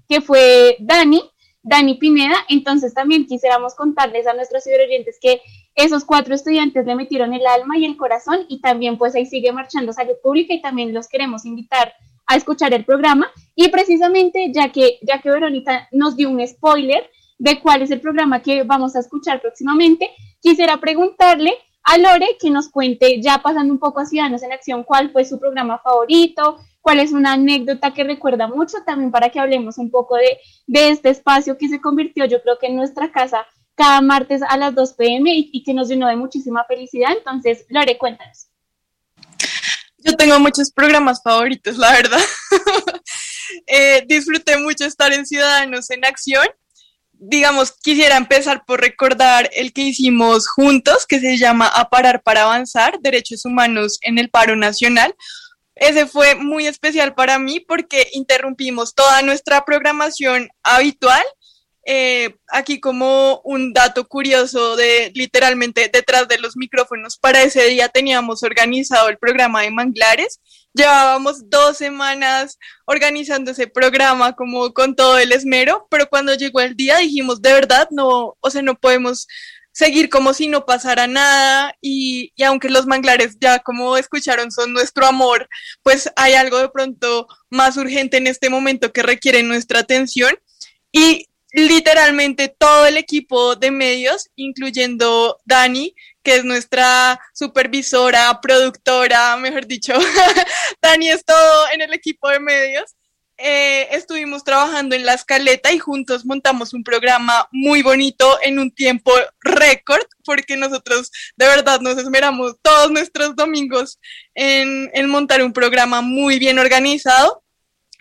que 0.07 0.21
fue 0.21 0.77
Dani, 0.79 1.21
Dani 1.61 1.95
Pineda. 1.95 2.35
Entonces 2.47 2.93
también 2.93 3.25
quisiéramos 3.25 3.75
contarles 3.75 4.27
a 4.27 4.33
nuestros 4.33 4.63
ciberoyentes 4.63 5.17
que 5.21 5.41
esos 5.75 6.05
cuatro 6.05 6.35
estudiantes 6.35 6.85
le 6.85 6.95
metieron 6.95 7.33
el 7.33 7.45
alma 7.45 7.77
y 7.77 7.85
el 7.85 7.97
corazón 7.97 8.45
y 8.47 8.61
también 8.61 8.97
pues 8.97 9.15
ahí 9.15 9.25
sigue 9.25 9.51
marchando 9.51 9.93
salud 9.93 10.15
pública 10.21 10.53
y 10.53 10.61
también 10.61 10.93
los 10.93 11.07
queremos 11.07 11.45
invitar 11.45 11.93
a 12.29 12.35
escuchar 12.37 12.73
el 12.73 12.85
programa 12.85 13.27
y 13.55 13.67
precisamente 13.69 14.51
ya 14.53 14.71
que 14.71 14.99
ya 15.01 15.19
que 15.19 15.29
Verónica 15.29 15.89
nos 15.91 16.15
dio 16.15 16.29
un 16.29 16.45
spoiler 16.47 17.09
de 17.39 17.59
cuál 17.59 17.81
es 17.81 17.91
el 17.91 17.99
programa 17.99 18.41
que 18.41 18.63
vamos 18.63 18.95
a 18.95 18.99
escuchar 18.99 19.41
próximamente, 19.41 20.09
quisiera 20.39 20.77
preguntarle 20.77 21.53
a 21.83 21.97
Lore 21.97 22.37
que 22.39 22.49
nos 22.49 22.69
cuente, 22.69 23.21
ya 23.21 23.39
pasando 23.39 23.73
un 23.73 23.79
poco 23.79 23.99
a 23.99 24.05
Ciudadanos 24.05 24.43
en 24.43 24.51
Acción, 24.51 24.83
cuál 24.83 25.11
fue 25.11 25.25
su 25.25 25.39
programa 25.39 25.79
favorito, 25.79 26.59
cuál 26.81 26.99
es 26.99 27.13
una 27.13 27.33
anécdota 27.33 27.93
que 27.93 28.03
recuerda 28.03 28.47
mucho, 28.47 28.77
también 28.85 29.09
para 29.09 29.29
que 29.29 29.39
hablemos 29.39 29.77
un 29.77 29.89
poco 29.89 30.15
de, 30.17 30.37
de 30.67 30.89
este 30.89 31.09
espacio 31.09 31.57
que 31.57 31.69
se 31.69 31.81
convirtió, 31.81 32.25
yo 32.25 32.41
creo 32.43 32.59
que 32.59 32.67
en 32.67 32.75
nuestra 32.75 33.11
casa 33.11 33.45
cada 33.79 34.01
martes 34.01 34.41
a 34.43 34.57
las 34.57 34.75
2 34.75 34.93
pm 34.93 35.31
y, 35.33 35.63
que 35.63 35.73
nos 35.73 35.87
llenó 35.87 36.09
de 36.09 36.17
muchísima 36.17 36.65
felicidad. 36.65 37.11
Entonces, 37.17 37.65
Lore, 37.69 37.97
cuéntanos. 37.97 38.48
Yo 40.03 40.15
tengo 40.15 40.39
muchos 40.39 40.71
programas 40.71 41.21
favoritos, 41.23 41.77
la 41.77 41.91
verdad. 41.91 42.21
eh, 43.67 44.03
disfruté 44.07 44.57
mucho 44.57 44.85
estar 44.85 45.11
en 45.11 45.25
Ciudadanos 45.25 45.89
en 45.89 46.05
Acción 46.05 46.47
digamos, 47.19 47.73
quisiera 47.73 48.15
empezar 48.15 48.63
por 48.65 48.79
recordar 48.79 49.49
el 49.53 49.73
que 49.73 49.81
hicimos 49.81 50.47
juntos, 50.47 51.05
que 51.05 51.19
se 51.19 51.37
llama 51.37 51.67
A 51.67 51.89
Parar 51.89 52.23
para 52.23 52.43
Avanzar, 52.43 52.99
Derechos 53.01 53.45
Humanos 53.45 53.99
en 54.01 54.17
el 54.17 54.29
Paro 54.29 54.55
Nacional. 54.55 55.13
Ese 55.75 56.07
fue 56.07 56.35
muy 56.35 56.65
especial 56.65 57.13
para 57.13 57.37
mí 57.37 57.59
porque 57.59 58.09
interrumpimos 58.13 58.95
toda 58.95 59.21
nuestra 59.21 59.63
programación 59.65 60.49
habitual 60.63 61.23
eh, 61.85 62.35
aquí 62.49 62.79
como 62.79 63.41
un 63.43 63.73
dato 63.73 64.07
curioso 64.07 64.75
de 64.75 65.11
literalmente 65.15 65.89
detrás 65.91 66.27
de 66.27 66.37
los 66.37 66.57
micrófonos, 66.57 67.17
para 67.17 67.41
ese 67.41 67.65
día 67.65 67.89
teníamos 67.89 68.43
organizado 68.43 69.09
el 69.09 69.17
programa 69.17 69.61
de 69.61 69.71
Manglares. 69.71 70.39
Llevábamos 70.73 71.49
dos 71.49 71.77
semanas 71.77 72.59
organizando 72.85 73.51
ese 73.51 73.67
programa 73.67 74.35
como 74.35 74.73
con 74.73 74.95
todo 74.95 75.17
el 75.17 75.31
esmero, 75.31 75.87
pero 75.89 76.07
cuando 76.09 76.35
llegó 76.35 76.61
el 76.61 76.75
día 76.75 76.97
dijimos, 76.97 77.41
de 77.41 77.53
verdad, 77.53 77.87
no, 77.91 78.35
o 78.39 78.49
sea, 78.49 78.61
no 78.61 78.75
podemos 78.75 79.27
seguir 79.71 80.09
como 80.09 80.33
si 80.33 80.47
no 80.47 80.65
pasara 80.65 81.07
nada 81.07 81.73
y, 81.81 82.33
y, 82.35 82.43
aunque 82.43 82.69
los 82.69 82.85
manglares 82.85 83.37
ya 83.39 83.59
como 83.59 83.97
escucharon 83.97 84.51
son 84.51 84.73
nuestro 84.73 85.05
amor, 85.05 85.47
pues 85.83 86.11
hay 86.17 86.33
algo 86.33 86.57
de 86.57 86.69
pronto 86.69 87.27
más 87.49 87.77
urgente 87.77 88.17
en 88.17 88.27
este 88.27 88.49
momento 88.49 88.91
que 88.91 89.03
requiere 89.03 89.41
nuestra 89.41 89.79
atención 89.79 90.35
y 90.91 91.28
literalmente 91.51 92.47
todo 92.49 92.85
el 92.85 92.97
equipo 92.97 93.55
de 93.55 93.71
medios, 93.71 94.29
incluyendo 94.35 95.39
Dani, 95.45 95.95
que 96.23 96.35
es 96.35 96.43
nuestra 96.43 97.19
supervisora, 97.33 98.39
productora, 98.41 99.35
mejor 99.37 99.65
dicho, 99.65 99.93
Dani 100.81 101.09
es 101.09 101.25
todo 101.25 101.65
en 101.73 101.81
el 101.81 101.93
equipo 101.93 102.29
de 102.29 102.39
medios. 102.39 102.95
Eh, 103.41 103.87
estuvimos 103.95 104.43
trabajando 104.43 104.97
en 104.97 105.05
la 105.05 105.13
escaleta 105.13 105.71
y 105.71 105.79
juntos 105.79 106.25
montamos 106.25 106.73
un 106.73 106.83
programa 106.83 107.47
muy 107.53 107.81
bonito 107.81 108.37
en 108.41 108.59
un 108.59 108.69
tiempo 108.69 109.13
récord, 109.39 110.03
porque 110.25 110.57
nosotros 110.57 111.09
de 111.37 111.45
verdad 111.47 111.79
nos 111.79 111.97
esmeramos 111.97 112.55
todos 112.61 112.91
nuestros 112.91 113.37
domingos 113.37 113.97
en, 114.35 114.91
en 114.93 115.09
montar 115.09 115.41
un 115.41 115.53
programa 115.53 116.01
muy 116.01 116.37
bien 116.37 116.59
organizado 116.59 117.41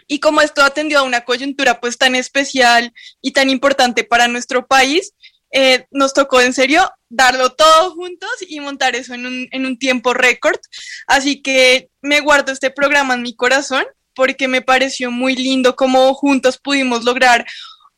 y 0.09 0.21
como 0.21 0.41
esto 0.41 0.63
atendió 0.63 0.99
a 0.99 1.03
una 1.03 1.21
coyuntura 1.21 1.81
pues 1.81 1.99
tan 1.99 2.15
especial 2.15 2.93
y 3.21 3.33
tan 3.33 3.51
importante 3.51 4.05
para 4.05 4.27
nuestro 4.27 4.67
país, 4.67 5.13
eh, 5.53 5.87
nos 5.91 6.13
tocó 6.15 6.41
en 6.41 6.53
serio 6.53 6.91
darlo 7.09 7.51
todo 7.51 7.93
juntos 7.93 8.31
y 8.47 8.61
montar 8.61 8.97
eso 8.97 9.15
en 9.15 9.27
un, 9.27 9.49
en 9.51 9.67
un 9.67 9.79
tiempo 9.79 10.15
récord. 10.15 10.59
Así 11.07 11.43
que 11.43 11.91
me 12.01 12.21
guardo 12.21 12.53
este 12.53 12.71
programa 12.71 13.15
en 13.15 13.23
mi 13.23 13.37
corazón 13.37 13.85
porque 14.15 14.49
me 14.49 14.63
pareció 14.63 15.11
muy 15.11 15.37
lindo 15.37 15.77
cómo 15.77 16.13
juntos 16.15 16.59
pudimos 16.59 17.05
lograr 17.05 17.47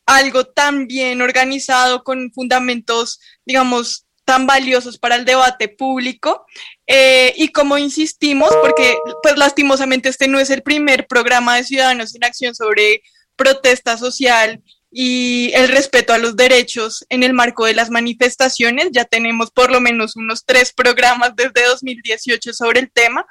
algo 0.05 0.45
tan 0.45 0.87
bien 0.87 1.23
organizado 1.23 2.03
con 2.03 2.33
fundamentos, 2.33 3.21
digamos, 3.47 4.07
tan 4.25 4.47
valiosos 4.47 4.99
para 4.99 5.17
el 5.17 5.25
debate 5.25 5.69
público. 5.69 6.45
Eh, 6.93 7.35
y 7.37 7.53
como 7.53 7.79
insistimos, 7.79 8.51
porque 8.61 8.97
pues 9.23 9.37
lastimosamente 9.37 10.09
este 10.09 10.27
no 10.27 10.41
es 10.41 10.51
el 10.51 10.63
primer 10.63 11.07
programa 11.07 11.55
de 11.55 11.63
Ciudadanos 11.63 12.17
en 12.17 12.25
Acción 12.25 12.53
sobre 12.53 13.03
protesta 13.37 13.97
social 13.97 14.61
y 14.91 15.53
el 15.55 15.69
respeto 15.69 16.13
a 16.13 16.19
los 16.19 16.35
derechos 16.35 17.07
en 17.09 17.23
el 17.23 17.33
marco 17.33 17.65
de 17.65 17.75
las 17.75 17.91
manifestaciones. 17.91 18.89
Ya 18.91 19.05
tenemos 19.05 19.53
por 19.53 19.71
lo 19.71 19.81
menos 19.81 20.17
unos 20.17 20.45
tres 20.45 20.73
programas 20.73 21.37
desde 21.37 21.65
2018 21.69 22.53
sobre 22.55 22.81
el 22.81 22.91
tema. 22.91 23.25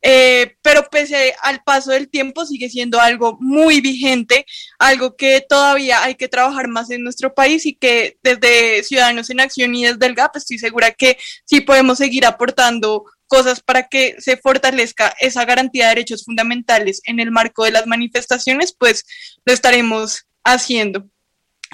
Eh, 0.00 0.56
pero 0.62 0.84
pese 0.90 1.34
al 1.42 1.62
paso 1.64 1.90
del 1.90 2.08
tiempo 2.08 2.46
sigue 2.46 2.70
siendo 2.70 3.00
algo 3.00 3.36
muy 3.40 3.80
vigente, 3.80 4.46
algo 4.78 5.16
que 5.16 5.44
todavía 5.48 6.04
hay 6.04 6.14
que 6.14 6.28
trabajar 6.28 6.68
más 6.68 6.90
en 6.90 7.02
nuestro 7.02 7.34
país 7.34 7.66
y 7.66 7.74
que 7.74 8.16
desde 8.22 8.84
Ciudadanos 8.84 9.30
en 9.30 9.40
Acción 9.40 9.74
y 9.74 9.86
desde 9.86 10.06
el 10.06 10.14
GAP 10.14 10.36
estoy 10.36 10.58
segura 10.58 10.92
que 10.92 11.18
sí 11.44 11.60
podemos 11.62 11.98
seguir 11.98 12.26
aportando 12.26 13.04
cosas 13.26 13.60
para 13.60 13.88
que 13.88 14.16
se 14.18 14.36
fortalezca 14.36 15.14
esa 15.20 15.44
garantía 15.44 15.84
de 15.84 15.90
derechos 15.90 16.24
fundamentales 16.24 17.00
en 17.04 17.20
el 17.20 17.30
marco 17.30 17.64
de 17.64 17.72
las 17.72 17.86
manifestaciones, 17.86 18.74
pues 18.76 19.04
lo 19.44 19.52
estaremos 19.52 20.26
haciendo. 20.44 21.08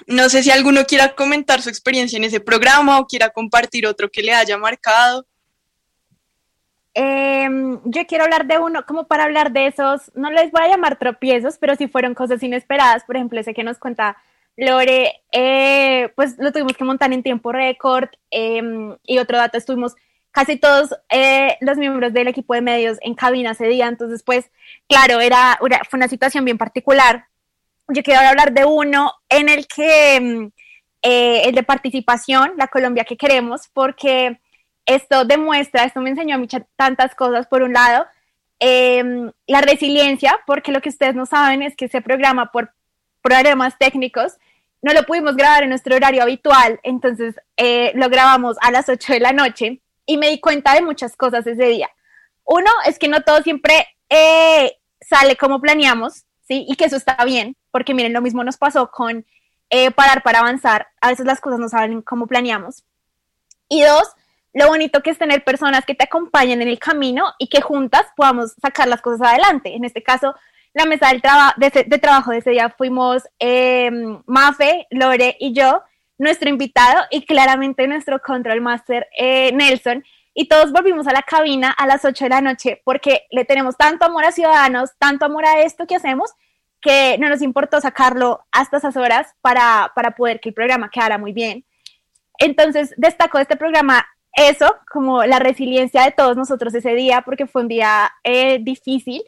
No 0.07 0.29
sé 0.29 0.43
si 0.43 0.51
alguno 0.51 0.85
quiera 0.85 1.15
comentar 1.15 1.63
su 1.63 1.69
experiencia 1.69 2.17
en 2.17 2.25
ese 2.25 2.41
programa 2.41 2.99
o 2.99 3.07
quiera 3.07 3.31
compartir 3.31 3.87
otro 3.87 4.11
que 4.11 4.23
le 4.23 4.33
haya 4.33 4.59
marcado. 4.59 5.27
Em, 6.95 7.81
yo 7.85 8.07
quiero 8.07 8.25
hablar 8.25 8.47
de 8.47 8.59
uno, 8.59 8.87
como 8.87 9.05
para 9.09 9.25
hablar 9.25 9.53
de 9.53 9.67
esos, 9.67 10.13
no 10.15 10.31
les 10.31 10.53
voy 10.53 10.63
a 10.63 10.69
llamar 10.69 10.97
tropiezos, 10.97 11.59
pero 11.59 11.75
si 11.75 11.89
fueron 11.89 12.15
cosas 12.15 12.43
inesperadas. 12.43 13.05
Por 13.05 13.17
ejemplo, 13.17 13.41
ese 13.41 13.55
que 13.55 13.65
nos 13.65 13.79
cuenta 13.79 14.17
Lore, 14.57 15.23
eh, 15.33 16.13
pues 16.15 16.37
lo 16.39 16.53
tuvimos 16.53 16.75
que 16.77 16.85
montar 16.85 17.13
en 17.13 17.23
tiempo 17.23 17.53
récord. 17.53 18.09
Em, 18.31 18.97
y 19.05 19.19
otro 19.19 19.39
dato, 19.39 19.59
estuvimos 19.59 19.95
casi 20.31 20.57
todos 20.57 20.95
eh, 21.11 21.57
los 21.61 21.77
miembros 21.79 22.13
del 22.13 22.29
equipo 22.29 22.55
de 22.55 22.61
medios 22.61 22.99
en 23.03 23.15
cabina 23.15 23.53
ese 23.53 23.67
día. 23.67 23.89
Entonces, 23.89 24.23
pues, 24.23 24.51
claro, 24.89 25.21
era, 25.21 25.59
fue 25.91 25.97
una 25.99 26.09
situación 26.09 26.45
bien 26.45 26.59
particular. 26.59 27.27
Yo 27.89 28.03
quiero 28.03 28.21
hablar 28.21 28.53
de 28.53 28.65
uno 28.65 29.13
en 29.29 29.49
el 29.49 29.67
que, 29.67 30.17
em, 30.17 30.51
eh, 31.03 31.43
el 31.47 31.55
de 31.55 31.63
participación, 31.65 32.53
la 32.57 32.69
Colombia 32.69 33.05
que 33.05 33.17
queremos, 33.17 33.69
porque 33.73 34.41
esto 34.87 35.25
demuestra, 35.25 35.85
esto 35.85 36.01
me 36.01 36.11
enseñó 36.11 36.35
a 36.35 36.39
mí 36.39 36.49
tantas 36.77 37.15
cosas. 37.15 37.47
Por 37.47 37.63
un 37.63 37.73
lado, 37.73 38.07
em, 38.59 39.33
la 39.47 39.61
resiliencia, 39.61 40.41
porque 40.47 40.73
lo 40.73 40.81
que 40.81 40.89
ustedes 40.89 41.15
no 41.15 41.27
saben 41.27 41.63
es 41.63 41.77
que 41.77 41.87
ese 41.87 42.01
programa 42.01 42.53
por 42.53 42.73
problemas 43.23 43.79
técnicos 43.79 44.39
no 44.83 44.93
lo 44.93 45.05
pudimos 45.05 45.35
grabar 45.35 45.63
en 45.63 45.71
nuestro 45.71 45.97
horario 45.97 46.23
habitual, 46.23 46.79
entonces 46.83 47.35
eh, 47.57 47.93
lo 47.95 48.11
grabamos 48.11 48.59
a 48.61 48.71
las 48.71 48.89
8 48.89 49.15
de 49.15 49.21
la 49.21 49.33
noche 49.33 49.81
y 50.05 50.19
me 50.19 50.29
di 50.29 50.41
cuenta 50.41 50.75
de 50.75 50.83
muchas 50.83 51.17
cosas 51.17 51.47
ese 51.47 51.65
día. 51.65 51.89
Uno 52.45 52.71
es 52.87 52.99
que 52.99 53.09
no 53.09 53.23
todo 53.23 53.43
siempre 53.43 53.87
eh, 54.11 54.77
sale 55.01 55.37
como 55.37 55.61
planeamos, 55.61 56.25
¿sí? 56.47 56.67
Y 56.69 56.77
que 56.77 56.85
eso 56.85 56.97
está 56.97 57.25
bien, 57.25 57.57
porque 57.71 57.95
miren, 57.95 58.13
lo 58.13 58.21
mismo 58.21 58.45
nos 58.45 58.59
pasó 58.59 58.91
con 58.91 59.25
eh, 59.71 59.91
parar 59.91 60.23
para 60.23 60.41
avanzar. 60.41 60.89
A 61.01 61.09
veces 61.09 61.25
las 61.25 61.41
cosas 61.41 61.59
no 61.59 61.69
salen 61.71 62.03
como 62.03 62.27
planeamos. 62.27 62.85
Y 63.69 63.83
dos, 63.83 64.09
lo 64.55 64.69
bonito 64.69 65.03
que 65.03 65.11
es 65.11 65.19
tener 65.19 65.43
personas 65.43 65.85
que 65.85 65.97
te 65.97 66.05
acompañen 66.05 66.63
en 66.63 66.69
el 66.69 66.79
camino 66.79 67.27
y 67.39 67.49
que 67.49 67.61
juntas 67.61 68.07
podamos 68.17 68.55
sacar 68.63 68.87
las 68.87 69.03
cosas 69.03 69.29
adelante. 69.29 69.75
En 69.75 69.85
este 69.85 70.03
caso, 70.03 70.35
la 70.73 70.87
mesa 70.87 71.09
del 71.09 71.21
de, 71.57 71.99
trabajo 71.99 72.31
de 72.31 72.39
ese 72.39 72.51
día 72.51 72.71
fuimos 72.71 73.25
em, 73.41 74.23
Mafe, 74.27 74.87
Lore 74.91 75.37
y 75.41 75.53
yo, 75.53 75.83
nuestro 76.19 76.49
invitado 76.49 77.03
y 77.11 77.27
claramente 77.27 77.87
nuestro 77.89 78.23
control 78.23 78.61
master 78.61 79.09
eh, 79.19 79.51
Nelson. 79.53 80.05
Y 80.35 80.47
todos 80.47 80.73
volvimos 80.73 81.09
a 81.09 81.13
la 81.13 81.23
cabina 81.23 81.71
a 81.71 81.87
las 81.87 82.05
8 82.05 82.25
de 82.25 82.31
la 82.31 82.41
noche 82.41 82.81
porque 82.85 83.27
le 83.31 83.45
tenemos 83.45 83.77
tanto 83.77 84.07
amor 84.07 84.25
a 84.25 84.33
Ciudadanos, 84.33 84.91
tanto 84.99 85.25
amor 85.25 85.47
a 85.47 85.63
esto 85.63 85.87
que 85.87 85.97
hacemos, 85.97 86.33
que 86.81 87.17
no 87.19 87.29
nos 87.29 87.43
importó 87.43 87.81
sacarlo 87.81 88.45
hasta 88.53 88.77
esas 88.77 88.97
horas 88.97 89.35
para, 89.41 89.91
para 89.97 90.13
poder 90.13 90.39
que 90.39 90.51
el 90.51 90.55
programa 90.55 90.91
quedara 90.91 91.19
muy 91.19 91.33
bien. 91.33 91.65
Entonces, 92.39 92.95
destacó 92.97 93.39
este 93.39 93.57
programa 93.57 94.05
eso, 94.35 94.77
como 94.91 95.25
la 95.25 95.39
resiliencia 95.39 96.03
de 96.03 96.13
todos 96.13 96.37
nosotros 96.37 96.75
ese 96.75 96.95
día, 96.95 97.23
porque 97.23 97.47
fue 97.47 97.63
un 97.63 97.69
día 97.69 98.13
eh, 98.25 98.59
difícil. 98.61 99.23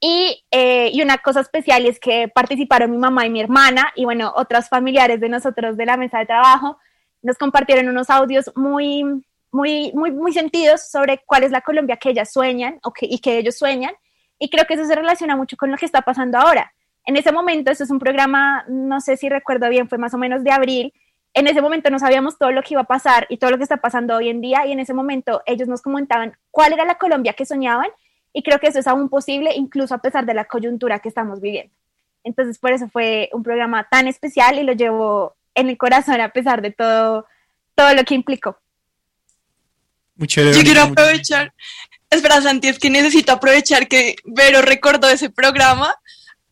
Y, 0.00 0.44
eh, 0.50 0.90
y, 0.92 1.02
una 1.02 1.18
cosa 1.18 1.40
especial 1.40 1.86
es 1.86 1.98
que 1.98 2.28
participaron 2.28 2.90
mi 2.90 2.98
mamá 2.98 3.26
y 3.26 3.30
mi 3.30 3.40
hermana 3.40 3.90
y 3.96 4.04
bueno, 4.04 4.32
otros 4.36 4.68
familiares 4.68 5.18
de 5.20 5.30
nosotros 5.30 5.78
de 5.78 5.86
la 5.86 5.96
mesa 5.96 6.18
de 6.18 6.26
trabajo 6.26 6.76
nos 7.22 7.38
compartieron 7.38 7.88
unos 7.88 8.10
audios 8.10 8.52
muy, 8.54 9.02
muy, 9.50 9.92
muy, 9.94 10.10
muy 10.10 10.32
sentidos 10.32 10.90
sobre 10.90 11.22
cuál 11.24 11.44
es 11.44 11.52
la 11.52 11.62
Colombia 11.62 11.96
que 11.96 12.10
ellas 12.10 12.32
sueñan 12.32 12.78
o 12.82 12.92
que, 12.92 13.06
y 13.06 13.18
que 13.20 13.38
ellos 13.38 13.56
sueñan. 13.56 13.94
Y 14.38 14.50
creo 14.50 14.66
que 14.66 14.74
eso 14.74 14.84
se 14.84 14.94
relaciona 14.94 15.36
mucho 15.36 15.56
con 15.56 15.70
lo 15.70 15.76
que 15.78 15.86
está 15.86 16.02
pasando 16.02 16.38
ahora. 16.38 16.74
En 17.06 17.16
ese 17.16 17.32
momento, 17.32 17.70
esto 17.70 17.84
es 17.84 17.90
un 17.90 17.98
programa, 17.98 18.64
no 18.68 19.00
sé 19.00 19.16
si 19.16 19.28
recuerdo 19.28 19.68
bien, 19.68 19.88
fue 19.88 19.96
más 19.96 20.12
o 20.12 20.18
menos 20.18 20.42
de 20.42 20.50
abril, 20.50 20.92
en 21.34 21.48
ese 21.48 21.60
momento 21.60 21.90
no 21.90 21.98
sabíamos 21.98 22.38
todo 22.38 22.52
lo 22.52 22.62
que 22.62 22.74
iba 22.74 22.82
a 22.82 22.86
pasar 22.86 23.26
y 23.28 23.38
todo 23.38 23.50
lo 23.50 23.56
que 23.56 23.64
está 23.64 23.78
pasando 23.78 24.16
hoy 24.16 24.28
en 24.28 24.40
día 24.40 24.66
y 24.66 24.72
en 24.72 24.78
ese 24.78 24.94
momento 24.94 25.42
ellos 25.46 25.66
nos 25.66 25.82
comentaban 25.82 26.36
cuál 26.52 26.72
era 26.72 26.84
la 26.84 26.94
Colombia 26.94 27.32
que 27.32 27.44
soñaban 27.44 27.88
y 28.32 28.42
creo 28.42 28.60
que 28.60 28.68
eso 28.68 28.78
es 28.78 28.86
aún 28.86 29.08
posible 29.08 29.50
incluso 29.54 29.94
a 29.94 29.98
pesar 29.98 30.24
de 30.26 30.34
la 30.34 30.44
coyuntura 30.44 31.00
que 31.00 31.08
estamos 31.08 31.40
viviendo. 31.40 31.74
Entonces 32.22 32.58
por 32.58 32.72
eso 32.72 32.88
fue 32.88 33.28
un 33.32 33.42
programa 33.42 33.88
tan 33.90 34.06
especial 34.06 34.58
y 34.58 34.62
lo 34.62 34.72
llevo 34.72 35.34
en 35.56 35.68
el 35.68 35.76
corazón 35.76 36.20
a 36.20 36.30
pesar 36.30 36.62
de 36.62 36.70
todo, 36.70 37.26
todo 37.74 37.94
lo 37.94 38.04
que 38.04 38.14
implicó. 38.14 38.56
Yo 40.16 40.62
quiero 40.62 40.82
aprovechar, 40.82 41.52
espera 42.08 42.40
Santi, 42.40 42.68
es 42.68 42.78
que 42.78 42.90
necesito 42.90 43.32
aprovechar 43.32 43.88
que 43.88 44.14
Vero 44.24 44.62
recordó 44.62 45.08
ese 45.08 45.30
programa 45.30 45.96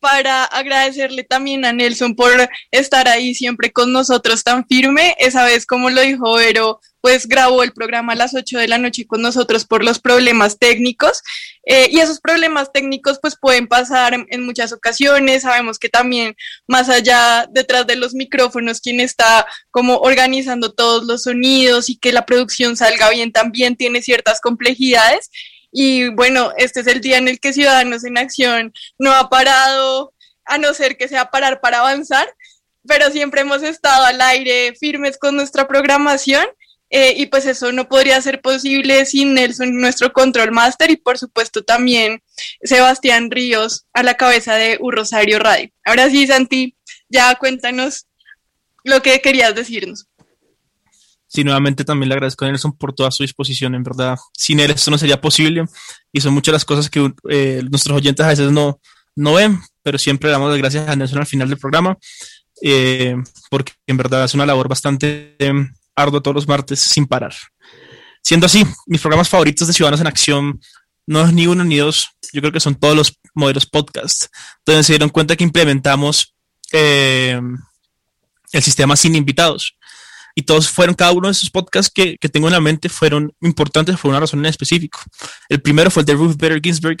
para 0.03 0.43
agradecerle 0.43 1.23
también 1.23 1.63
a 1.63 1.71
Nelson 1.71 2.13
por 2.13 2.29
estar 2.71 3.07
ahí 3.07 3.33
siempre 3.33 3.71
con 3.71 3.93
nosotros 3.93 4.43
tan 4.43 4.67
firme. 4.67 5.15
Esa 5.17 5.45
vez, 5.45 5.65
como 5.65 5.89
lo 5.89 6.01
dijo 6.01 6.33
Vero, 6.33 6.81
pues 6.99 7.25
grabó 7.25 7.63
el 7.63 7.71
programa 7.71 8.11
a 8.11 8.17
las 8.17 8.35
8 8.35 8.59
de 8.59 8.67
la 8.67 8.77
noche 8.77 9.07
con 9.07 9.21
nosotros 9.21 9.63
por 9.63 9.81
los 9.81 9.99
problemas 9.99 10.59
técnicos. 10.59 11.21
Eh, 11.65 11.87
y 11.89 11.99
esos 11.99 12.19
problemas 12.19 12.73
técnicos 12.73 13.19
pues 13.21 13.37
pueden 13.39 13.67
pasar 13.67 14.13
en, 14.13 14.45
muchas 14.45 14.73
ocasiones. 14.73 15.43
Sabemos 15.43 15.79
que 15.79 15.87
también 15.87 16.35
más 16.67 16.89
allá 16.89 17.47
detrás 17.49 17.87
de 17.87 17.95
los 17.95 18.13
micrófonos, 18.13 18.81
quien 18.81 18.99
está 18.99 19.47
como 19.71 19.99
organizando 19.99 20.73
todos 20.73 21.05
los 21.05 21.23
sonidos 21.23 21.89
y 21.89 21.97
que 21.97 22.11
la 22.11 22.25
producción 22.25 22.75
salga 22.75 23.09
bien 23.09 23.31
también 23.31 23.77
tiene 23.77 24.01
ciertas 24.01 24.41
complejidades. 24.41 25.29
Y 25.73 26.09
bueno, 26.09 26.51
este 26.55 26.81
es 26.81 26.87
el 26.87 27.01
día 27.01 27.17
en 27.17 27.27
el 27.27 27.39
que 27.39 27.51
Ciudadanos 27.51 28.05
en 28.05 28.19
Acción 28.19 28.71
no 28.99 29.11
ha 29.11 29.27
parado, 29.29 30.13
a 30.45 30.57
no 30.59 30.73
ser 30.73 30.97
que 30.97 31.07
sea 31.07 31.31
parar 31.31 31.61
para 31.61 31.79
avanzar, 31.79 32.31
pero 32.87 33.09
siempre 33.09 33.41
hemos 33.41 33.63
estado 33.63 34.05
al 34.05 34.21
aire 34.21 34.75
firmes 34.79 35.17
con 35.17 35.35
nuestra 35.35 35.67
programación. 35.67 36.45
Eh, 36.95 37.15
y 37.17 37.25
pues 37.25 37.47
eso 37.47 37.71
no 37.71 37.89
podría 37.89 38.21
ser 38.21 38.39
posible 38.39 39.03
sin 39.05 39.33
Nelson, 39.33 39.81
nuestro 39.81 40.13
control 40.13 40.51
master, 40.51 40.91
y 40.91 40.95
por 40.95 41.17
supuesto 41.17 41.63
también 41.63 42.21
Sebastián 42.61 43.31
Ríos 43.31 43.87
a 43.93 44.03
la 44.03 44.13
cabeza 44.13 44.53
de 44.57 44.77
Un 44.79 44.91
Rosario 44.91 45.39
Radio. 45.39 45.71
Ahora 45.85 46.07
sí, 46.11 46.27
Santi, 46.27 46.77
ya 47.09 47.33
cuéntanos 47.33 48.05
lo 48.83 49.01
que 49.01 49.21
querías 49.21 49.55
decirnos. 49.55 50.05
Sí, 51.33 51.43
nuevamente 51.43 51.83
también 51.83 52.09
le 52.09 52.13
agradezco 52.13 52.45
a 52.45 52.47
Nelson 52.47 52.77
por 52.77 52.93
toda 52.93 53.09
su 53.09 53.23
disposición, 53.23 53.73
en 53.73 53.81
verdad. 53.81 54.19
Sin 54.37 54.59
él 54.59 54.69
esto 54.69 54.91
no 54.91 54.99
sería 54.99 55.19
posible 55.19 55.65
y 56.11 56.21
son 56.21 56.31
muchas 56.31 56.53
las 56.53 56.63
cosas 56.63 56.91
que 56.91 57.11
eh, 57.27 57.63
nuestros 57.71 57.97
oyentes 57.97 58.23
a 58.23 58.29
veces 58.29 58.51
no, 58.51 58.79
no 59.15 59.33
ven, 59.33 59.59
pero 59.81 59.97
siempre 59.97 60.29
damos 60.29 60.51
las 60.51 60.59
gracias 60.59 60.87
a 60.87 60.95
Nelson 60.95 61.17
al 61.17 61.25
final 61.25 61.49
del 61.49 61.57
programa, 61.57 61.97
eh, 62.61 63.15
porque 63.49 63.73
en 63.87 63.97
verdad 63.97 64.23
es 64.25 64.35
una 64.35 64.45
labor 64.45 64.67
bastante 64.67 65.35
eh, 65.39 65.53
ardua 65.95 66.21
todos 66.21 66.35
los 66.35 66.47
martes 66.47 66.79
sin 66.79 67.07
parar. 67.07 67.33
Siendo 68.21 68.45
así, 68.45 68.63
mis 68.85 69.01
programas 69.01 69.27
favoritos 69.27 69.67
de 69.67 69.73
Ciudadanos 69.73 70.01
en 70.01 70.07
Acción 70.07 70.61
no 71.07 71.25
es 71.25 71.33
ni 71.33 71.47
uno 71.47 71.63
ni 71.63 71.77
dos, 71.77 72.09
yo 72.31 72.41
creo 72.41 72.53
que 72.53 72.59
son 72.59 72.75
todos 72.75 72.95
los 72.95 73.19
modelos 73.33 73.65
podcast, 73.65 74.27
donde 74.67 74.83
se 74.83 74.93
dieron 74.93 75.09
cuenta 75.09 75.35
que 75.35 75.43
implementamos 75.43 76.35
el 76.71 78.61
sistema 78.61 78.95
sin 78.95 79.15
invitados 79.15 79.75
y 80.35 80.43
todos 80.43 80.69
fueron, 80.69 80.95
cada 80.95 81.11
uno 81.11 81.27
de 81.27 81.33
esos 81.33 81.49
podcasts 81.49 81.91
que, 81.93 82.17
que 82.17 82.29
tengo 82.29 82.47
en 82.47 82.53
la 82.53 82.59
mente 82.59 82.89
fueron 82.89 83.33
importantes 83.41 83.97
por 83.99 84.09
una 84.09 84.19
razón 84.19 84.39
en 84.39 84.47
específico. 84.47 84.99
El 85.49 85.61
primero 85.61 85.91
fue 85.91 86.01
el 86.01 86.05
de 86.05 86.13
Ruth 86.13 86.35
Bader 86.37 86.59
Ginsburg, 86.61 86.97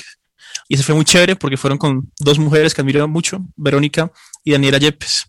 y 0.67 0.75
ese 0.75 0.83
fue 0.83 0.95
muy 0.95 1.05
chévere 1.05 1.35
porque 1.35 1.57
fueron 1.57 1.77
con 1.77 2.11
dos 2.19 2.39
mujeres 2.39 2.73
que 2.73 2.81
admiro 2.81 3.07
mucho, 3.07 3.39
Verónica 3.55 4.11
y 4.43 4.51
Daniela 4.51 4.77
Yepes. 4.77 5.25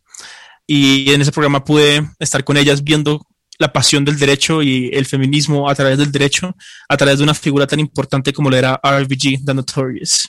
Y 0.66 1.12
en 1.12 1.20
ese 1.20 1.32
programa 1.32 1.64
pude 1.64 2.08
estar 2.18 2.44
con 2.44 2.56
ellas 2.56 2.82
viendo 2.82 3.26
la 3.58 3.72
pasión 3.72 4.04
del 4.04 4.18
derecho 4.18 4.62
y 4.62 4.90
el 4.92 5.06
feminismo 5.06 5.68
a 5.68 5.74
través 5.74 5.98
del 5.98 6.10
derecho, 6.10 6.56
a 6.88 6.96
través 6.96 7.18
de 7.18 7.24
una 7.24 7.34
figura 7.34 7.66
tan 7.66 7.78
importante 7.78 8.32
como 8.32 8.50
lo 8.50 8.56
era 8.56 8.80
RBG, 8.82 9.44
The 9.44 9.54
Notorious. 9.54 10.28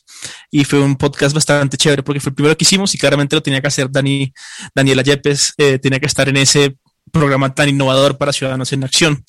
Y 0.51 0.63
fue 0.63 0.79
un 0.79 0.95
podcast 0.95 1.33
bastante 1.33 1.77
chévere 1.77 2.03
porque 2.03 2.19
fue 2.19 2.29
el 2.29 2.35
primero 2.35 2.57
que 2.57 2.63
hicimos 2.63 2.93
y 2.93 2.97
claramente 2.97 3.35
lo 3.35 3.41
tenía 3.41 3.61
que 3.61 3.67
hacer 3.67 3.89
Dani, 3.89 4.31
Daniela 4.75 5.01
Yepes, 5.01 5.53
eh, 5.57 5.79
tenía 5.79 5.99
que 5.99 6.05
estar 6.05 6.29
en 6.29 6.37
ese 6.37 6.77
programa 7.11 7.53
tan 7.53 7.69
innovador 7.69 8.17
para 8.17 8.33
Ciudadanos 8.33 8.73
en 8.73 8.83
Acción. 8.83 9.25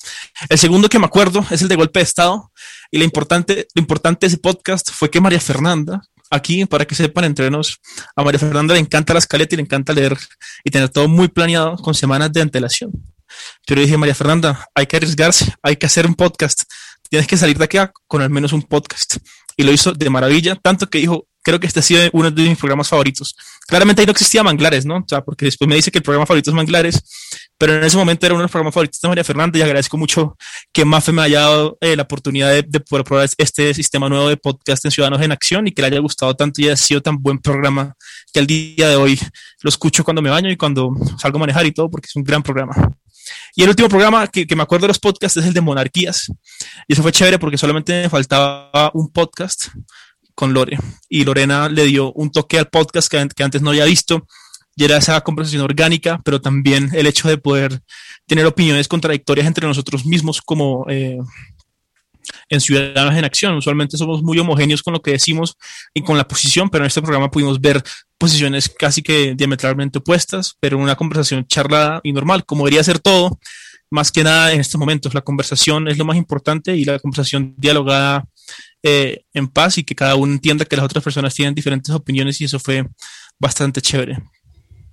El 0.49 0.57
segundo 0.57 0.89
que 0.89 0.99
me 0.99 1.05
acuerdo 1.05 1.45
es 1.49 1.61
el 1.61 1.67
de 1.67 1.75
Golpe 1.75 1.99
de 1.99 2.03
Estado 2.03 2.51
y 2.91 2.97
lo 2.97 3.03
importante, 3.03 3.67
lo 3.73 3.81
importante 3.81 4.25
de 4.25 4.27
ese 4.27 4.37
podcast 4.37 4.91
fue 4.91 5.09
que 5.09 5.21
María 5.21 5.39
Fernanda, 5.39 6.01
aquí 6.29 6.65
para 6.65 6.85
que 6.85 6.95
sepan 6.95 7.25
entre 7.25 7.49
nos, 7.49 7.79
a 8.15 8.23
María 8.23 8.39
Fernanda 8.39 8.73
le 8.73 8.79
encanta 8.79 9.13
la 9.13 9.19
escaleta 9.19 9.55
y 9.55 9.57
le 9.57 9.63
encanta 9.63 9.93
leer 9.93 10.17
y 10.63 10.71
tener 10.71 10.89
todo 10.89 11.07
muy 11.07 11.27
planeado 11.27 11.77
con 11.77 11.93
semanas 11.93 12.31
de 12.33 12.41
antelación. 12.41 12.91
Pero 13.65 13.81
dije, 13.81 13.97
María 13.97 14.15
Fernanda, 14.15 14.67
hay 14.73 14.87
que 14.87 14.97
arriesgarse, 14.97 15.53
hay 15.61 15.75
que 15.75 15.85
hacer 15.85 16.05
un 16.05 16.15
podcast, 16.15 16.63
tienes 17.09 17.27
que 17.27 17.37
salir 17.37 17.57
de 17.57 17.65
aquí 17.65 17.77
con 18.07 18.21
al 18.21 18.29
menos 18.29 18.53
un 18.53 18.63
podcast. 18.63 19.17
Y 19.55 19.63
lo 19.63 19.71
hizo 19.71 19.91
de 19.91 20.09
maravilla, 20.09 20.55
tanto 20.55 20.89
que 20.89 20.99
dijo, 20.99 21.27
creo 21.47 21.61
que 21.61 21.67
este 21.67 21.79
ha 21.79 21.83
sido 21.83 22.09
uno 22.11 22.29
de 22.29 22.41
mis 22.41 22.57
programas 22.57 22.89
favoritos. 22.89 23.33
Claramente 23.67 24.01
ahí 24.01 24.05
no 24.05 24.11
existía 24.11 24.43
Manglares, 24.43 24.85
¿no? 24.85 24.97
O 24.97 25.05
sea, 25.07 25.21
porque 25.21 25.45
después 25.45 25.65
me 25.65 25.75
dice 25.75 25.89
que 25.91 25.99
el 25.99 26.03
programa 26.03 26.25
favorito 26.25 26.49
es 26.49 26.53
Manglares, 26.53 27.01
pero 27.57 27.73
en 27.73 27.85
ese 27.85 27.95
momento 27.95 28.25
era 28.25 28.35
uno 28.35 28.41
de 28.41 28.43
los 28.43 28.51
programas 28.51 28.73
favoritos 28.73 28.99
de 28.99 29.07
María 29.07 29.23
Fernanda 29.23 29.57
y 29.57 29.61
agradezco 29.61 29.95
mucho 29.95 30.35
que 30.73 30.83
Mafe 30.83 31.13
me 31.13 31.21
haya 31.21 31.39
dado 31.39 31.77
eh, 31.79 31.95
la 31.95 32.03
oportunidad 32.03 32.51
de, 32.51 32.79
poder 32.81 33.05
probar 33.05 33.29
este 33.37 33.73
sistema 33.73 34.09
nuevo 34.09 34.27
de 34.27 34.35
podcast 34.35 34.83
en 34.83 34.91
Ciudadanos 34.91 35.21
en 35.23 35.31
Acción 35.31 35.67
y 35.67 35.71
que 35.71 35.81
le 35.81 35.87
haya 35.87 35.99
gustado 35.99 36.35
tanto 36.35 36.59
y 36.59 36.65
haya 36.65 36.75
sido 36.75 37.01
tan 37.01 37.15
buen 37.17 37.39
programa 37.39 37.95
que 38.33 38.39
al 38.41 38.47
día 38.47 38.89
de 38.89 38.97
hoy 38.97 39.17
lo 39.61 39.69
escucho 39.69 40.03
cuando 40.03 40.21
me 40.21 40.29
baño 40.29 40.51
y 40.51 40.57
cuando 40.57 40.91
salgo 41.17 41.37
a 41.37 41.39
manejar 41.39 41.65
y 41.65 41.71
todo 41.71 41.89
porque 41.89 42.07
es 42.07 42.15
un 42.17 42.25
gran 42.25 42.43
programa. 42.43 42.91
Y 43.55 43.63
el 43.63 43.69
último 43.69 43.87
programa 43.87 44.27
que, 44.27 44.45
que, 44.45 44.55
me 44.55 44.63
acuerdo 44.63 44.83
de 44.83 44.89
los 44.89 44.99
podcasts 44.99 45.37
es 45.37 45.45
el 45.45 45.53
de 45.53 45.61
monarquías. 45.61 46.29
Y 46.87 46.93
eso 46.93 47.01
fue 47.01 47.13
chévere 47.13 47.39
porque 47.39 47.57
solamente 47.57 48.03
me 48.03 48.09
faltaba 48.09 48.91
un 48.93 49.09
podcast 49.11 49.69
con 50.37 50.53
Lore. 50.53 50.77
Y 51.09 51.23
Lorena 51.23 51.67
le 51.67 51.85
dio 51.85 52.13
un 52.13 52.31
toque 52.31 52.59
al 52.59 52.67
podcast 52.67 53.09
que, 53.09 53.27
que 53.35 53.43
antes 53.43 53.63
no 53.63 53.71
había 53.71 53.85
visto. 53.85 54.27
Y 54.75 54.83
era 54.83 54.97
esa 54.97 55.19
conversación 55.21 55.63
orgánica, 55.63 56.21
pero 56.23 56.39
también 56.39 56.91
el 56.93 57.07
hecho 57.07 57.27
de 57.27 57.39
poder 57.39 57.81
tener 58.27 58.45
opiniones 58.45 58.87
contradictorias 58.87 59.47
entre 59.47 59.65
nosotros 59.65 60.05
mismos 60.05 60.39
como 60.39 60.85
eh, 60.89 61.17
en 62.49 62.61
Ciudadanos 62.61 63.15
en 63.15 63.25
Acción. 63.25 63.55
Usualmente 63.55 63.97
somos 63.97 64.21
muy 64.21 64.37
homogéneos 64.37 64.83
con 64.83 64.93
lo 64.93 65.01
que 65.01 65.09
decimos 65.09 65.57
y 65.91 66.03
con 66.03 66.19
la 66.19 66.27
posición, 66.27 66.69
pero 66.69 66.83
en 66.83 66.89
este 66.89 67.01
programa 67.01 67.31
pudimos 67.31 67.59
ver 67.59 67.81
posiciones 68.19 68.69
casi 68.69 69.01
que 69.01 69.33
diametralmente 69.35 69.97
opuestas, 69.97 70.55
pero 70.59 70.77
una 70.77 70.95
conversación 70.95 71.47
charlada 71.47 71.99
y 72.03 72.13
normal, 72.13 72.45
como 72.45 72.65
debería 72.65 72.83
ser 72.83 72.99
todo, 72.99 73.39
más 73.89 74.11
que 74.11 74.23
nada 74.23 74.53
en 74.53 74.59
estos 74.59 74.77
momentos. 74.77 75.15
La 75.15 75.21
conversación 75.21 75.87
es 75.87 75.97
lo 75.97 76.05
más 76.05 76.17
importante 76.17 76.75
y 76.75 76.85
la 76.85 76.99
conversación 76.99 77.55
dialogada 77.57 78.23
eh, 78.83 79.23
en 79.33 79.47
paz 79.47 79.77
y 79.77 79.83
que 79.83 79.95
cada 79.95 80.15
uno 80.15 80.33
entienda 80.33 80.65
que 80.65 80.75
las 80.75 80.85
otras 80.85 81.03
personas 81.03 81.33
tienen 81.33 81.55
diferentes 81.55 81.93
opiniones 81.93 82.39
y 82.41 82.45
eso 82.45 82.59
fue 82.59 82.85
bastante 83.39 83.81
chévere. 83.81 84.17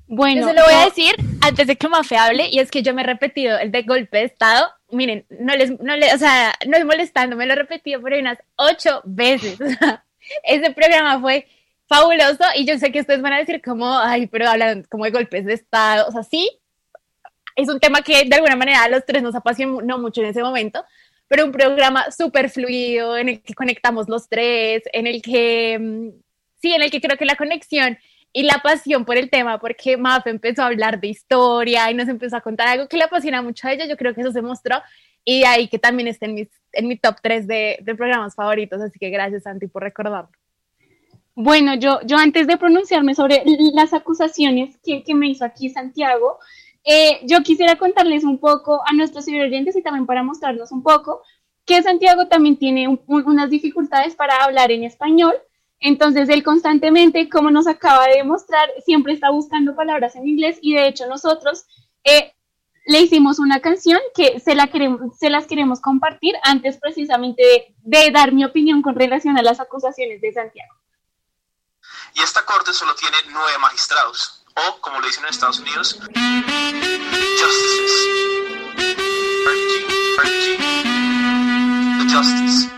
Bueno, 0.06 0.42
yo 0.42 0.48
se 0.48 0.54
lo 0.54 0.64
voy 0.64 0.74
a 0.74 0.84
decir 0.84 1.14
antes 1.40 1.66
de 1.66 1.76
que 1.76 1.88
Mafe 1.88 2.16
hable 2.16 2.48
y 2.50 2.58
es 2.58 2.70
que 2.70 2.82
yo 2.82 2.94
me 2.94 3.02
he 3.02 3.06
repetido 3.06 3.58
el 3.58 3.72
de 3.72 3.82
golpe 3.82 4.18
de 4.18 4.24
estado. 4.24 4.68
Miren, 4.90 5.26
no 5.30 5.56
les, 5.56 5.78
no 5.80 5.96
les, 5.96 6.14
o 6.14 6.18
sea, 6.18 6.54
no 6.66 6.76
es 6.76 6.84
molestando, 6.84 7.36
me 7.36 7.46
lo 7.46 7.54
he 7.54 7.56
repetido 7.56 8.00
por 8.00 8.12
unas 8.12 8.38
ocho 8.56 9.00
veces. 9.04 9.58
ese 10.44 10.70
programa 10.72 11.20
fue 11.20 11.46
fabuloso 11.86 12.44
y 12.56 12.66
yo 12.66 12.78
sé 12.78 12.92
que 12.92 13.00
ustedes 13.00 13.22
van 13.22 13.32
a 13.32 13.38
decir 13.38 13.60
como, 13.62 13.98
ay, 13.98 14.26
pero 14.26 14.48
hablan 14.48 14.84
como 14.84 15.04
de 15.04 15.10
golpes 15.10 15.44
de 15.44 15.54
estado. 15.54 16.06
O 16.08 16.12
sea, 16.12 16.22
sí, 16.22 16.50
es 17.56 17.68
un 17.68 17.80
tema 17.80 18.02
que 18.02 18.24
de 18.24 18.34
alguna 18.34 18.56
manera 18.56 18.84
a 18.84 18.88
los 18.88 19.04
tres 19.06 19.22
nos 19.22 19.34
apasionó 19.34 19.98
mucho 19.98 20.20
en 20.20 20.28
ese 20.28 20.42
momento, 20.42 20.84
pero 21.28 21.46
un 21.46 21.52
programa 21.52 22.10
súper 22.10 22.50
fluido 22.50 23.16
en 23.16 23.28
el 23.28 23.42
que 23.42 23.54
conectamos 23.54 24.08
los 24.08 24.28
tres, 24.28 24.82
en 24.92 25.06
el 25.06 25.22
que, 25.22 25.78
mm, 25.78 26.08
sí, 26.60 26.72
en 26.74 26.82
el 26.82 26.90
que 26.90 27.00
creo 27.00 27.16
que 27.16 27.24
la 27.24 27.36
conexión 27.36 27.98
y 28.32 28.42
la 28.42 28.58
pasión 28.62 29.04
por 29.04 29.16
el 29.16 29.30
tema, 29.30 29.58
porque 29.58 29.96
Maf 29.96 30.26
empezó 30.26 30.62
a 30.62 30.66
hablar 30.66 31.00
de 31.00 31.08
historia 31.08 31.90
y 31.90 31.94
nos 31.94 32.08
empezó 32.08 32.36
a 32.36 32.40
contar 32.40 32.68
algo 32.68 32.88
que 32.88 32.96
le 32.96 33.04
apasiona 33.04 33.42
mucho 33.42 33.68
a 33.68 33.72
ella, 33.72 33.86
yo 33.86 33.96
creo 33.96 34.14
que 34.14 34.22
eso 34.22 34.32
se 34.32 34.42
mostró 34.42 34.82
y 35.24 35.40
de 35.40 35.46
ahí 35.46 35.68
que 35.68 35.78
también 35.78 36.08
está 36.08 36.26
en, 36.26 36.48
en 36.72 36.88
mi 36.88 36.96
top 36.98 37.16
3 37.22 37.46
de, 37.46 37.78
de, 37.80 37.94
programas 37.94 38.34
favoritos, 38.34 38.80
así 38.80 38.98
que 38.98 39.10
gracias 39.10 39.44
Santi 39.44 39.68
por 39.68 39.82
recordarlo. 39.82 40.30
Bueno, 41.36 41.74
yo, 41.74 42.00
yo 42.04 42.16
antes 42.16 42.46
de 42.46 42.56
pronunciarme 42.56 43.14
sobre 43.14 43.42
las 43.72 43.92
acusaciones 43.92 44.76
que, 44.84 45.02
que 45.02 45.14
me 45.14 45.28
hizo 45.28 45.44
aquí 45.44 45.70
Santiago, 45.70 46.38
eh, 46.84 47.20
yo 47.24 47.42
quisiera 47.42 47.76
contarles 47.76 48.24
un 48.24 48.38
poco 48.38 48.80
a 48.86 48.92
nuestros 48.92 49.26
oyentes 49.26 49.76
y 49.76 49.82
también 49.82 50.06
para 50.06 50.22
mostrarnos 50.22 50.70
un 50.70 50.82
poco 50.82 51.22
que 51.64 51.82
Santiago 51.82 52.28
también 52.28 52.58
tiene 52.58 52.86
unas 53.06 53.50
dificultades 53.50 54.14
para 54.14 54.36
hablar 54.44 54.70
en 54.70 54.84
español. 54.84 55.34
Entonces, 55.80 56.28
él 56.28 56.42
constantemente, 56.42 57.28
como 57.28 57.50
nos 57.50 57.66
acaba 57.66 58.06
de 58.06 58.16
demostrar, 58.16 58.68
siempre 58.84 59.12
está 59.12 59.30
buscando 59.30 59.74
palabras 59.74 60.14
en 60.16 60.28
inglés 60.28 60.58
y 60.60 60.74
de 60.74 60.88
hecho 60.88 61.06
nosotros 61.06 61.64
eh, 62.04 62.34
le 62.86 63.00
hicimos 63.00 63.38
una 63.38 63.60
canción 63.60 64.00
que 64.14 64.40
se, 64.40 64.54
la 64.54 64.66
queremos, 64.68 65.16
se 65.18 65.30
las 65.30 65.46
queremos 65.46 65.80
compartir 65.80 66.34
antes 66.42 66.76
precisamente 66.76 67.74
de, 67.82 68.10
dar 68.10 68.32
mi 68.32 68.44
opinión 68.44 68.82
con 68.82 68.94
relación 68.94 69.38
a 69.38 69.42
las 69.42 69.58
acusaciones 69.60 70.20
de 70.20 70.32
Santiago. 70.32 70.74
Y 72.14 72.22
esta 72.22 72.44
corte 72.44 72.72
solo 72.72 72.94
tiene 72.94 73.16
nueve 73.30 73.58
magistrados, 73.58 74.43
o 74.56 74.80
como 74.80 75.00
le 75.00 75.08
dicen 75.08 75.24
en 75.24 75.30
Estados 75.30 75.58
Unidos, 75.60 75.98
justices. 77.38 77.92
The 81.98 82.04
Justice. 82.14 82.68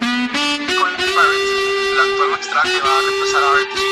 Colin 0.00 1.14
Barrett, 1.14 1.96
la 1.96 2.02
actual 2.02 2.30
magistrada 2.30 2.64
que 2.64 2.80
va 2.80 2.98
a 2.98 3.00
reemplazar 3.00 3.42
a 3.42 3.46
RG 3.52 3.90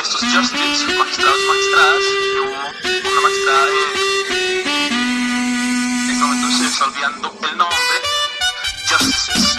estos 0.00 0.22
justices, 0.22 0.96
magistrados 0.96 1.40
magistradas, 1.48 2.04
y 2.04 2.38
hubo 2.38 3.10
una 3.10 3.20
magistrada 3.20 3.66
de... 3.66 3.72
En 6.00 6.10
este 6.10 6.24
momento 6.24 6.48
se 6.56 6.66
está 6.66 6.84
olvidando 6.86 7.38
el 7.42 7.56
nombre. 7.58 7.96
Justices, 8.88 9.49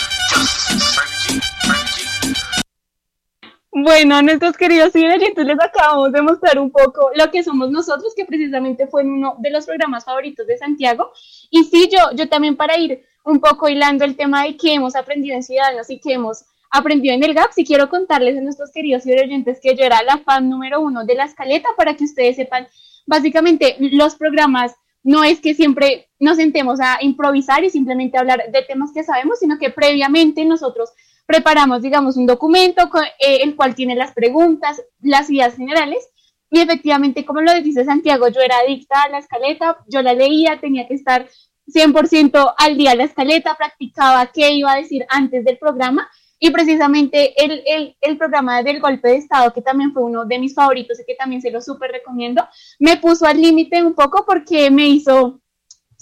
Bueno, 3.74 4.16
a 4.16 4.22
nuestros 4.22 4.58
queridos 4.58 4.94
oyentes 4.94 5.46
les 5.46 5.58
acabamos 5.58 6.12
de 6.12 6.22
mostrar 6.22 6.60
un 6.60 6.72
poco 6.72 7.10
lo 7.16 7.32
que 7.32 7.42
somos 7.42 7.72
nosotros, 7.72 8.14
que 8.14 8.26
precisamente 8.26 8.86
fue 8.86 9.06
uno 9.06 9.36
de 9.40 9.50
los 9.50 9.66
programas 9.66 10.04
favoritos 10.04 10.46
de 10.46 10.58
Santiago. 10.58 11.14
Y 11.50 11.64
sí, 11.64 11.90
yo, 11.90 12.14
yo 12.14 12.28
también 12.28 12.58
para 12.58 12.78
ir 12.78 13.06
un 13.24 13.40
poco 13.40 13.70
hilando 13.70 14.04
el 14.04 14.18
tema 14.18 14.44
de 14.44 14.58
que 14.58 14.74
hemos 14.74 14.94
aprendido 14.98 15.38
en 15.38 15.44
Ciudadanos 15.44 15.90
y 15.90 16.02
que 16.02 16.14
hemos 16.14 16.44
aprendió 16.70 17.14
en 17.14 17.24
el 17.24 17.34
GAP. 17.34 17.54
Si 17.54 17.64
quiero 17.64 17.90
contarles 17.90 18.38
a 18.38 18.42
nuestros 18.42 18.72
queridos 18.72 19.06
y 19.06 19.14
oyentes 19.14 19.60
que 19.62 19.74
yo 19.74 19.86
era 19.86 20.04
la 20.04 20.18
fan 20.18 20.50
número 20.50 20.82
uno 20.82 21.06
de 21.06 21.16
la 21.16 21.24
escaleta 21.24 21.70
para 21.78 21.96
que 21.96 22.04
ustedes 22.04 22.36
sepan, 22.36 22.68
básicamente 23.06 23.78
los 23.80 24.16
programas 24.16 24.76
no 25.04 25.24
es 25.24 25.40
que 25.40 25.54
siempre 25.54 26.10
nos 26.20 26.36
sentemos 26.38 26.82
a 26.82 26.98
improvisar 27.02 27.64
y 27.64 27.70
simplemente 27.70 28.18
hablar 28.18 28.52
de 28.52 28.64
temas 28.64 28.92
que 28.94 29.04
sabemos, 29.04 29.40
sino 29.40 29.58
que 29.58 29.70
previamente 29.70 30.44
nosotros 30.44 30.92
preparamos, 31.26 31.82
digamos, 31.82 32.18
un 32.18 32.26
documento 32.26 32.90
con, 32.90 33.04
eh, 33.04 33.40
el 33.44 33.56
cual 33.56 33.76
tiene 33.76 33.96
las 33.96 34.14
preguntas, 34.14 34.82
las 35.02 35.30
ideas 35.30 35.56
generales. 35.56 36.10
Y 36.50 36.60
efectivamente, 36.60 37.26
como 37.26 37.42
lo 37.42 37.54
dice 37.62 37.86
Santiago, 37.86 38.28
yo 38.28 38.42
era 38.42 38.58
adicta 38.58 39.04
a 39.04 39.10
la 39.10 39.20
escaleta, 39.20 39.78
yo 39.88 40.02
la 40.02 40.14
leía, 40.14 40.60
tenía 40.60 40.88
que 40.88 40.96
estar 40.96 41.28
100% 41.68 42.54
al 42.58 42.78
día 42.78 42.96
la 42.96 43.06
escaleta, 43.06 43.56
practicaba 43.56 44.32
qué 44.34 44.52
iba 44.52 44.74
a 44.74 44.78
decir 44.78 45.06
antes 45.10 45.46
del 45.46 45.58
programa 45.58 46.10
y 46.44 46.50
precisamente 46.50 47.34
el, 47.44 47.64
el, 47.68 47.98
el, 48.02 48.18
programa 48.18 48.64
del 48.64 48.80
golpe 48.80 49.10
de 49.10 49.18
Estado, 49.18 49.54
que 49.54 49.62
también 49.62 49.94
fue 49.94 50.04
uno 50.04 50.26
de 50.26 50.40
mis 50.40 50.56
favoritos 50.56 51.00
y 51.00 51.06
que 51.06 51.14
también 51.14 51.40
se 51.40 51.52
lo 51.52 51.62
súper 51.62 51.92
recomiendo, 51.92 52.48
me 52.80 52.98
puso 52.98 53.28
al 53.28 53.40
límite 53.40 53.84
un 53.84 53.94
poco 53.94 54.26
porque 54.26 54.72
me 54.72 54.88
hizo 54.88 55.40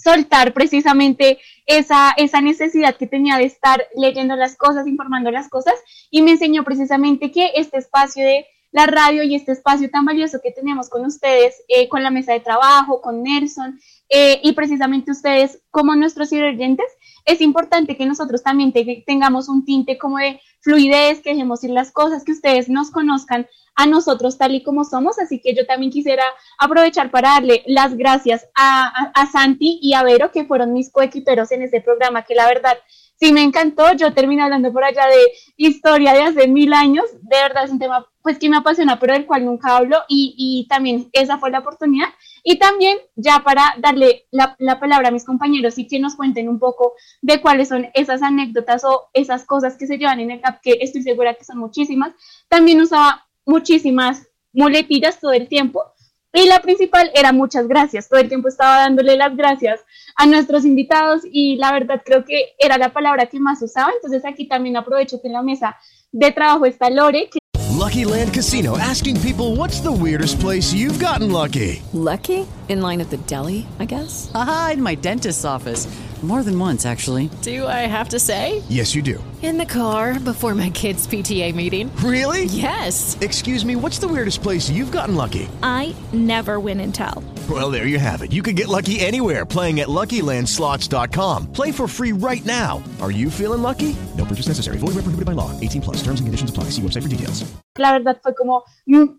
soltar 0.02 0.52
precisamente 0.52 1.38
esa, 1.66 2.12
esa 2.16 2.40
necesidad 2.40 2.96
que 2.96 3.06
tenía 3.06 3.36
de 3.36 3.44
estar 3.44 3.86
leyendo 3.96 4.36
las 4.36 4.56
cosas, 4.56 4.86
informando 4.86 5.30
las 5.30 5.48
cosas, 5.48 5.74
y 6.10 6.22
me 6.22 6.32
enseñó 6.32 6.64
precisamente 6.64 7.30
que 7.30 7.52
este 7.56 7.78
espacio 7.78 8.24
de 8.24 8.46
la 8.72 8.86
radio 8.86 9.22
y 9.24 9.34
este 9.34 9.52
espacio 9.52 9.90
tan 9.90 10.04
valioso 10.04 10.40
que 10.42 10.52
tenemos 10.52 10.88
con 10.88 11.04
ustedes, 11.04 11.62
eh, 11.68 11.88
con 11.88 12.02
la 12.02 12.10
mesa 12.10 12.32
de 12.32 12.40
trabajo, 12.40 13.00
con 13.00 13.22
Nelson, 13.22 13.80
eh, 14.08 14.40
y 14.42 14.52
precisamente 14.52 15.10
ustedes 15.10 15.60
como 15.70 15.94
nuestros 15.96 16.32
oyentes, 16.32 16.86
es 17.24 17.40
importante 17.40 17.96
que 17.96 18.06
nosotros 18.06 18.42
también 18.42 18.72
tengamos 19.06 19.48
un 19.48 19.64
tinte 19.64 19.98
como 19.98 20.18
de 20.18 20.40
fluidez, 20.60 21.20
que 21.20 21.30
dejemos 21.30 21.64
ir 21.64 21.70
las 21.70 21.90
cosas, 21.90 22.24
que 22.24 22.32
ustedes 22.32 22.68
nos 22.68 22.90
conozcan 22.90 23.46
a 23.74 23.86
nosotros 23.86 24.38
tal 24.38 24.54
y 24.54 24.62
como 24.62 24.84
somos. 24.84 25.18
Así 25.18 25.40
que 25.40 25.54
yo 25.54 25.66
también 25.66 25.92
quisiera 25.92 26.24
aprovechar 26.58 27.10
para 27.10 27.30
darle 27.30 27.62
las 27.66 27.96
gracias 27.96 28.46
a, 28.54 29.10
a, 29.14 29.26
Santi 29.26 29.78
y 29.82 29.94
a 29.94 30.02
Vero, 30.02 30.30
que 30.32 30.44
fueron 30.44 30.72
mis 30.72 30.90
coequiperos 30.90 31.50
en 31.52 31.62
este 31.62 31.80
programa, 31.80 32.24
que 32.24 32.34
la 32.34 32.46
verdad 32.46 32.76
sí 33.20 33.32
me 33.32 33.42
encantó. 33.42 33.92
Yo 33.92 34.12
terminé 34.12 34.42
hablando 34.42 34.72
por 34.72 34.82
allá 34.82 35.06
de 35.06 35.32
historia 35.56 36.12
de 36.14 36.22
hace 36.22 36.48
mil 36.48 36.72
años. 36.72 37.04
De 37.22 37.36
verdad 37.36 37.64
es 37.64 37.70
un 37.70 37.78
tema 37.78 38.06
pues 38.22 38.38
que 38.38 38.48
me 38.48 38.56
apasiona, 38.56 38.98
pero 38.98 39.14
del 39.14 39.26
cual 39.26 39.44
nunca 39.44 39.76
hablo 39.76 39.98
y, 40.08 40.34
y 40.36 40.68
también 40.68 41.08
esa 41.12 41.38
fue 41.38 41.50
la 41.50 41.60
oportunidad. 41.60 42.08
Y 42.42 42.58
también 42.58 42.98
ya 43.16 43.40
para 43.40 43.74
darle 43.78 44.26
la, 44.30 44.56
la, 44.58 44.80
palabra 44.80 45.08
a 45.08 45.12
mis 45.12 45.24
compañeros 45.24 45.78
y 45.78 45.86
que 45.86 45.98
nos 45.98 46.16
cuenten 46.16 46.48
un 46.48 46.58
poco 46.58 46.94
de 47.20 47.40
cuáles 47.40 47.68
son 47.68 47.88
esas 47.94 48.22
anécdotas 48.22 48.84
o 48.84 49.08
esas 49.12 49.44
cosas 49.44 49.76
que 49.76 49.86
se 49.86 49.98
llevan 49.98 50.20
en 50.20 50.30
el 50.30 50.40
CAP, 50.40 50.60
que 50.62 50.78
estoy 50.80 51.02
segura 51.02 51.34
que 51.34 51.44
son 51.44 51.58
muchísimas. 51.58 52.12
También 52.48 52.80
usaba 52.80 53.26
muchísimas 53.46 54.26
muletillas 54.52 55.20
todo 55.20 55.32
el 55.32 55.48
tiempo. 55.48 55.84
Y 56.32 56.46
la 56.46 56.60
principal 56.60 57.10
era 57.14 57.32
muchas 57.32 57.66
gracias. 57.66 58.08
Todo 58.08 58.20
el 58.20 58.28
tiempo 58.28 58.48
estaba 58.48 58.78
dándole 58.78 59.16
las 59.16 59.36
gracias 59.36 59.80
a 60.16 60.26
nuestros 60.26 60.64
invitados 60.64 61.22
y 61.30 61.56
la 61.56 61.72
verdad 61.72 62.02
creo 62.04 62.24
que 62.24 62.54
era 62.58 62.78
la 62.78 62.92
palabra 62.92 63.26
que 63.26 63.40
más 63.40 63.60
usaba. 63.62 63.90
Entonces 63.94 64.24
aquí 64.24 64.46
también 64.46 64.76
aprovecho 64.76 65.20
que 65.20 65.26
en 65.26 65.34
la 65.34 65.42
mesa 65.42 65.76
de 66.12 66.30
trabajo 66.30 66.66
está 66.66 66.88
Lore, 66.88 67.28
que 67.30 67.40
Lucky 67.80 68.04
Land 68.04 68.32
Casino 68.32 68.76
asking 68.76 69.16
people 69.20 69.56
what's 69.56 69.80
the 69.80 69.90
weirdest 69.90 70.38
place 70.38 70.72
you've 70.72 70.98
gotten 70.98 71.32
lucky? 71.32 71.82
Lucky? 71.92 72.46
In 72.70 72.82
line 72.82 73.00
at 73.00 73.10
the 73.10 73.16
deli, 73.16 73.66
I 73.80 73.84
guess? 73.84 74.30
Aha, 74.32 74.70
in 74.74 74.82
my 74.82 74.94
dentist's 74.94 75.44
office. 75.44 75.88
More 76.22 76.44
than 76.44 76.56
once, 76.56 76.86
actually. 76.86 77.30
Do 77.42 77.66
I 77.66 77.88
have 77.88 78.10
to 78.10 78.20
say? 78.20 78.62
Yes, 78.68 78.94
you 78.94 79.02
do. 79.02 79.24
In 79.42 79.56
the 79.56 79.64
car 79.64 80.20
before 80.20 80.54
my 80.54 80.68
kids' 80.68 81.06
PTA 81.08 81.54
meeting. 81.54 81.90
Really? 81.96 82.44
Yes. 82.44 83.16
Excuse 83.22 83.64
me, 83.64 83.74
what's 83.74 83.98
the 83.98 84.06
weirdest 84.06 84.42
place 84.42 84.68
you've 84.68 84.92
gotten 84.92 85.16
lucky? 85.16 85.48
I 85.62 85.96
never 86.12 86.60
win 86.60 86.78
and 86.80 86.94
tell. 86.94 87.24
Well, 87.48 87.70
there 87.70 87.86
you 87.86 87.98
have 87.98 88.20
it. 88.20 88.32
You 88.32 88.42
can 88.42 88.54
get 88.54 88.68
lucky 88.68 89.00
anywhere 89.00 89.46
playing 89.46 89.80
at 89.80 89.88
LuckyLandSlots.com. 89.88 91.52
Play 91.52 91.72
for 91.72 91.88
free 91.88 92.12
right 92.12 92.44
now. 92.44 92.82
Are 93.00 93.10
you 93.10 93.30
feeling 93.30 93.62
lucky? 93.62 93.96
No 94.16 94.26
purchase 94.26 94.46
necessary. 94.46 94.76
Void 94.76 94.94
where 94.94 95.02
prohibited 95.02 95.24
by 95.24 95.32
law. 95.32 95.58
18 95.58 95.80
plus. 95.80 95.96
Terms 96.02 96.20
and 96.20 96.28
conditions 96.28 96.50
apply. 96.50 96.64
See 96.64 96.82
website 96.82 97.02
for 97.02 97.08
details. 97.08 97.42
La 97.78 97.92
verdad 97.92 98.20
fue 98.22 98.34
como 98.34 98.64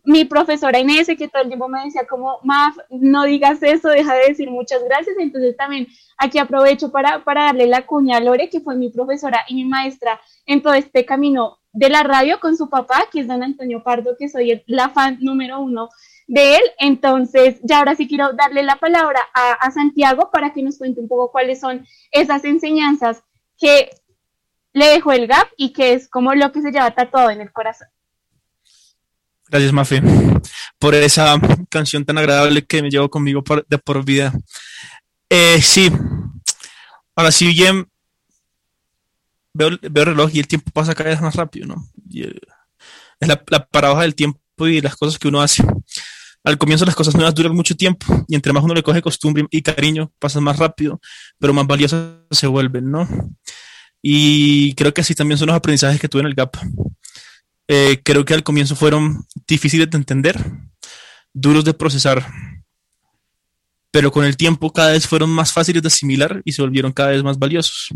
mi 0.06 0.26
profesora 0.26 0.78
Inés 0.78 1.08
que 1.08 1.28
todo 1.28 1.42
el 1.42 1.48
tiempo 1.48 1.68
me 1.68 1.84
decía 1.84 2.06
como, 2.08 2.38
Maf, 2.44 2.76
no 2.92 3.24
digas 3.24 3.41
eso, 3.62 3.90
deja 3.90 4.14
de 4.16 4.28
decir 4.30 4.50
muchas 4.50 4.84
gracias. 4.84 5.16
Entonces 5.20 5.56
también 5.58 5.88
aquí 6.18 6.38
aprovecho 6.38 6.92
para, 6.92 7.24
para 7.24 7.46
darle 7.46 7.68
la 7.68 7.86
cuña 7.86 8.18
a 8.18 8.20
Lore, 8.20 8.50
que 8.50 8.62
fue 8.62 8.76
mi 8.76 8.90
profesora 8.90 9.42
y 9.48 9.56
mi 9.56 9.66
maestra 9.66 10.20
en 10.46 10.62
todo 10.62 10.74
este 10.74 11.06
camino 11.06 11.60
de 11.74 11.90
la 11.90 12.04
radio 12.04 12.40
con 12.40 12.58
su 12.58 12.70
papá, 12.70 13.06
que 13.12 13.22
es 13.22 13.28
don 13.28 13.44
Antonio 13.44 13.84
Pardo, 13.84 14.16
que 14.18 14.30
soy 14.30 14.64
la 14.68 14.90
fan 14.90 15.18
número 15.22 15.60
uno 15.60 15.90
de 16.28 16.56
él. 16.56 16.62
Entonces, 16.80 17.60
ya 17.64 17.80
ahora 17.80 17.96
sí 17.96 18.08
quiero 18.08 18.34
darle 18.34 18.64
la 18.64 18.76
palabra 18.76 19.20
a, 19.34 19.54
a, 19.54 19.72
Santiago 19.72 20.30
para 20.32 20.54
que 20.54 20.64
nos 20.64 20.78
cuente 20.78 21.00
un 21.00 21.08
poco 21.08 21.32
cuáles 21.32 21.60
son 21.60 21.86
esas 22.12 22.44
enseñanzas 22.44 23.24
que 23.58 23.90
le 24.74 24.88
dejó 24.88 25.12
el 25.12 25.28
GAP 25.28 25.50
y 25.58 25.74
que 25.74 25.94
es 25.94 26.10
como 26.10 26.34
lo 26.34 26.52
que 26.52 26.62
se 26.62 26.72
lleva 26.72 26.92
tatuado 26.92 27.30
en 27.30 27.42
el 27.42 27.52
corazón. 27.52 27.88
Gracias, 29.52 29.74
Mafe, 29.74 30.02
por 30.80 30.96
esa 30.96 31.38
canción 31.70 32.06
tan 32.06 32.18
agradable 32.18 32.66
que 32.66 32.82
me 32.82 32.90
llevo 32.90 33.10
conmigo 33.10 33.44
por, 33.44 33.68
de 33.68 33.78
por 33.78 34.06
vida. 34.06 34.34
Eh, 35.30 35.62
sí, 35.62 35.92
ahora 37.14 37.34
sí 37.34 37.48
bien, 37.48 37.86
veo, 39.54 39.72
veo 39.82 40.04
el 40.04 40.10
reloj 40.12 40.32
y 40.34 40.40
el 40.40 40.48
tiempo 40.48 40.72
pasa 40.72 40.96
cada 40.96 41.10
vez 41.10 41.20
más 41.20 41.36
rápido, 41.36 41.68
¿no? 41.68 41.86
Eh, 42.14 42.34
es 43.20 43.28
la, 43.28 43.44
la 43.50 43.66
paradoja 43.66 44.04
del 44.04 44.16
tiempo 44.16 44.40
y 44.60 44.80
las 44.80 44.96
cosas 44.96 45.20
que 45.20 45.28
uno 45.28 45.42
hace. 45.42 45.66
Al 46.46 46.58
comienzo 46.58 46.86
las 46.86 46.96
cosas 46.96 47.14
nuevas 47.14 47.36
duran 47.36 47.54
mucho 47.54 47.76
tiempo 47.76 48.06
y 48.30 48.36
entre 48.36 48.54
más 48.54 48.64
uno 48.64 48.74
le 48.74 48.84
coge 48.84 49.02
costumbre 49.02 49.46
y 49.52 49.62
cariño, 49.62 50.14
pasan 50.18 50.46
más 50.46 50.60
rápido, 50.60 51.02
pero 51.40 51.54
más 51.54 51.68
valiosas 51.68 52.20
se 52.32 52.48
vuelven, 52.48 52.90
¿no? 52.90 53.06
Y 54.02 54.74
creo 54.76 54.94
que 54.94 55.02
así 55.02 55.14
también 55.14 55.38
son 55.38 55.48
los 55.48 55.58
aprendizajes 55.58 56.00
que 56.00 56.08
tuve 56.08 56.22
en 56.22 56.28
el 56.28 56.36
GAP. 56.36 56.56
Eh, 57.74 58.02
creo 58.04 58.26
que 58.26 58.34
al 58.34 58.44
comienzo 58.44 58.76
fueron 58.76 59.26
difíciles 59.48 59.90
de 59.90 59.96
entender, 59.96 60.38
duros 61.32 61.64
de 61.64 61.74
procesar, 61.74 62.30
pero 63.92 64.12
con 64.12 64.26
el 64.26 64.36
tiempo 64.36 64.74
cada 64.74 64.92
vez 64.92 65.08
fueron 65.08 65.30
más 65.30 65.54
fáciles 65.54 65.82
de 65.82 65.88
asimilar 65.88 66.42
y 66.44 66.52
se 66.52 66.62
volvieron 66.62 66.92
cada 66.92 67.12
vez 67.12 67.24
más 67.24 67.40
valiosos, 67.40 67.88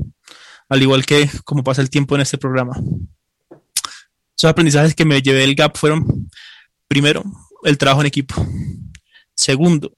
al 0.69 0.82
igual 0.82 1.05
que 1.05 1.30
como 1.43 1.61
pasa 1.61 1.82
el 1.82 1.89
tiempo 1.89 2.15
en 2.15 2.21
este 2.21 2.38
programa. 2.38 2.80
Esos 4.38 4.49
aprendizajes 4.49 4.95
que 4.95 5.03
me 5.03 5.21
llevé 5.21 5.39
del 5.39 5.55
GAP 5.55 5.76
fueron, 5.76 6.30
primero, 6.88 7.26
el 7.65 7.78
trabajo 7.78 7.99
en 7.99 8.07
equipo. 8.07 8.47
Segundo, 9.36 9.93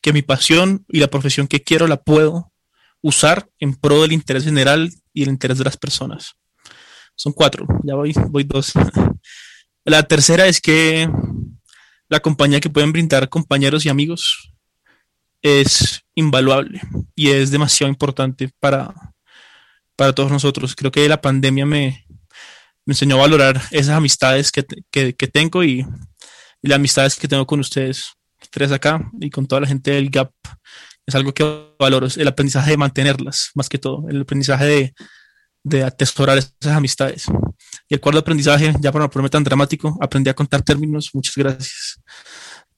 que 0.00 0.12
mi 0.12 0.22
pasión 0.22 0.84
y 0.86 1.00
la 1.00 1.08
profesión 1.08 1.48
que 1.48 1.64
quiero 1.64 1.88
la 1.88 2.00
puedo 2.04 2.52
usar 3.00 3.50
en 3.58 3.74
pro 3.74 4.02
del 4.02 4.12
interés 4.12 4.44
general 4.44 4.92
y 5.12 5.24
el 5.24 5.28
interés 5.28 5.58
de 5.58 5.64
las 5.64 5.76
personas. 5.76 6.36
Son 7.22 7.32
cuatro, 7.32 7.68
ya 7.84 7.94
voy, 7.94 8.12
voy 8.30 8.42
dos. 8.42 8.72
La 9.84 10.02
tercera 10.02 10.48
es 10.48 10.60
que 10.60 11.08
la 12.08 12.18
compañía 12.18 12.58
que 12.58 12.68
pueden 12.68 12.90
brindar 12.90 13.28
compañeros 13.28 13.86
y 13.86 13.88
amigos 13.88 14.52
es 15.40 16.02
invaluable 16.16 16.80
y 17.14 17.30
es 17.30 17.52
demasiado 17.52 17.88
importante 17.88 18.50
para, 18.58 18.92
para 19.94 20.12
todos 20.12 20.32
nosotros. 20.32 20.74
Creo 20.74 20.90
que 20.90 21.08
la 21.08 21.20
pandemia 21.20 21.64
me, 21.64 22.04
me 22.84 22.90
enseñó 22.90 23.14
a 23.14 23.20
valorar 23.20 23.62
esas 23.70 23.96
amistades 23.96 24.50
que, 24.50 24.66
que, 24.90 25.14
que 25.14 25.28
tengo 25.28 25.62
y, 25.62 25.86
las 26.60 26.74
amistades 26.74 27.14
que 27.14 27.28
tengo 27.28 27.46
con 27.46 27.60
ustedes 27.60 28.14
tres 28.50 28.72
acá 28.72 29.00
y 29.20 29.30
con 29.30 29.46
toda 29.46 29.60
la 29.60 29.68
gente 29.68 29.92
del 29.92 30.10
GAP. 30.10 30.32
Es 31.06 31.14
algo 31.14 31.32
que 31.32 31.44
valoro, 31.78 32.08
el 32.16 32.28
aprendizaje 32.28 32.72
de 32.72 32.76
mantenerlas, 32.78 33.50
más 33.54 33.68
que 33.68 33.78
todo, 33.78 34.08
el 34.08 34.22
aprendizaje 34.22 34.64
de, 34.64 34.94
de 35.64 35.84
atesorar 35.84 36.38
esas 36.38 36.52
amistades. 36.66 37.26
Y 37.88 37.94
el 37.94 38.00
cuarto 38.00 38.20
aprendizaje, 38.20 38.74
ya 38.80 38.92
para 38.92 39.04
no 39.04 39.10
ponerme 39.10 39.30
tan 39.30 39.44
dramático, 39.44 39.96
aprendí 40.00 40.30
a 40.30 40.34
contar 40.34 40.62
términos. 40.62 41.10
Muchas 41.12 41.36
gracias. 41.36 42.00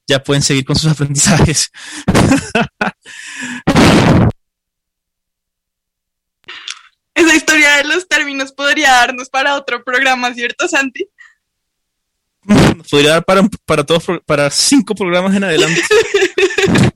Ya 0.06 0.22
pueden 0.22 0.42
seguir 0.42 0.64
con 0.64 0.76
sus 0.76 0.90
aprendizajes. 0.92 1.70
Esa 7.14 7.34
historia 7.36 7.76
de 7.76 7.84
los 7.84 8.08
términos 8.08 8.52
podría 8.52 8.90
darnos 8.90 9.30
para 9.30 9.54
otro 9.54 9.82
programa, 9.84 10.34
¿cierto, 10.34 10.68
Santi? 10.68 11.08
Podría 12.90 13.10
dar 13.10 13.24
para, 13.24 13.42
para, 13.64 13.84
todos, 13.84 14.04
para 14.26 14.50
cinco 14.50 14.94
programas 14.94 15.34
en 15.34 15.44
adelante. 15.44 15.80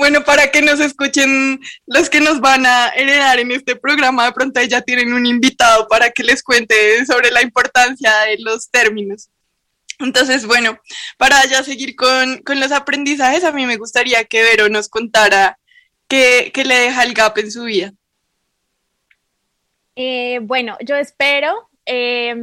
Bueno, 0.00 0.24
para 0.24 0.50
que 0.50 0.62
nos 0.62 0.80
escuchen 0.80 1.60
los 1.84 2.08
que 2.08 2.20
nos 2.20 2.40
van 2.40 2.64
a 2.64 2.88
heredar 2.96 3.38
en 3.38 3.52
este 3.52 3.76
programa, 3.76 4.24
de 4.24 4.32
pronto 4.32 4.62
ya 4.62 4.80
tienen 4.80 5.12
un 5.12 5.26
invitado 5.26 5.86
para 5.88 6.10
que 6.10 6.22
les 6.22 6.42
cuente 6.42 7.04
sobre 7.04 7.30
la 7.30 7.42
importancia 7.42 8.10
de 8.20 8.38
los 8.38 8.70
términos. 8.70 9.28
Entonces, 9.98 10.46
bueno, 10.46 10.80
para 11.18 11.44
ya 11.44 11.62
seguir 11.62 11.96
con, 11.96 12.38
con 12.38 12.58
los 12.60 12.72
aprendizajes, 12.72 13.44
a 13.44 13.52
mí 13.52 13.66
me 13.66 13.76
gustaría 13.76 14.24
que 14.24 14.42
Vero 14.42 14.70
nos 14.70 14.88
contara 14.88 15.58
qué, 16.08 16.50
qué 16.54 16.64
le 16.64 16.78
deja 16.78 17.02
el 17.02 17.12
GAP 17.12 17.36
en 17.36 17.52
su 17.52 17.64
vida. 17.64 17.92
Eh, 19.96 20.38
bueno, 20.40 20.78
yo 20.80 20.96
espero, 20.96 21.68
eh, 21.84 22.34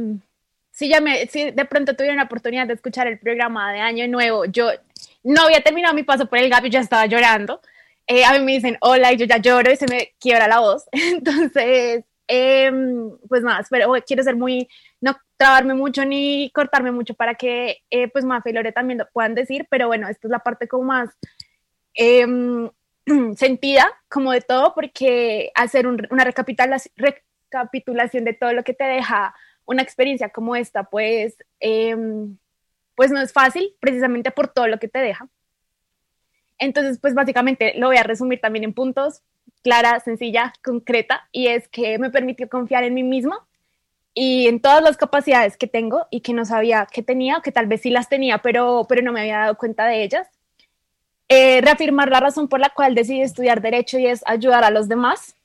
si, 0.70 0.88
ya 0.88 1.00
me, 1.00 1.26
si 1.26 1.50
de 1.50 1.64
pronto 1.64 1.96
tuvieron 1.96 2.18
la 2.18 2.22
oportunidad 2.22 2.68
de 2.68 2.74
escuchar 2.74 3.08
el 3.08 3.18
programa 3.18 3.72
de 3.72 3.80
Año 3.80 4.06
Nuevo, 4.06 4.44
yo 4.44 4.70
no 5.22 5.42
había 5.42 5.62
terminado 5.62 5.94
mi 5.94 6.02
paso 6.02 6.26
por 6.26 6.38
el 6.38 6.50
GAP 6.50 6.66
y 6.66 6.70
ya 6.70 6.80
estaba 6.80 7.06
llorando. 7.06 7.60
Eh, 8.06 8.24
a 8.24 8.32
mí 8.32 8.44
me 8.44 8.52
dicen 8.52 8.78
hola 8.80 9.12
y 9.12 9.16
yo 9.18 9.26
ya 9.26 9.36
lloro 9.38 9.70
y 9.70 9.76
se 9.76 9.86
me 9.86 10.14
quiebra 10.18 10.48
la 10.48 10.60
voz. 10.60 10.84
Entonces, 10.92 12.04
eh, 12.28 12.70
pues 13.28 13.42
nada, 13.42 13.64
pero 13.70 13.94
quiero 14.06 14.22
ser 14.22 14.36
muy, 14.36 14.68
no 15.00 15.16
trabarme 15.36 15.74
mucho 15.74 16.04
ni 16.04 16.50
cortarme 16.54 16.92
mucho 16.92 17.14
para 17.14 17.34
que 17.34 17.78
eh, 17.90 18.08
pues 18.08 18.24
Mafe 18.24 18.50
y 18.50 18.52
Lore 18.52 18.72
también 18.72 18.98
lo 18.98 19.08
puedan 19.12 19.34
decir, 19.34 19.66
pero 19.70 19.86
bueno, 19.86 20.08
esta 20.08 20.26
es 20.28 20.30
la 20.30 20.40
parte 20.40 20.68
como 20.68 20.84
más 20.84 21.10
em, 21.94 22.70
sentida 23.36 23.90
como 24.08 24.32
de 24.32 24.42
todo, 24.42 24.74
porque 24.74 25.50
hacer 25.54 25.86
un, 25.86 26.06
una 26.10 26.24
recapitulación, 26.24 26.94
recapitulación 26.96 28.24
de 28.24 28.34
todo 28.34 28.52
lo 28.52 28.64
que 28.64 28.74
te 28.74 28.84
deja 28.84 29.34
una 29.64 29.82
experiencia 29.82 30.30
como 30.30 30.56
esta, 30.56 30.84
pues 30.84 31.36
em, 31.60 32.38
pues 32.98 33.12
no 33.12 33.20
es 33.20 33.32
fácil, 33.32 33.76
precisamente 33.78 34.32
por 34.32 34.48
todo 34.48 34.66
lo 34.66 34.80
que 34.80 34.88
te 34.88 34.98
deja. 34.98 35.28
Entonces, 36.58 36.98
pues 36.98 37.14
básicamente 37.14 37.74
lo 37.76 37.86
voy 37.86 37.96
a 37.96 38.02
resumir 38.02 38.40
también 38.40 38.64
en 38.64 38.74
puntos, 38.74 39.22
clara, 39.62 40.00
sencilla, 40.00 40.52
concreta, 40.64 41.28
y 41.30 41.46
es 41.46 41.68
que 41.68 41.96
me 42.00 42.10
permitió 42.10 42.48
confiar 42.48 42.82
en 42.82 42.94
mí 42.94 43.04
misma 43.04 43.46
y 44.14 44.48
en 44.48 44.60
todas 44.60 44.82
las 44.82 44.96
capacidades 44.96 45.56
que 45.56 45.68
tengo 45.68 46.08
y 46.10 46.22
que 46.22 46.32
no 46.32 46.44
sabía 46.44 46.88
que 46.92 47.04
tenía, 47.04 47.40
que 47.40 47.52
tal 47.52 47.68
vez 47.68 47.82
sí 47.82 47.90
las 47.90 48.08
tenía, 48.08 48.38
pero, 48.38 48.84
pero 48.88 49.00
no 49.02 49.12
me 49.12 49.20
había 49.20 49.38
dado 49.38 49.58
cuenta 49.58 49.86
de 49.86 50.02
ellas. 50.02 50.26
Eh, 51.28 51.60
reafirmar 51.60 52.10
la 52.10 52.18
razón 52.18 52.48
por 52.48 52.58
la 52.58 52.70
cual 52.70 52.96
decidí 52.96 53.20
estudiar 53.20 53.62
derecho 53.62 53.96
y 54.00 54.08
es 54.08 54.24
ayudar 54.26 54.64
a 54.64 54.70
los 54.70 54.88
demás. 54.88 55.36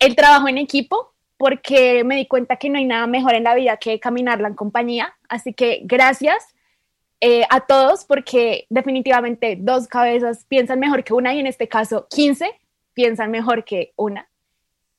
El 0.00 0.16
trabajo 0.16 0.48
en 0.48 0.58
equipo, 0.58 1.14
porque 1.36 2.02
me 2.02 2.16
di 2.16 2.26
cuenta 2.26 2.56
que 2.56 2.68
no 2.68 2.78
hay 2.78 2.84
nada 2.84 3.06
mejor 3.06 3.34
en 3.34 3.44
la 3.44 3.54
vida 3.54 3.76
que 3.76 4.00
caminarla 4.00 4.48
en 4.48 4.54
compañía. 4.54 5.14
Así 5.28 5.52
que 5.52 5.80
gracias 5.84 6.54
eh, 7.20 7.44
a 7.50 7.60
todos 7.66 8.04
porque 8.04 8.66
definitivamente 8.70 9.56
dos 9.58 9.88
cabezas 9.88 10.44
piensan 10.48 10.78
mejor 10.78 11.02
que 11.02 11.12
una 11.12 11.34
y 11.34 11.40
en 11.40 11.46
este 11.46 11.66
caso 11.66 12.06
15 12.10 12.48
piensan 12.94 13.30
mejor 13.30 13.64
que 13.64 13.92
una. 13.96 14.28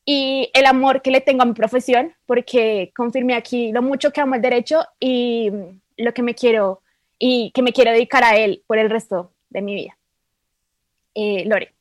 Y 0.05 0.49
el 0.53 0.65
amor 0.65 1.01
que 1.01 1.11
le 1.11 1.21
tengo 1.21 1.43
a 1.43 1.45
mi 1.45 1.53
profesión, 1.53 2.15
porque 2.25 2.91
confirmé 2.95 3.35
aquí 3.35 3.71
lo 3.71 3.81
mucho 3.81 4.11
que 4.11 4.21
amo 4.21 4.35
el 4.35 4.41
derecho 4.41 4.83
y 4.99 5.51
lo 5.97 6.13
que 6.13 6.23
me 6.23 6.33
quiero 6.33 6.81
y 7.19 7.51
que 7.51 7.61
me 7.61 7.73
quiero 7.73 7.91
dedicar 7.91 8.23
a 8.23 8.37
él 8.37 8.63
por 8.65 8.77
el 8.77 8.89
resto 8.89 9.33
de 9.49 9.61
mi 9.61 9.75
vida. 9.75 9.97
Eh, 11.13 11.43
Lore. 11.45 11.73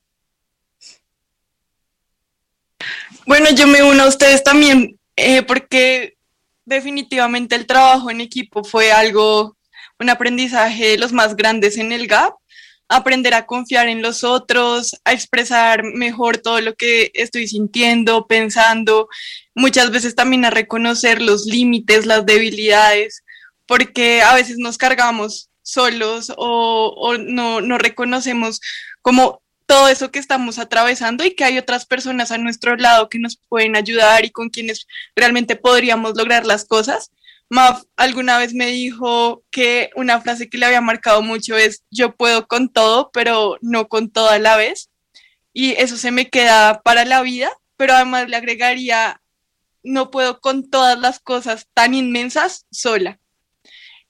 Bueno, 3.27 3.47
yo 3.55 3.67
me 3.67 3.83
uno 3.83 4.03
a 4.03 4.09
ustedes 4.09 4.43
también, 4.43 4.99
eh, 5.17 5.43
porque 5.43 6.18
definitivamente 6.69 7.55
el 7.55 7.67
trabajo 7.67 8.11
en 8.11 8.21
equipo 8.21 8.63
fue 8.63 8.93
algo, 8.93 9.57
un 9.99 10.11
aprendizaje 10.11 10.91
de 10.91 10.99
los 10.99 11.13
más 11.13 11.37
grandes 11.37 11.79
en 11.79 11.93
el 11.93 12.07
GAP. 12.07 12.35
Aprender 12.91 13.35
a 13.35 13.45
confiar 13.45 13.89
en 13.89 14.01
los 14.01 14.25
otros, 14.25 14.97
a 15.05 15.13
expresar 15.13 15.83
mejor 15.85 16.39
todo 16.39 16.61
lo 16.63 16.75
que 16.75 17.11
estoy 17.13 17.47
sintiendo, 17.47 18.27
pensando, 18.27 19.09
muchas 19.55 19.91
veces 19.91 20.15
también 20.15 20.47
a 20.47 20.51
reconocer 20.51 21.21
los 21.21 21.45
límites, 21.45 22.07
las 22.07 22.25
debilidades, 22.25 23.25
porque 23.67 24.23
a 24.23 24.35
veces 24.35 24.57
nos 24.57 24.79
cargamos 24.79 25.51
solos 25.63 26.33
o, 26.39 26.95
o 26.97 27.19
no, 27.19 27.61
no 27.61 27.77
reconocemos 27.77 28.61
como 29.03 29.43
todo 29.69 29.89
eso 29.89 30.11
que 30.11 30.19
estamos 30.19 30.59
atravesando 30.59 31.25
y 31.25 31.35
que 31.35 31.45
hay 31.45 31.59
otras 31.59 31.85
personas 31.85 32.31
a 32.31 32.39
nuestro 32.39 32.75
lado 32.77 33.11
que 33.11 33.19
nos 33.19 33.37
pueden 33.37 33.77
ayudar 33.77 34.25
y 34.25 34.31
con 34.31 34.49
quienes 34.49 34.87
realmente 35.15 35.57
podríamos 35.57 36.17
lograr 36.17 36.47
las 36.47 36.65
cosas. 36.65 37.13
Maf 37.51 37.83
alguna 37.95 38.39
vez 38.39 38.55
me 38.55 38.69
dijo 38.69 39.45
que 39.51 39.91
una 39.95 40.23
frase 40.23 40.49
que 40.49 40.57
le 40.57 40.65
había 40.65 40.81
marcado 40.81 41.21
mucho 41.21 41.55
es 41.59 41.85
yo 41.91 42.17
puedo 42.17 42.49
con 42.49 42.71
todo, 42.71 43.11
pero 43.13 43.59
no 43.61 43.89
con 43.89 44.11
todo 44.11 44.31
a 44.31 44.39
la 44.39 44.57
vez. 44.57 44.89
Y 45.53 45.73
eso 45.73 45.99
se 45.99 46.13
me 46.13 46.31
queda 46.31 46.81
para 46.83 47.05
la 47.05 47.21
vida, 47.21 47.51
pero 47.77 47.93
además 47.93 48.27
le 48.31 48.37
agregaría 48.37 49.21
no 49.83 50.11
puedo 50.11 50.41
con 50.41 50.71
todas 50.71 50.99
las 50.99 51.21
cosas 51.21 51.69
tan 51.75 51.93
inmensas 51.93 52.67
sola. 52.71 53.21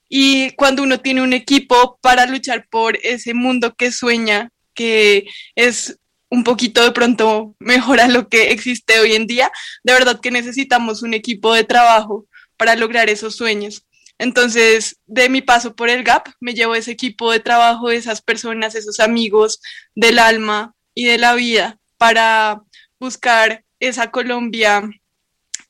Y 0.09 0.53
cuando 0.53 0.85
uno 0.85 1.01
tiene 1.01 1.21
un 1.23 1.33
equipo 1.33 1.99
para 2.01 2.27
luchar 2.27 2.69
por 2.69 2.97
ese 3.03 3.35
mundo 3.35 3.75
que 3.75 3.91
sueña 3.91 4.53
que 4.79 5.27
es 5.57 5.99
un 6.31 6.45
poquito 6.45 6.85
de 6.85 6.93
pronto 6.93 7.57
mejor 7.59 7.99
a 7.99 8.07
lo 8.07 8.29
que 8.29 8.53
existe 8.53 9.01
hoy 9.01 9.15
en 9.17 9.27
día, 9.27 9.51
de 9.83 9.93
verdad 9.93 10.21
que 10.21 10.31
necesitamos 10.31 11.03
un 11.03 11.15
equipo 11.15 11.53
de 11.53 11.65
trabajo 11.65 12.27
para 12.57 12.77
lograr 12.77 13.11
esos 13.11 13.35
sueños. 13.35 13.85
Entonces, 14.19 15.01
de 15.07 15.29
mi 15.29 15.43
paso 15.43 15.75
por 15.75 15.89
el 15.89 16.05
GAP, 16.05 16.29
me 16.39 16.55
llevo 16.55 16.77
ese 16.77 16.93
equipo 16.93 17.33
de 17.33 17.41
trabajo, 17.41 17.91
esas 17.91 18.23
personas, 18.23 18.77
esos 18.77 19.01
amigos 19.01 19.61
del 19.97 20.21
alma 20.21 20.75
y 20.95 21.07
de 21.07 21.19
la 21.19 21.35
vida 21.35 21.79
para 21.97 22.63
buscar 23.01 23.65
esa 23.81 24.13
Colombia 24.13 24.89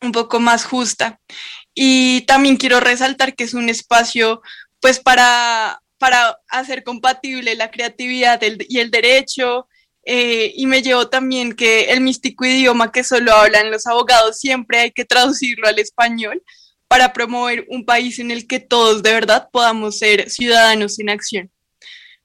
un 0.03 0.13
poco 0.13 0.39
más 0.39 0.67
justa. 0.67 1.19
Y 1.75 2.23
también 2.27 2.59
quiero 2.59 2.81
resaltar 2.81 3.35
que 3.35 3.45
es 3.45 3.55
un 3.55 3.71
espacio 3.71 4.43
pues 4.81 5.01
para 5.01 5.81
para 5.99 6.39
hacer 6.49 6.85
compatible 6.85 7.55
la 7.55 7.71
creatividad 7.71 8.41
y 8.69 8.79
el 8.79 8.91
derecho. 8.91 9.69
Eh, 10.05 10.53
y 10.57 10.67
me 10.67 10.81
llevo 10.81 11.09
también 11.09 11.53
que 11.53 11.91
el 11.91 12.01
místico 12.01 12.47
idioma 12.47 12.93
que 12.93 13.05
solo 13.05 13.33
hablan 13.33 13.71
los 13.71 13.87
abogados 13.87 14.39
siempre 14.39 14.79
hay 14.79 14.91
que 14.91 15.05
traducirlo 15.05 15.69
al 15.69 15.79
español 15.79 16.43
para 16.89 17.13
promover 17.13 17.67
un 17.69 17.85
país 17.85 18.19
en 18.19 18.31
el 18.31 18.47
que 18.47 18.61
todos 18.61 19.03
de 19.03 19.13
verdad 19.13 19.51
podamos 19.53 19.99
ser 19.99 20.31
ciudadanos 20.31 20.99
en 20.99 21.11
acción. 21.11 21.51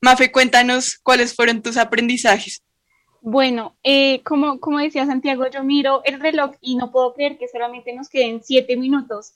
Mafe, 0.02 0.32
cuéntanos 0.32 0.98
cuáles 1.04 1.36
fueron 1.36 1.62
tus 1.62 1.76
aprendizajes. 1.78 2.62
Bueno, 3.22 3.78
eh, 3.84 4.22
como, 4.24 4.60
como 4.60 4.80
decía 4.80 5.06
Santiago, 5.06 5.50
yo 5.50 5.64
miro 5.64 6.02
el 6.04 6.20
reloj 6.20 6.56
y 6.62 6.76
no 6.76 6.92
puedo 6.92 7.14
creer 7.14 7.38
que 7.38 7.48
solamente 7.48 7.94
nos 7.94 8.10
queden 8.10 8.42
siete 8.44 8.76
minutos 8.76 9.34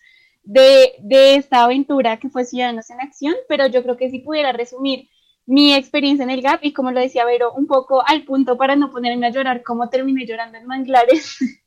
de, 0.48 1.36
esta 1.36 1.66
aventura 1.66 2.18
que 2.18 2.30
fue 2.30 2.46
Ciudadanos 2.46 2.90
en 2.90 3.02
Acción, 3.02 3.36
pero 3.50 3.68
yo 3.68 3.84
creo 3.84 3.98
que 3.98 4.10
si 4.10 4.20
pudiera 4.20 4.54
resumir 4.54 5.10
mi 5.46 5.74
experiencia 5.74 6.24
en 6.24 6.30
el 6.30 6.42
GAP 6.42 6.66
y 6.66 6.74
como 6.74 6.92
lo 6.92 7.00
decía 7.00 7.26
Vero, 7.26 7.54
un 7.54 7.68
poco 7.68 8.02
al 8.06 8.24
punto 8.24 8.58
para 8.58 8.76
no 8.76 8.92
ponerme 8.92 9.28
a 9.28 9.30
llorar 9.32 9.64
como 9.64 9.90
terminé 9.90 10.26
llorando 10.26 10.58
en 10.58 10.66
manglares. 10.66 11.38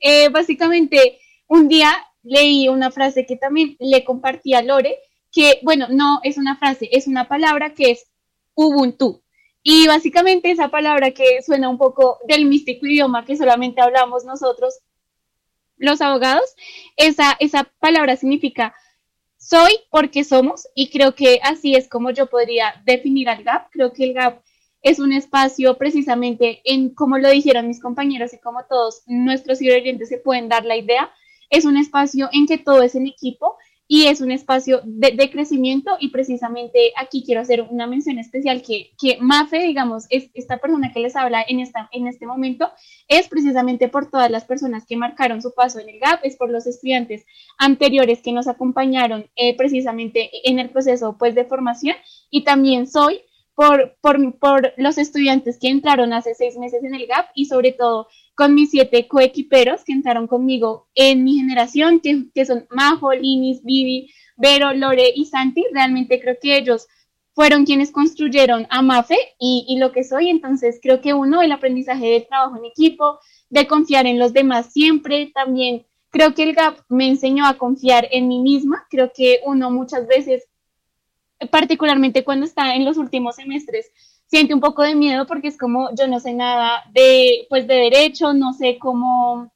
Eh, 0.00 0.28
básicamente, 0.30 1.20
un 1.46 1.68
día 1.68 1.92
leí 2.24 2.68
una 2.68 2.90
frase 2.90 3.24
que 3.26 3.36
también 3.36 3.76
le 3.78 4.02
compartí 4.02 4.54
a 4.54 4.62
Lore, 4.62 4.98
que, 5.30 5.60
bueno, 5.62 5.86
no 5.88 6.18
es 6.24 6.36
una 6.36 6.56
frase, 6.56 6.88
es 6.90 7.06
una 7.06 7.28
palabra 7.28 7.72
que 7.74 7.92
es 7.92 8.10
Ubuntu. 8.54 9.22
Y 9.62 9.86
básicamente 9.86 10.50
esa 10.50 10.68
palabra 10.68 11.12
que 11.12 11.40
suena 11.42 11.68
un 11.68 11.78
poco 11.78 12.18
del 12.26 12.46
místico 12.46 12.86
idioma 12.86 13.24
que 13.24 13.36
solamente 13.36 13.80
hablamos 13.80 14.24
nosotros, 14.24 14.80
los 15.76 16.00
abogados, 16.00 16.54
esa, 16.96 17.36
esa 17.40 17.64
palabra 17.80 18.16
significa 18.16 18.74
soy 19.42 19.72
porque 19.90 20.22
somos 20.22 20.68
y 20.74 20.90
creo 20.90 21.16
que 21.16 21.40
así 21.42 21.74
es 21.74 21.88
como 21.88 22.10
yo 22.10 22.26
podría 22.26 22.80
definir 22.84 23.28
al 23.28 23.42
GAP. 23.42 23.70
Creo 23.72 23.92
que 23.92 24.04
el 24.04 24.14
GAP 24.14 24.40
es 24.82 25.00
un 25.00 25.12
espacio 25.12 25.76
precisamente 25.76 26.60
en, 26.64 26.94
como 26.94 27.18
lo 27.18 27.28
dijeron 27.28 27.66
mis 27.66 27.80
compañeros 27.80 28.32
y 28.32 28.38
como 28.38 28.64
todos 28.66 29.02
nuestros 29.06 29.60
oyentes 29.60 30.08
se 30.08 30.18
pueden 30.18 30.48
dar 30.48 30.64
la 30.64 30.76
idea, 30.76 31.10
es 31.50 31.64
un 31.64 31.76
espacio 31.76 32.28
en 32.32 32.46
que 32.46 32.58
todo 32.58 32.82
es 32.82 32.94
en 32.94 33.06
equipo 33.06 33.56
y 33.94 34.06
es 34.06 34.22
un 34.22 34.30
espacio 34.30 34.80
de, 34.84 35.30
crecimiento 35.30 35.98
y 36.00 36.08
precisamente 36.08 36.92
aquí 36.96 37.22
quiero 37.22 37.42
hacer 37.42 37.60
una 37.60 37.86
mención 37.86 38.18
especial 38.18 38.62
que, 38.62 38.92
que 38.98 39.18
Mafe, 39.20 39.58
digamos, 39.58 40.06
es 40.08 40.30
esta 40.32 40.56
persona 40.56 40.90
que 40.94 41.00
les 41.00 41.14
habla 41.14 41.44
en, 41.46 41.60
esta, 41.60 41.90
en 41.92 42.06
este 42.06 42.24
momento, 42.24 42.70
es 43.06 43.28
precisamente 43.28 43.88
por 43.88 44.10
todas 44.10 44.30
las 44.30 44.46
personas 44.46 44.86
que 44.86 44.96
marcaron 44.96 45.42
su 45.42 45.52
paso 45.52 45.78
en 45.78 45.90
el 45.90 46.00
GAP, 46.00 46.20
es 46.22 46.36
por 46.36 46.48
los 46.48 46.66
estudiantes 46.66 47.26
anteriores 47.58 48.22
que 48.22 48.32
nos 48.32 48.48
acompañaron 48.48 49.26
eh, 49.36 49.54
precisamente 49.58 50.30
en 50.48 50.58
el 50.58 50.70
proceso 50.70 51.18
pues, 51.18 51.34
de 51.34 51.44
formación 51.44 51.96
y 52.30 52.44
también 52.44 52.86
soy 52.86 53.20
por, 53.54 53.96
por, 54.00 54.72
los 54.76 54.98
estudiantes 54.98 55.58
que 55.58 55.68
entraron 55.68 56.12
hace 56.12 56.34
seis 56.34 56.56
meses 56.56 56.82
en 56.84 56.94
el 56.94 57.06
GAP 57.06 57.30
y 57.34 57.46
sobre 57.46 57.72
todo 57.72 58.08
con 58.34 58.54
mis 58.54 58.70
siete 58.70 59.06
coequiperos 59.08 59.84
que 59.84 59.92
entraron 59.92 60.26
conmigo 60.26 60.88
en 60.94 61.22
mi 61.24 61.36
generación, 61.36 62.00
que, 62.00 62.26
que 62.34 62.46
son 62.46 62.66
Majo, 62.70 63.12
Linis, 63.12 63.62
Vivi, 63.62 64.10
Vero, 64.36 64.72
Lore 64.72 65.12
y 65.14 65.26
Santi. 65.26 65.64
Realmente 65.72 66.20
creo 66.20 66.36
que 66.40 66.56
ellos 66.56 66.86
fueron 67.34 67.64
quienes 67.64 67.90
construyeron 67.90 68.66
a 68.70 68.82
Mafe 68.82 69.18
y, 69.38 69.64
y, 69.68 69.78
lo 69.78 69.92
que 69.92 70.04
soy. 70.04 70.28
Entonces 70.28 70.80
creo 70.82 71.00
que 71.00 71.14
uno, 71.14 71.42
el 71.42 71.52
aprendizaje 71.52 72.06
del 72.06 72.26
trabajo 72.26 72.56
en 72.56 72.64
equipo, 72.64 73.18
de 73.50 73.66
confiar 73.66 74.06
en 74.06 74.18
los 74.18 74.32
demás 74.32 74.72
siempre, 74.72 75.30
también 75.34 75.86
creo 76.10 76.34
que 76.34 76.44
el 76.44 76.54
GAP 76.54 76.78
me 76.88 77.08
enseñó 77.08 77.46
a 77.46 77.58
confiar 77.58 78.06
en 78.12 78.28
mí 78.28 78.40
misma. 78.40 78.86
Creo 78.90 79.12
que 79.14 79.40
uno 79.44 79.70
muchas 79.70 80.06
veces, 80.06 80.44
particularmente 81.50 82.24
cuando 82.24 82.46
está 82.46 82.74
en 82.74 82.84
los 82.84 82.96
últimos 82.96 83.36
semestres, 83.36 83.90
siente 84.26 84.54
un 84.54 84.60
poco 84.60 84.82
de 84.82 84.94
miedo 84.94 85.26
porque 85.26 85.48
es 85.48 85.58
como 85.58 85.90
yo 85.94 86.06
no 86.06 86.18
sé 86.18 86.32
nada 86.32 86.84
de, 86.92 87.46
pues, 87.50 87.66
de 87.66 87.74
derecho, 87.74 88.32
no 88.32 88.54
sé 88.54 88.78
cómo, 88.78 89.52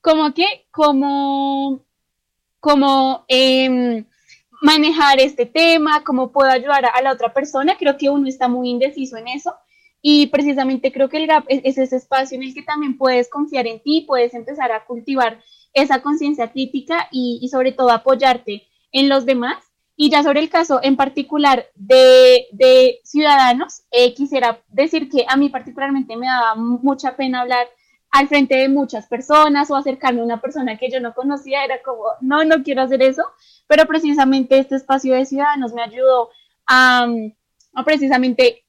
cómo 0.00 0.34
qué, 0.34 0.66
cómo, 0.72 1.80
cómo 2.58 3.24
em, 3.28 4.04
manejar 4.60 5.20
este 5.20 5.46
tema, 5.46 6.02
cómo 6.02 6.32
puedo 6.32 6.50
ayudar 6.50 6.86
a, 6.86 7.02
la 7.02 7.12
otra 7.12 7.32
persona. 7.32 7.76
Creo 7.78 7.96
que 7.96 8.10
uno 8.10 8.26
está 8.26 8.48
muy 8.48 8.68
indeciso 8.68 9.16
en 9.16 9.28
eso. 9.28 9.54
Y 10.02 10.26
precisamente 10.26 10.92
creo 10.92 11.08
que 11.08 11.18
el 11.18 11.26
GAP 11.26 11.46
es, 11.48 11.78
ese 11.78 11.96
espacio 11.96 12.36
en 12.36 12.42
el 12.42 12.52
que 12.52 12.62
también 12.62 12.98
puedes 12.98 13.30
confiar 13.30 13.66
en 13.66 13.80
ti, 13.80 14.04
puedes 14.06 14.34
empezar 14.34 14.72
a 14.72 14.84
cultivar 14.84 15.40
esa 15.72 16.02
conciencia 16.02 16.50
crítica 16.50 17.08
y 17.10 17.48
sobre 17.50 17.72
todo 17.72 17.90
apoyarte 17.90 18.66
en 18.92 19.08
los 19.08 19.24
demás 19.24 19.56
y 19.96 20.10
ya 20.10 20.22
sobre 20.22 20.40
el 20.40 20.50
caso 20.50 20.80
en 20.82 20.96
particular 20.96 21.66
de, 21.74 22.46
de 22.52 23.00
ciudadanos, 23.04 23.82
eh, 23.90 24.12
quisiera 24.14 24.60
decir 24.68 25.08
que 25.08 25.24
a 25.28 25.36
mí 25.36 25.48
particularmente 25.50 26.16
me 26.16 26.26
daba 26.26 26.56
mucha 26.56 27.16
pena 27.16 27.42
hablar 27.42 27.68
al 28.10 28.28
frente 28.28 28.56
de 28.56 28.68
muchas 28.68 29.06
personas 29.06 29.70
o 29.70 29.76
acercarme 29.76 30.20
a 30.20 30.24
una 30.24 30.40
persona 30.40 30.78
que 30.78 30.90
yo 30.90 31.00
no 31.00 31.14
conocía, 31.14 31.64
era 31.64 31.82
como, 31.82 32.04
no, 32.20 32.44
no 32.44 32.62
quiero 32.62 32.82
hacer 32.82 33.02
eso, 33.02 33.22
pero 33.66 33.86
precisamente 33.86 34.58
este 34.58 34.76
espacio 34.76 35.14
de 35.14 35.26
ciudadanos 35.26 35.72
me 35.72 35.82
ayudó 35.82 36.30
a, 36.66 37.06
a 37.74 37.84
precisamente 37.84 38.64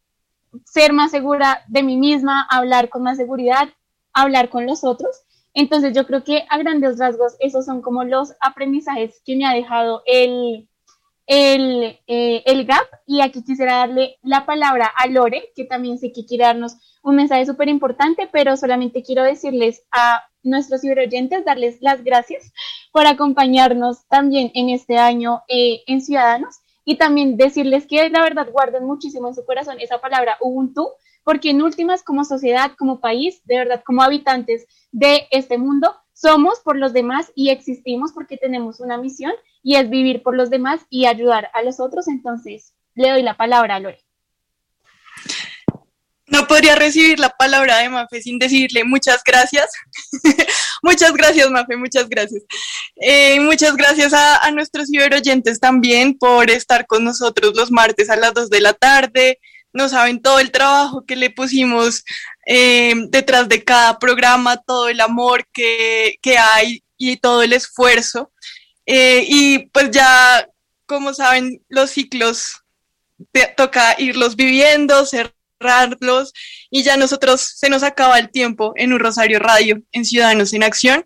ser 0.63 0.93
más 0.93 1.11
segura 1.11 1.63
de 1.67 1.83
mí 1.83 1.97
misma, 1.97 2.47
hablar 2.49 2.89
con 2.89 3.03
más 3.03 3.17
seguridad, 3.17 3.69
hablar 4.13 4.49
con 4.49 4.65
los 4.65 4.83
otros. 4.83 5.23
Entonces 5.53 5.93
yo 5.93 6.05
creo 6.05 6.23
que 6.23 6.45
a 6.49 6.57
grandes 6.57 6.97
rasgos 6.97 7.35
esos 7.39 7.65
son 7.65 7.81
como 7.81 8.03
los 8.03 8.33
aprendizajes 8.41 9.21
que 9.25 9.35
me 9.35 9.45
ha 9.45 9.53
dejado 9.53 10.01
el, 10.05 10.67
el, 11.27 11.99
eh, 12.07 12.43
el 12.45 12.65
gap. 12.65 12.85
Y 13.05 13.21
aquí 13.21 13.43
quisiera 13.43 13.77
darle 13.77 14.17
la 14.23 14.45
palabra 14.45 14.91
a 14.95 15.07
Lore, 15.07 15.51
que 15.55 15.65
también 15.65 15.97
sé 15.97 16.11
que 16.11 16.25
quiere 16.25 16.45
darnos 16.45 16.77
un 17.03 17.15
mensaje 17.15 17.45
súper 17.45 17.69
importante, 17.69 18.29
pero 18.31 18.57
solamente 18.57 19.03
quiero 19.03 19.23
decirles 19.23 19.83
a 19.91 20.23
nuestros 20.43 20.81
ciberoyentes, 20.81 21.45
darles 21.45 21.77
las 21.81 22.03
gracias 22.03 22.51
por 22.91 23.07
acompañarnos 23.07 24.07
también 24.07 24.51
en 24.53 24.69
este 24.69 24.97
año 24.97 25.43
eh, 25.47 25.81
en 25.87 26.01
Ciudadanos. 26.01 26.57
Y 26.87 26.97
también 26.97 27.35
decirles 27.35 27.87
que 27.87 28.09
la 28.09 28.21
verdad 28.21 28.47
guarden 28.51 28.85
muchísimo 28.85 29.27
en 29.27 29.33
su 29.33 29.43
corazón 29.43 29.77
esa 29.79 29.99
palabra 29.99 30.37
Ubuntu, 30.39 30.91
porque 31.23 31.49
en 31.49 31.63
últimas 31.63 32.03
como 32.03 32.23
sociedad, 32.23 32.73
como 32.77 32.99
país, 32.99 33.41
de 33.45 33.57
verdad 33.57 33.81
como 33.83 34.03
habitantes 34.03 34.67
de 34.91 35.27
este 35.31 35.57
mundo, 35.57 35.95
somos 36.15 36.61
por 36.61 36.77
los 36.77 36.93
demás 36.93 37.31
y 37.35 37.49
existimos 37.49 38.13
porque 38.13 38.37
tenemos 38.37 38.79
una 38.79 38.97
misión 38.97 39.33
y 39.61 39.75
es 39.75 39.89
vivir 39.89 40.23
por 40.23 40.35
los 40.35 40.49
demás 40.49 40.81
y 40.89 41.05
ayudar 41.05 41.49
a 41.53 41.61
los 41.61 41.79
otros. 41.79 42.07
Entonces, 42.07 42.73
le 42.95 43.09
doy 43.09 43.21
la 43.21 43.35
palabra 43.35 43.75
a 43.75 43.79
Lore. 43.79 43.99
No 46.27 46.47
podría 46.47 46.75
recibir 46.75 47.19
la 47.19 47.29
palabra 47.29 47.77
de 47.77 47.89
Mafe 47.89 48.21
sin 48.21 48.39
decirle 48.39 48.83
muchas 48.83 49.21
gracias. 49.23 49.69
muchas 50.81 51.13
gracias, 51.13 51.51
Mafe, 51.51 51.75
muchas 51.75 52.09
gracias. 52.09 52.43
Eh, 52.95 53.39
muchas 53.41 53.75
gracias 53.75 54.13
a, 54.13 54.49
nuestros 54.51 54.87
ciberoyentes 54.87 55.59
también 55.59 56.17
por 56.17 56.49
estar 56.49 56.87
con 56.87 57.03
nosotros 57.03 57.55
los 57.55 57.71
martes 57.71 58.09
a 58.09 58.15
las 58.15 58.33
2 58.33 58.49
de 58.49 58.61
la 58.61 58.73
tarde. 58.73 59.39
No 59.75 59.89
saben 59.89 60.21
todo 60.21 60.39
el 60.39 60.51
trabajo 60.51 61.05
que 61.05 61.15
le 61.15 61.29
pusimos 61.29 62.03
eh, 62.47 62.93
detrás 63.09 63.49
de 63.49 63.63
cada 63.63 63.99
programa, 63.99 64.57
todo 64.57 64.87
el 64.87 65.01
amor 65.01 65.45
que, 65.51 66.15
que 66.21 66.37
hay 66.37 66.81
y 66.97 67.17
todo 67.17 67.43
el 67.43 67.53
esfuerzo. 67.53 68.31
Eh, 68.85 69.25
y 69.27 69.67
pues 69.67 69.91
ya, 69.91 70.47
como 70.85 71.13
saben, 71.13 71.61
los 71.67 71.91
ciclos 71.91 72.63
toca 73.57 73.95
irlos 73.97 74.35
viviendo, 74.35 75.05
cerrarlos 75.05 76.33
y 76.69 76.83
ya 76.83 76.97
nosotros 76.97 77.41
se 77.41 77.69
nos 77.69 77.83
acaba 77.83 78.19
el 78.19 78.29
tiempo 78.29 78.73
en 78.75 78.93
un 78.93 78.99
Rosario 78.99 79.39
Radio, 79.39 79.81
en 79.91 80.05
Ciudadanos 80.05 80.53
en 80.53 80.63
Acción. 80.63 81.05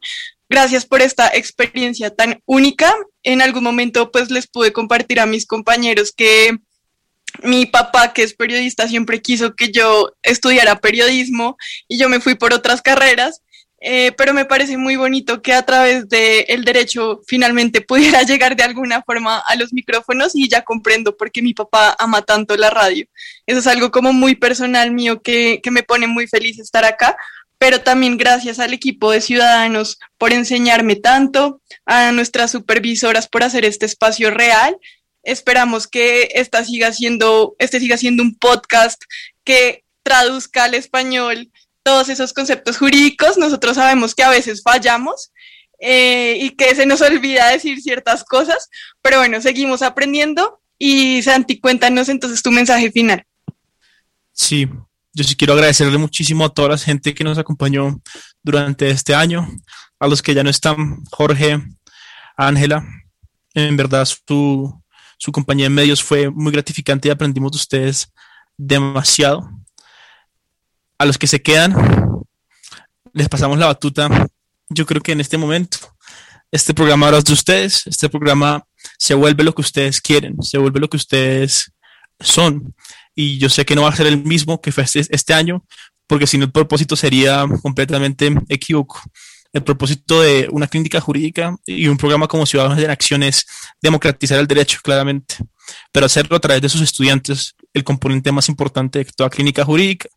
Gracias 0.49 0.85
por 0.85 1.01
esta 1.01 1.27
experiencia 1.27 2.15
tan 2.15 2.41
única. 2.45 2.95
En 3.23 3.41
algún 3.41 3.63
momento 3.63 4.11
pues 4.11 4.31
les 4.31 4.47
pude 4.47 4.73
compartir 4.73 5.19
a 5.19 5.25
mis 5.25 5.45
compañeros 5.45 6.11
que 6.11 6.57
mi 7.43 7.65
papá, 7.65 8.13
que 8.13 8.23
es 8.23 8.33
periodista, 8.33 8.87
siempre 8.87 9.21
quiso 9.21 9.55
que 9.55 9.71
yo 9.71 10.11
estudiara 10.23 10.79
periodismo 10.79 11.57
y 11.87 11.99
yo 11.99 12.09
me 12.09 12.19
fui 12.19 12.35
por 12.35 12.53
otras 12.53 12.81
carreras, 12.81 13.41
eh, 13.81 14.11
pero 14.17 14.33
me 14.33 14.43
parece 14.43 14.77
muy 14.77 14.97
bonito 14.97 15.41
que 15.41 15.53
a 15.53 15.65
través 15.65 16.09
del 16.09 16.65
derecho 16.65 17.21
finalmente 17.25 17.81
pudiera 17.87 18.23
llegar 18.23 18.55
de 18.55 18.63
alguna 18.63 19.01
forma 19.03 19.39
a 19.39 19.55
los 19.55 19.71
micrófonos 19.73 20.35
y 20.35 20.49
ya 20.49 20.63
comprendo 20.63 21.15
por 21.15 21.31
qué 21.31 21.41
mi 21.41 21.53
papá 21.53 21.95
ama 21.97 22.21
tanto 22.21 22.57
la 22.57 22.69
radio. 22.69 23.05
Eso 23.45 23.59
es 23.59 23.67
algo 23.67 23.91
como 23.91 24.11
muy 24.13 24.35
personal 24.35 24.91
mío 24.91 25.21
que, 25.21 25.59
que 25.63 25.71
me 25.71 25.83
pone 25.83 26.07
muy 26.07 26.27
feliz 26.27 26.59
estar 26.59 26.83
acá, 26.83 27.15
pero 27.57 27.81
también 27.81 28.17
gracias 28.17 28.59
al 28.59 28.73
equipo 28.73 29.11
de 29.11 29.21
ciudadanos 29.21 29.99
por 30.17 30.33
enseñarme 30.33 30.95
tanto, 30.95 31.61
a 31.85 32.11
nuestras 32.11 32.51
supervisoras 32.51 33.27
por 33.27 33.43
hacer 33.43 33.65
este 33.65 33.85
espacio 33.85 34.31
real 34.31 34.77
Esperamos 35.29 35.87
que 35.87 36.29
esta 36.33 36.63
siga 36.63 36.91
siendo, 36.91 37.55
este 37.59 37.79
siga 37.79 37.97
siendo 37.97 38.23
un 38.23 38.35
podcast 38.35 39.01
que 39.43 39.83
traduzca 40.03 40.63
al 40.65 40.73
español 40.73 41.51
todos 41.83 42.09
esos 42.09 42.33
conceptos 42.33 42.77
jurídicos. 42.77 43.37
Nosotros 43.37 43.75
sabemos 43.75 44.15
que 44.15 44.23
a 44.23 44.29
veces 44.29 44.61
fallamos 44.63 45.31
eh, 45.79 46.37
y 46.41 46.51
que 46.51 46.73
se 46.75 46.85
nos 46.85 47.01
olvida 47.01 47.47
decir 47.47 47.81
ciertas 47.81 48.23
cosas, 48.23 48.69
pero 49.01 49.19
bueno, 49.19 49.41
seguimos 49.41 49.81
aprendiendo. 49.81 50.61
Y 50.77 51.21
Santi, 51.21 51.59
cuéntanos 51.59 52.09
entonces 52.09 52.41
tu 52.41 52.51
mensaje 52.51 52.91
final. 52.91 53.23
Sí, 54.31 54.67
yo 55.13 55.23
sí 55.23 55.35
quiero 55.35 55.53
agradecerle 55.53 55.97
muchísimo 55.97 56.45
a 56.45 56.53
toda 56.53 56.69
la 56.69 56.77
gente 56.77 57.13
que 57.13 57.23
nos 57.23 57.37
acompañó 57.37 58.01
durante 58.41 58.89
este 58.89 59.13
año, 59.13 59.47
a 59.99 60.07
los 60.07 60.21
que 60.21 60.33
ya 60.33 60.43
no 60.43 60.49
están, 60.49 61.03
Jorge, 61.11 61.61
Ángela, 62.37 62.87
en 63.53 63.75
verdad 63.75 64.05
su, 64.05 64.78
su 65.19 65.33
compañía 65.33 65.65
de 65.65 65.69
medios 65.69 66.01
fue 66.01 66.29
muy 66.29 66.51
gratificante 66.51 67.07
y 67.07 67.11
aprendimos 67.11 67.51
de 67.51 67.57
ustedes 67.57 68.11
demasiado. 68.57 69.49
A 70.97 71.05
los 71.05 71.17
que 71.17 71.27
se 71.27 71.41
quedan, 71.41 71.75
les 73.13 73.27
pasamos 73.27 73.59
la 73.59 73.67
batuta. 73.67 74.09
Yo 74.69 74.85
creo 74.85 75.01
que 75.01 75.11
en 75.11 75.19
este 75.19 75.37
momento, 75.37 75.77
este 76.51 76.73
programa 76.73 77.07
ahora 77.07 77.17
es 77.17 77.25
de 77.25 77.33
ustedes. 77.33 77.85
Este 77.85 78.09
programa 78.09 78.63
se 78.97 79.13
vuelve 79.13 79.43
lo 79.43 79.53
que 79.53 79.61
ustedes 79.61 79.99
quieren, 79.99 80.41
se 80.41 80.57
vuelve 80.57 80.79
lo 80.79 80.89
que 80.89 80.97
ustedes 80.97 81.71
son. 82.19 82.73
Y 83.13 83.37
yo 83.39 83.49
sé 83.49 83.65
que 83.65 83.75
no 83.75 83.81
va 83.83 83.89
a 83.89 83.95
ser 83.95 84.07
el 84.07 84.23
mismo 84.23 84.61
que 84.61 84.71
fue 84.71 84.83
este, 84.85 85.05
este 85.09 85.33
año, 85.33 85.65
porque 86.07 86.27
si 86.27 86.37
no 86.37 86.45
el 86.45 86.51
propósito 86.51 86.95
sería 86.95 87.45
completamente 87.61 88.33
equívoco. 88.47 89.01
El 89.51 89.63
propósito 89.63 90.21
de 90.21 90.47
una 90.51 90.67
clínica 90.67 91.01
jurídica 91.01 91.55
y 91.65 91.87
un 91.87 91.97
programa 91.97 92.27
como 92.27 92.45
Ciudadanos 92.45 92.77
en 92.77 92.91
Acción 92.91 93.23
es 93.23 93.45
democratizar 93.81 94.39
el 94.39 94.47
derecho, 94.47 94.79
claramente, 94.83 95.37
pero 95.91 96.05
hacerlo 96.05 96.37
a 96.37 96.39
través 96.39 96.61
de 96.61 96.69
sus 96.69 96.81
estudiantes, 96.81 97.55
el 97.73 97.83
componente 97.83 98.31
más 98.31 98.47
importante 98.47 98.99
de 98.99 99.05
toda 99.05 99.29
clínica 99.29 99.65
jurídica. 99.65 100.07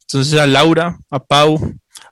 Entonces 0.00 0.38
a 0.38 0.46
Laura, 0.46 0.98
a 1.08 1.20
Pau, 1.20 1.58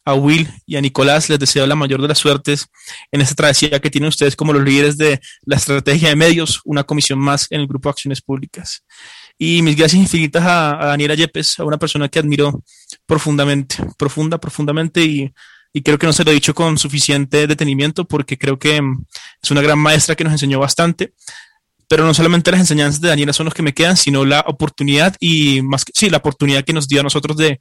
a 0.05 0.15
Will 0.15 0.49
y 0.67 0.77
a 0.77 0.81
Nicolás 0.81 1.29
les 1.29 1.39
deseo 1.39 1.67
la 1.67 1.75
mayor 1.75 2.01
de 2.01 2.09
las 2.09 2.19
suertes 2.19 2.67
en 3.11 3.21
esta 3.21 3.35
travesía 3.35 3.81
que 3.81 3.91
tienen 3.91 4.09
ustedes 4.09 4.37
como 4.37 4.53
los 4.53 4.63
líderes 4.63 4.97
de 4.97 5.21
la 5.45 5.57
estrategia 5.57 6.09
de 6.09 6.17
medios, 6.17 6.61
una 6.65 6.85
comisión 6.85 7.19
más 7.19 7.47
en 7.51 7.61
el 7.61 7.67
Grupo 7.67 7.89
de 7.89 7.91
Acciones 7.91 8.23
Públicas. 8.23 8.85
Y 9.39 9.63
mis 9.63 9.77
gracias 9.77 10.01
infinitas 10.01 10.45
a, 10.45 10.81
a 10.81 10.87
Daniela 10.87 11.15
Yepes, 11.15 11.59
a 11.59 11.65
una 11.65 11.79
persona 11.79 12.09
que 12.09 12.19
admiro 12.19 12.63
profundamente, 13.07 13.77
profunda, 13.99 14.39
profundamente 14.39 15.03
y 15.03 15.33
y 15.73 15.83
creo 15.83 15.99
que 15.99 16.07
no 16.07 16.12
se 16.12 16.25
lo 16.25 16.31
he 16.31 16.35
dicho 16.35 16.55
con 16.55 16.77
suficiente 16.79 17.47
detenimiento 17.47 18.05
porque 18.05 18.39
creo 18.39 18.59
que 18.59 18.81
mm, 18.81 19.05
es 19.43 19.51
una 19.51 19.62
gran 19.62 19.79
maestra 19.79 20.14
que 20.14 20.25
nos 20.25 20.33
enseñó 20.33 20.59
bastante. 20.61 21.14
Pero 21.89 22.05
no 22.05 22.14
solamente 22.14 22.51
las 22.51 22.61
enseñanzas 22.61 23.01
de 23.01 23.09
Daniela 23.09 23.33
son 23.33 23.45
los 23.45 23.55
que 23.55 23.62
me 23.62 23.75
quedan, 23.75 23.97
sino 23.97 24.25
la 24.25 24.41
oportunidad 24.47 25.14
y 25.20 25.61
más 25.62 25.85
que, 25.85 25.93
sí, 25.95 26.09
la 26.09 26.18
oportunidad 26.18 26.64
que 26.64 26.73
nos 26.73 26.89
dio 26.89 27.01
a 27.01 27.03
nosotros 27.03 27.37
de, 27.37 27.61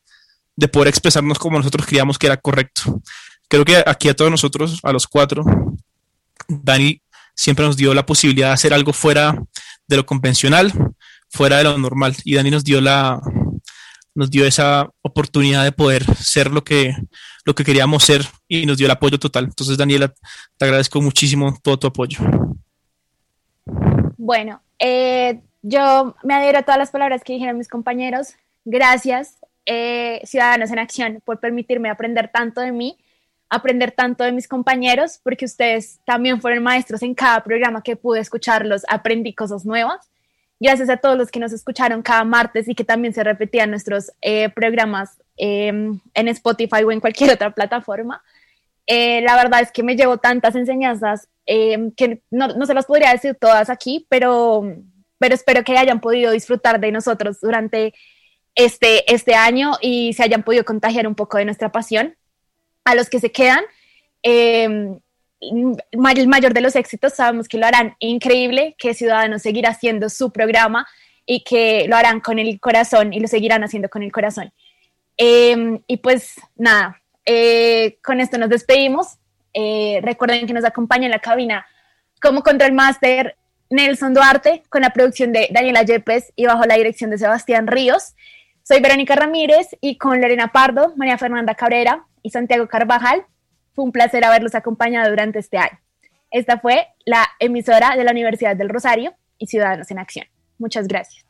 de 0.55 0.67
poder 0.67 0.87
expresarnos 0.87 1.37
como 1.37 1.57
nosotros 1.57 1.85
creíamos 1.85 2.17
que 2.17 2.27
era 2.27 2.37
correcto. 2.37 3.01
Creo 3.49 3.65
que 3.65 3.83
aquí 3.85 4.07
a 4.07 4.15
todos 4.15 4.31
nosotros, 4.31 4.79
a 4.83 4.93
los 4.93 5.07
cuatro, 5.07 5.43
Dani 6.47 7.01
siempre 7.35 7.65
nos 7.65 7.75
dio 7.75 7.93
la 7.93 8.05
posibilidad 8.05 8.47
de 8.47 8.53
hacer 8.53 8.73
algo 8.73 8.93
fuera 8.93 9.37
de 9.87 9.97
lo 9.97 10.05
convencional, 10.05 10.71
fuera 11.29 11.57
de 11.57 11.65
lo 11.65 11.77
normal. 11.77 12.15
Y 12.23 12.35
Dani 12.35 12.51
nos 12.51 12.63
dio 12.63 12.79
la, 12.79 13.19
nos 14.13 14.29
dio 14.29 14.45
esa 14.45 14.89
oportunidad 15.01 15.63
de 15.63 15.71
poder 15.71 16.03
ser 16.15 16.51
lo 16.51 16.63
que, 16.63 16.95
lo 17.45 17.55
que 17.55 17.63
queríamos 17.63 18.03
ser 18.03 18.25
y 18.47 18.65
nos 18.65 18.77
dio 18.77 18.85
el 18.85 18.91
apoyo 18.91 19.19
total. 19.19 19.45
Entonces, 19.45 19.77
Daniela, 19.77 20.13
te 20.57 20.65
agradezco 20.65 21.01
muchísimo 21.01 21.57
todo 21.61 21.79
tu 21.79 21.87
apoyo. 21.87 22.19
Bueno, 24.17 24.61
eh, 24.79 25.41
yo 25.61 26.15
me 26.23 26.33
adhiero 26.33 26.59
a 26.59 26.63
todas 26.63 26.77
las 26.77 26.91
palabras 26.91 27.23
que 27.23 27.33
dijeron 27.33 27.57
mis 27.57 27.67
compañeros. 27.67 28.35
Gracias, 28.65 29.37
eh, 29.65 30.21
Ciudadanos 30.25 30.71
en 30.71 30.79
Acción, 30.79 31.21
por 31.25 31.39
permitirme 31.39 31.89
aprender 31.89 32.29
tanto 32.31 32.61
de 32.61 32.71
mí, 32.71 32.97
aprender 33.49 33.91
tanto 33.91 34.23
de 34.23 34.31
mis 34.31 34.47
compañeros, 34.47 35.19
porque 35.23 35.45
ustedes 35.45 35.99
también 36.05 36.41
fueron 36.41 36.63
maestros 36.63 37.01
en 37.01 37.15
cada 37.15 37.43
programa 37.43 37.81
que 37.81 37.95
pude 37.95 38.19
escucharlos, 38.19 38.83
aprendí 38.87 39.33
cosas 39.33 39.65
nuevas. 39.65 40.10
Gracias 40.61 40.89
a 40.89 40.97
todos 40.97 41.17
los 41.17 41.29
que 41.29 41.39
nos 41.41 41.51
escucharon 41.51 42.01
cada 42.01 42.23
martes 42.23 42.69
y 42.69 42.75
que 42.75 42.85
también 42.85 43.13
se 43.13 43.23
repetían 43.23 43.69
nuestros 43.69 44.13
eh, 44.21 44.47
programas 44.47 45.17
Em, 45.43 45.99
en 46.13 46.27
Spotify 46.27 46.83
o 46.83 46.91
en 46.91 46.99
cualquier 46.99 47.31
otra 47.31 47.49
plataforma. 47.49 48.23
Eh, 48.85 49.21
la 49.21 49.35
verdad 49.35 49.61
es 49.61 49.71
que 49.71 49.81
me 49.81 49.95
llevo 49.95 50.17
tantas 50.17 50.55
enseñanzas 50.55 51.29
em, 51.47 51.91
que 51.93 52.21
no, 52.29 52.49
no, 52.49 52.67
se 52.67 52.75
las 52.75 52.85
podría 52.85 53.11
decir 53.11 53.35
todas 53.41 53.71
aquí, 53.71 54.05
pero, 54.07 54.61
pero 55.17 55.33
espero 55.33 55.63
que 55.63 55.75
hayan 55.75 55.99
podido 55.99 56.31
disfrutar 56.31 56.79
de 56.79 56.91
nosotros 56.91 57.41
durante 57.41 57.95
este, 58.53 59.11
este 59.11 59.33
año 59.33 59.71
y 59.81 60.13
se 60.13 60.21
hayan 60.21 60.43
podido 60.43 60.63
contagiar 60.63 61.07
un 61.07 61.15
poco 61.15 61.39
de 61.39 61.45
nuestra 61.45 61.71
pasión. 61.71 62.15
A 62.85 62.93
los 62.93 63.09
que 63.09 63.19
se 63.19 63.31
quedan, 63.31 63.63
eh, 64.21 64.99
el 65.41 66.27
mayor 66.27 66.53
de 66.53 66.61
los 66.61 66.75
éxitos, 66.75 67.13
sabemos 67.13 67.47
que 67.47 67.57
lo 67.57 67.65
harán 67.65 67.95
increíble, 67.99 68.75
que 68.77 68.93
Ciudadanos 68.93 69.41
seguirá 69.41 69.69
haciendo 69.69 70.09
su 70.09 70.31
programa 70.31 70.87
y 71.25 71.43
que 71.43 71.85
lo 71.87 71.95
harán 71.95 72.19
con 72.19 72.39
el 72.39 72.59
corazón 72.59 73.13
y 73.13 73.19
lo 73.19 73.27
seguirán 73.27 73.63
haciendo 73.63 73.89
con 73.89 74.03
el 74.03 74.11
corazón. 74.11 74.53
Em, 75.17 75.79
y 75.87 75.97
pues 75.97 76.35
nada, 76.55 77.01
eh, 77.25 77.97
con 78.03 78.19
esto 78.19 78.37
nos 78.37 78.49
despedimos. 78.49 79.17
Eh, 79.53 79.99
recuerden 80.03 80.47
que 80.47 80.53
nos 80.53 80.65
acompaña 80.65 81.05
en 81.05 81.11
la 81.11 81.19
cabina 81.19 81.65
como 82.21 82.43
Control 82.43 82.71
Master 82.71 83.35
Nelson 83.69 84.13
Duarte, 84.13 84.63
con 84.69 84.81
la 84.81 84.91
producción 84.91 85.31
de 85.31 85.47
Daniela 85.51 85.83
Yepes 85.83 86.33
y 86.35 86.45
bajo 86.45 86.65
la 86.65 86.75
dirección 86.75 87.09
de 87.09 87.17
Sebastián 87.17 87.67
Ríos. 87.67 88.15
Soy 88.63 88.79
Verónica 88.79 89.15
Ramírez 89.15 89.69
y 89.79 89.97
con 89.97 90.21
Lorena 90.21 90.51
Pardo, 90.51 90.93
María 90.97 91.17
Fernanda 91.17 91.55
Cabrera 91.55 92.05
y 92.21 92.29
Santiago 92.29 92.67
Carvajal. 92.67 93.25
Fue 93.73 93.85
un 93.85 93.91
placer 93.91 94.23
haberlos 94.25 94.55
acompañado 94.55 95.09
durante 95.09 95.39
este 95.39 95.57
año. 95.57 95.79
Esta 96.29 96.59
fue 96.59 96.87
la 97.05 97.27
emisora 97.39 97.95
de 97.95 98.03
la 98.03 98.11
Universidad 98.11 98.55
del 98.55 98.69
Rosario 98.69 99.13
y 99.37 99.47
Ciudadanos 99.47 99.91
en 99.91 99.99
Acción. 99.99 100.27
Muchas 100.57 100.87
gracias. 100.87 101.25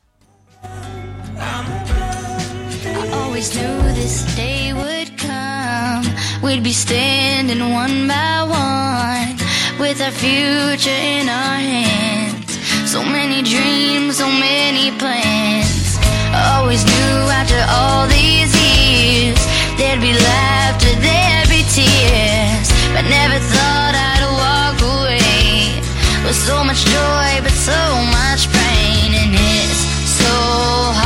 We'd 6.42 6.64
be 6.64 6.72
standing 6.72 7.72
one 7.72 8.08
by 8.08 8.42
one 8.42 9.36
with 9.78 10.02
our 10.02 10.10
future 10.10 10.90
in 10.90 11.28
our 11.28 11.56
hands. 11.56 12.58
So 12.90 13.02
many 13.04 13.42
dreams, 13.42 14.18
so 14.18 14.26
many 14.26 14.90
plans. 14.98 15.98
Always 16.34 16.84
knew 16.84 17.30
after 17.30 17.62
all 17.70 18.08
these 18.08 18.52
years 18.58 19.38
there'd 19.78 20.00
be 20.00 20.12
there'd 20.12 20.71
be 22.02 22.08
tears. 22.08 22.68
But 22.94 23.04
never 23.08 23.38
thought 23.38 23.94
I'd 23.94 24.24
walk 24.42 24.78
away 24.82 25.80
with 26.24 26.36
so 26.36 26.64
much 26.64 26.84
joy, 26.84 27.40
but 27.42 27.52
so 27.52 27.80
much 28.10 28.50
pain. 28.52 29.14
And 29.14 29.34
it's 29.34 29.80
so 30.20 30.34
hard 30.94 31.01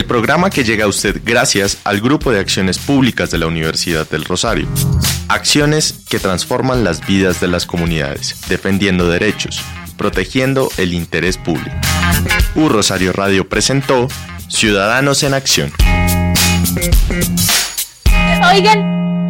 El 0.00 0.06
programa 0.06 0.48
que 0.48 0.64
llega 0.64 0.86
a 0.86 0.88
usted 0.88 1.20
gracias 1.22 1.76
al 1.84 2.00
Grupo 2.00 2.32
de 2.32 2.40
Acciones 2.40 2.78
Públicas 2.78 3.30
de 3.30 3.36
la 3.36 3.46
Universidad 3.46 4.08
del 4.08 4.24
Rosario. 4.24 4.66
Acciones 5.28 6.06
que 6.08 6.18
transforman 6.18 6.84
las 6.84 7.06
vidas 7.06 7.38
de 7.38 7.48
las 7.48 7.66
comunidades, 7.66 8.40
defendiendo 8.48 9.10
derechos, 9.10 9.60
protegiendo 9.98 10.70
el 10.78 10.94
interés 10.94 11.36
público. 11.36 11.76
U 12.54 12.70
Rosario 12.70 13.12
Radio 13.12 13.46
presentó 13.46 14.08
Ciudadanos 14.48 15.22
en 15.22 15.34
Acción. 15.34 15.70
Oigan. 18.50 19.29